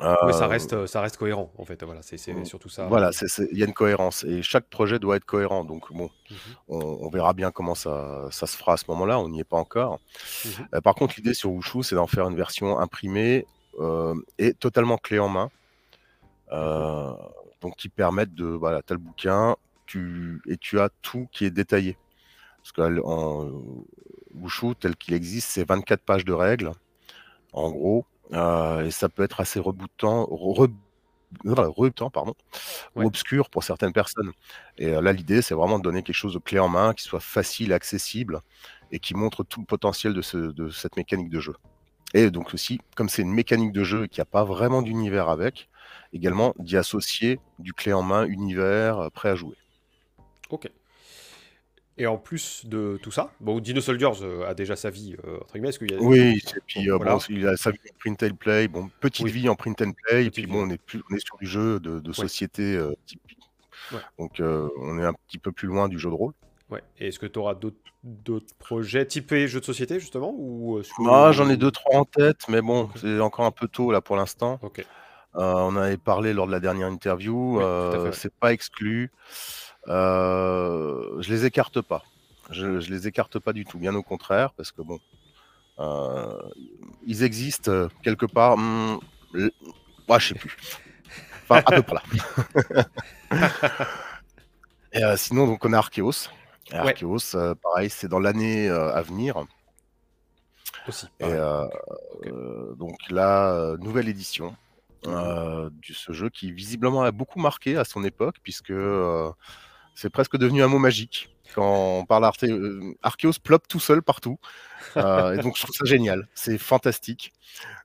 [0.00, 1.82] Euh, Ouais, ça reste, ça reste cohérent en fait.
[1.84, 2.86] Voilà, c'est c'est surtout ça.
[2.88, 3.10] voilà
[3.52, 6.38] il y a une cohérence et chaque projet doit être cohérent donc bon Mhm.
[6.68, 9.44] on, on verra bien comment ça, ça se fera à ce moment-là on n'y est
[9.44, 10.00] pas encore
[10.44, 10.68] Mhm.
[10.74, 13.46] Euh, par contre l'idée sur Wushu c'est d'en faire une version imprimée
[13.80, 15.50] euh, et totalement clé en main
[16.52, 17.12] euh,
[17.60, 19.56] donc qui permettent de voilà tu as le bouquin
[19.86, 21.98] tu et tu as tout qui est détaillé
[22.62, 23.50] parce que en
[24.34, 26.72] Wushu tel qu'il existe c'est 24 pages de règles
[27.52, 30.70] en gros euh, et ça peut être assez reboutant re-
[31.44, 32.34] re- rebutant pardon
[32.94, 33.04] Ouais.
[33.04, 34.32] ou obscur pour certaines personnes
[34.78, 37.04] et euh, là l'idée c'est vraiment de donner quelque chose de clé en main qui
[37.04, 38.40] soit facile accessible
[38.90, 41.54] et qui montre tout le potentiel de, ce- de cette mécanique de jeu
[42.14, 44.82] et donc aussi comme c'est une mécanique de jeu et qu'il n'y a pas vraiment
[44.82, 45.68] d'univers avec
[46.12, 49.56] également d'y associer du clé en main univers euh, prêt à jouer.
[50.50, 50.70] Ok.
[51.98, 55.36] Et en plus de tout ça, bon, Dino Soldiers euh, a déjà sa vie euh,
[55.40, 55.68] entre guillemets.
[55.68, 57.16] Est-ce qu'il y a Oui, et puis euh, Voilà.
[57.16, 59.32] bon, il a sa vie en print and play, bon, petite Oui.
[59.32, 61.36] vie en print and play, et puis vie, bon, on est, plus, on est sur
[61.36, 63.38] du jeu de, de société typique.
[63.92, 63.98] Ouais.
[64.18, 66.32] Donc on est un petit peu plus loin du jeu de rôle.
[66.70, 66.82] Ouais.
[66.98, 71.08] Et est-ce que tu auras d'autres projets typés jeux de société justement ou est-ce que-
[71.10, 74.00] Ah, j'en ai deux, trois en tête, mais bon, c'est encore un peu tôt là
[74.00, 74.58] pour l'instant.
[74.62, 74.78] Ok.
[74.80, 74.84] Euh,
[75.34, 79.10] on en avait parlé lors de la dernière interview, Oui, c'est pas exclu.
[79.88, 82.02] Euh, je les écarte pas.
[82.50, 84.98] Je, je les écarte pas du tout, bien au contraire, parce que bon,
[85.78, 86.38] euh,
[87.06, 88.56] ils existent euh, quelque part.
[88.58, 88.98] hmm,
[89.34, 89.50] l-
[90.08, 90.56] ouais, je sais plus.
[91.44, 92.84] Enfin, à peu près là.
[94.92, 96.28] Et, euh, sinon, donc on a Arceus.
[96.70, 96.94] Et Ouais.
[97.62, 99.36] Pareil, c'est dans l'année à venir.
[100.86, 101.06] Aussi.
[101.20, 101.26] Et
[102.76, 104.54] donc là, euh, nouvelle édition
[105.04, 105.12] Mhm.
[105.14, 109.30] euh, de ce jeu qui visiblement a beaucoup marqué à son époque, puisque euh,
[109.94, 111.28] c'est presque devenu un mot magique.
[111.54, 112.94] quand on parle Arte, euh,
[113.44, 114.38] plop tout seul partout.
[114.96, 117.32] Euh, et donc je trouve ça génial, c'est fantastique.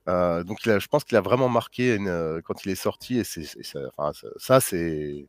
[0.08, 3.18] Euh, donc il a, je pense qu'il a vraiment marqué une- quand il est sorti
[3.18, 5.26] et c'est ça, enfin, ça, ça, c'est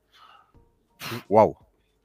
[1.30, 1.56] waouh.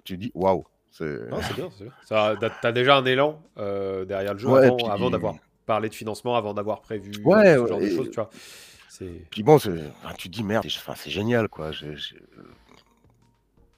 [0.05, 0.65] Tu dis waouh.
[0.91, 1.93] C'est Non, c'est bien, c'est bien.
[2.05, 5.35] Ça, t'as- déjà un élan euh, derrière le jeu Ouais, avant, puis- avant d'avoir
[5.67, 8.31] parlé de financement, avant d'avoir prévu Ouais, ce genre de choses, tu vois.
[8.89, 9.27] C'est...
[9.31, 9.71] Puis bon, c'est-
[10.05, 11.71] enfin, tu te dis merde, c'est enfin, c'est génial quoi.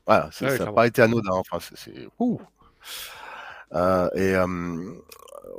[0.06, 1.32] Voilà, ça n'a pas été anodin.
[1.32, 2.08] Enfin, c'est-.
[3.72, 4.92] Euh, et euh,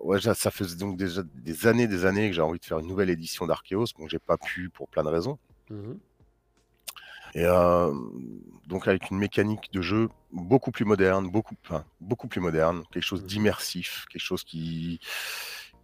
[0.03, 2.87] ouais, ça fait donc déjà des années, des années que j'ai envie de faire une
[2.87, 3.93] nouvelle édition d'Arceus.
[3.97, 5.37] Bon, j'ai pas pu pour plein de raisons.
[5.69, 5.99] Mhm.
[7.35, 7.93] Et euh,
[8.67, 13.03] donc avec une mécanique de jeu beaucoup plus moderne, beaucoup, enfin, beaucoup plus moderne, quelque
[13.03, 13.27] chose Mhm.
[13.27, 14.99] d'immersif, quelque chose qui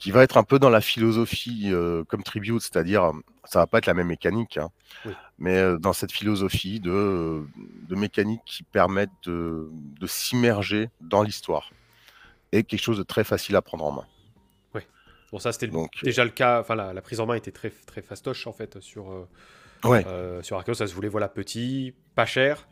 [0.03, 3.11] qui va être un peu dans la philosophie euh, comme Tribute, c'est-à-dire
[3.45, 4.69] ça va pas être la même mécanique, hein,
[5.05, 5.13] Oui.
[5.37, 7.43] mais euh, dans cette philosophie de,
[7.87, 11.71] de mécaniques qui permettent de, de s'immerger dans l'histoire
[12.51, 14.05] et quelque chose de très facile à prendre en main.
[15.31, 15.71] Bon, ça, c'était
[16.03, 16.59] déjà le cas.
[16.59, 19.27] Enfin, la, la prise en main était très, très fastoche, en fait, sur, euh,
[19.83, 20.75] ouais, euh, sur Arceus.
[20.75, 22.67] Ça se voulait, voilà, petit, pas cher,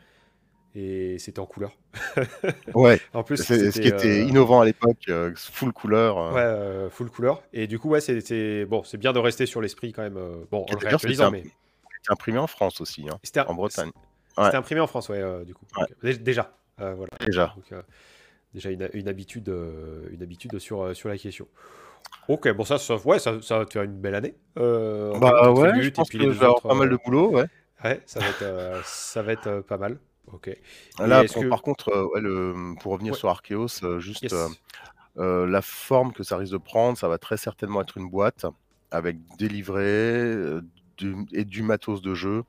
[0.75, 1.71] et c'était en couleur.
[2.75, 2.99] ouais.
[3.13, 6.17] En plus, C'est ce qui c'était, était euh, innovant à l'époque, euh, full couleur.
[6.17, 7.43] euh, Ouais, euh, full couleur.
[7.53, 10.17] Et du coup, ouais, c'est c'est- bon, c'est bien de rester sur l'esprit quand même.
[10.17, 11.43] euh, bon, en le D'ailleurs, c'était réactualisant, un- mais
[12.03, 13.91] C'est imprimé en France aussi, hein, c'était en Bretagne.
[14.29, 14.55] C'était Ouais.
[14.55, 15.65] imprimé en France, ouais, euh, du coup.
[15.77, 15.83] Ouais.
[15.89, 17.09] Donc, dé- déjà, voilà.
[17.19, 17.53] Déjà.
[17.55, 17.83] Donc,
[18.53, 19.53] déjà une, une habitude,
[20.11, 21.47] une habitude sur, sur la question.
[22.27, 24.35] Ok, bon, ça, ça, ouais, ça, ça va te faire une belle année.
[24.55, 27.45] Bah ouais, je pense que je vais avoir pas mal de boulot, ouais.
[27.83, 29.97] Ouais, ça va être, ça va être pas mal.
[30.27, 30.49] Ok.
[30.99, 33.19] Là, que- par contre, euh, ouais, le, pour revenir Ouais.
[33.19, 34.33] sur Arceus, euh, juste Yes.
[35.17, 38.45] euh, la forme que ça risque de prendre, ça va très certainement être une boîte
[38.91, 40.35] avec des livrets
[40.97, 42.43] du- et du matos de jeu,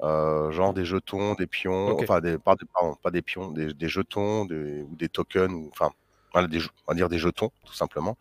[0.00, 3.88] genre des jetons, des pions, enfin, des, pas, des- pardon, pas des pions, des, des
[3.88, 5.90] jetons des- ou des tokens, ou, enfin,
[6.48, 8.16] des, on va dire des jetons, tout simplement.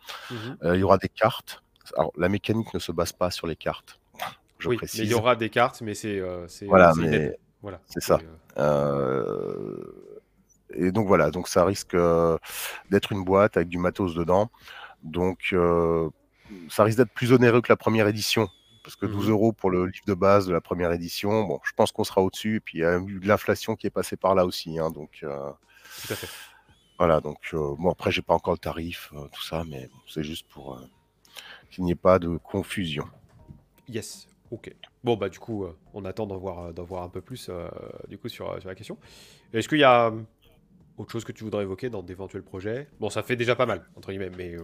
[0.64, 1.64] Euh, il y aura des cartes.
[1.98, 4.00] Alors, la mécanique ne se base pas sur les cartes,
[4.60, 5.00] je oui, mais précise.
[5.02, 6.22] il y aura des cartes, mais c'est
[6.68, 7.36] Voilà, mais.
[7.62, 7.80] Voilà.
[7.88, 8.20] c'est ça.
[8.22, 9.86] euh, Euh,
[10.74, 12.38] et donc voilà, donc ça risque euh,
[12.90, 14.50] d'être une boîte avec du matos dedans.
[15.04, 15.54] Donc
[16.70, 18.48] ça risque d'être plus onéreux que la première édition.
[18.84, 19.32] Parce que 12 Mhm.
[19.32, 22.22] euros pour le livre de base de la première édition, bon, je pense qu'on sera
[22.22, 22.56] au-dessus.
[22.56, 24.80] Et puis il y a eu de l'inflation qui est passée par là aussi.
[24.80, 25.52] hein, donc euh,
[26.08, 26.30] tout à fait.
[26.98, 30.00] voilà, donc euh, bon, après, j'ai pas encore le tarif, euh, tout ça, mais bon,
[30.08, 30.82] c'est juste pour
[31.70, 33.06] qu'il n'y ait pas de confusion.
[33.88, 34.74] Yes, ok.
[35.04, 37.48] Bon, bah, du coup, euh, on attend d'en voir, euh, d'en voir un peu plus
[37.50, 37.68] euh,
[38.08, 38.98] du coup, sur, sur la question.
[39.54, 40.14] Est-ce qu'il y a
[40.98, 42.88] autre chose que tu voudrais évoquer dans d'éventuels projets?
[43.00, 44.56] Bon, ça fait déjà pas mal, entre guillemets, mais.
[44.56, 44.62] euh,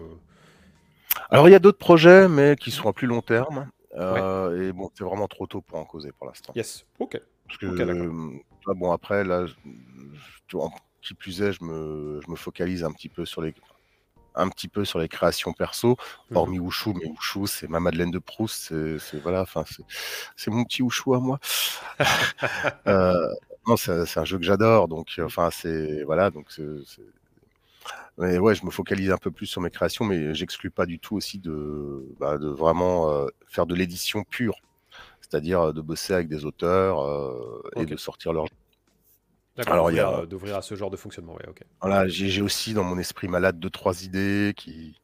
[1.30, 3.70] Alors il y a d'autres projets, mais qui sont à plus long terme.
[3.94, 6.54] Et bon, c'est vraiment trop tôt pour en causer pour l'instant.
[6.56, 7.20] Yes, ok.
[7.48, 8.12] Parce que,
[8.68, 9.54] ah bon, après, là, je-
[11.02, 13.54] qui plus est, je me, je me focalise un petit peu sur les,
[14.38, 15.98] un petit peu sur les créations perso,
[16.32, 16.38] Mhm.
[16.38, 19.64] hormis Wushu, mais Wushu, c'est ma Madeleine de Proust, c'est, voilà, enfin,
[20.36, 21.40] c'est, mon petit Wushu à moi.
[22.88, 23.14] Euh,
[23.68, 27.02] non, c'est, un jeu que j'adore, donc, euh, enfin, c'est, voilà, donc, c'est, c'est-
[28.18, 31.00] mais ouais, je me focalise un peu plus sur mes créations, mais j'exclus pas du
[31.00, 34.56] tout aussi de, bah, de vraiment euh, faire de l'édition pure,
[35.22, 38.58] c'est-à-dire de bosser avec des auteurs euh, et de sortir leurs D'accord,
[39.66, 41.46] Alors, il y a- d'ouvrir, euh, d'ouvrir à ce genre de fonctionnement, ouais.
[41.82, 44.96] Voilà, j'ai aussi dans mon esprit malade deux trois idées qui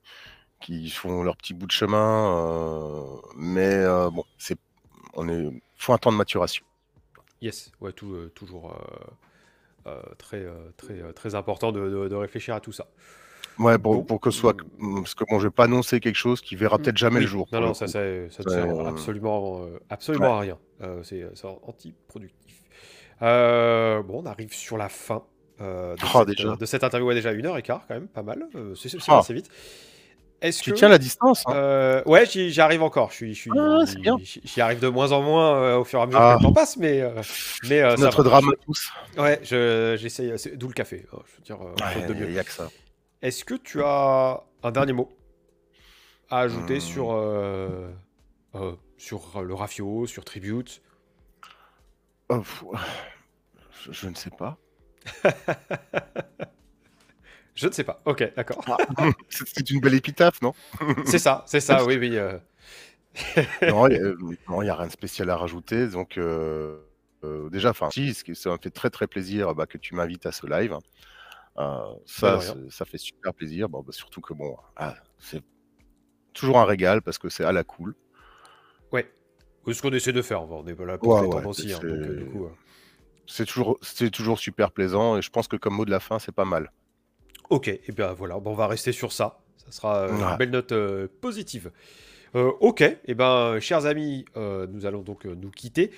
[0.62, 4.58] qui font leur petit bout de chemin, euh, mais euh, bon, c'est
[5.16, 6.66] on est faut un temps de maturation.
[7.42, 8.74] Yes, ouais, tout, euh, toujours
[10.18, 10.46] très,
[10.78, 12.88] très, très important de, de- de réfléchir à tout ça.
[13.60, 14.04] Ouais, pour, Bon.
[14.04, 16.80] pour que ce soit parce que bon, je vais pas annoncer quelque chose qui verra
[16.80, 17.48] peut-être jamais Oui, le jour.
[17.52, 18.00] Non, non, le ça, ça,
[18.32, 20.60] ça ne sert absolument, absolument à rien.
[21.04, 22.63] C'est anti-productif.
[23.24, 25.24] Euh, bon, on arrive sur la fin
[25.62, 26.56] euh, de, Oh, cette, déjà.
[26.56, 27.08] de cette interview.
[27.08, 28.48] Ouais, déjà une heure et quart, quand même, pas mal.
[28.56, 29.20] Euh, c'est Ah.
[29.20, 29.50] assez vite.
[30.42, 30.76] Est-ce Tu que...
[30.76, 31.44] tiens la distance.
[31.48, 31.54] hein.
[31.56, 33.12] Euh, ouais, j'y arrive encore.
[33.12, 34.18] Je suis, Ah, c'est bien.
[34.22, 36.36] j'y arrive de moins en moins euh, au fur et à mesure Ah.
[36.38, 37.22] que le temps passe, mais, euh,
[37.70, 38.92] mais euh, notre drame à tous.
[39.18, 40.34] Ouais, je- j'essaye.
[40.58, 41.06] D'où le café.
[41.14, 42.28] euh, Je veux dire, euh, mieux.
[42.30, 42.68] Il y a que ça.
[43.22, 45.10] Est-ce que tu as un dernier mot
[46.30, 46.82] à ajouter Hmm.
[46.82, 47.90] sur, euh,
[48.56, 50.82] euh, sur le Rafio, sur Tribute?
[52.30, 52.42] Oh,
[53.84, 54.58] je, je ne sais pas.
[57.56, 58.02] Je ne sais pas.
[58.06, 58.66] Ok, d'accord.
[59.30, 60.54] C'est c'est une belle épitaphe, non?
[61.06, 62.18] C'est ça, c'est ça, oui, oui.
[62.18, 62.40] euh,
[63.62, 65.88] Non, il n'y a rien de spécial à rajouter.
[65.88, 66.80] Donc, euh,
[67.24, 69.94] euh, déjà, enfin, si, ce qui- ça me fait très très plaisir bah, que tu
[69.94, 70.76] m'invites à ce live.
[71.60, 71.78] Euh,
[72.08, 73.70] ça, c'est- ça fait super plaisir.
[73.70, 75.44] Bon, bah, surtout que bon, ah, c'est
[76.34, 77.94] toujours un régal parce que c'est à la cool.
[78.92, 79.08] Ouais.
[79.68, 80.42] C'est ce qu'on essaie de faire.
[80.52, 81.72] On n'est pas là pour Ouais, ouais, aussi.
[81.72, 82.50] hein, donc, euh, du coup, euh,
[83.28, 86.20] C'est toujours, c'est toujours super plaisant et je pense que comme mot de la fin,
[86.20, 86.72] c'est pas mal.
[87.50, 89.40] Ok, et bien voilà, bon, on va rester sur ça.
[89.58, 90.74] Ça sera une belle note
[91.22, 91.72] positive.
[92.34, 95.92] ok, et ben, chers amis, nous allons donc nous quitter.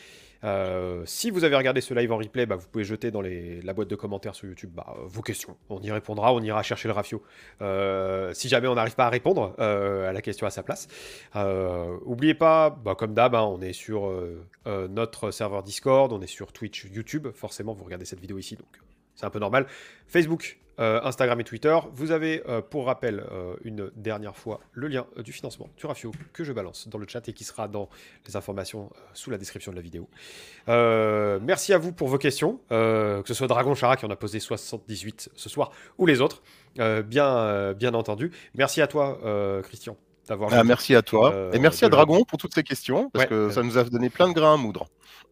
[0.44, 3.74] Euh, si vous avez regardé ce live en replay, bah, vous pouvez jeter dans la
[3.74, 5.58] boîte de commentaires sur YouTube bah, vos questions.
[5.70, 7.24] On y répondra, on ira chercher le rafio.
[7.62, 10.88] Euh, si jamais on n'arrive pas à répondre euh, à la question à sa place.
[11.36, 14.12] N'oubliez pas, bah, comme d'hab, hein, on est sur
[14.66, 17.28] notre serveur Discord, on est sur Twitch, YouTube.
[17.34, 18.68] Forcément, vous regardez cette vidéo ici, donc
[19.16, 19.68] c'est un peu normal.
[20.08, 21.78] Facebook, euh, Instagram et Twitter.
[21.94, 26.12] Vous avez, euh, pour rappel, euh, une dernière fois, le lien du financement du Rafio
[26.34, 27.90] que je balance dans le chat et qui sera dans
[28.28, 30.10] les informations sous la description de la vidéo.
[30.68, 34.40] merci à vous pour vos questions, que ce soit Dragon Chara qui en a posé
[34.40, 36.44] 78 ce soir ou les autres,
[36.76, 38.32] bien, bien entendu.
[38.54, 39.20] Merci à toi,
[39.64, 39.98] Christian.
[40.30, 41.50] Ah, merci à toi.
[41.54, 44.28] et merci à Dragon pour toutes ces questions, parce que ça nous a donné plein
[44.30, 44.88] de grains à moudre.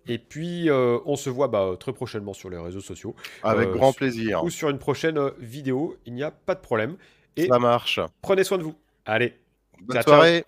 [0.07, 3.15] Et puis, euh, on se voit bah, très prochainement sur les réseaux sociaux.
[3.41, 4.43] Avec euh, grand plaisir.
[4.43, 5.95] Ou sur une prochaine euh, vidéo.
[6.05, 6.97] Il n'y a pas de problème.
[7.37, 7.99] Et Ça marche.
[8.21, 8.75] Prenez soin de vous.
[9.05, 9.33] Allez.
[9.81, 10.45] Bonne soirée.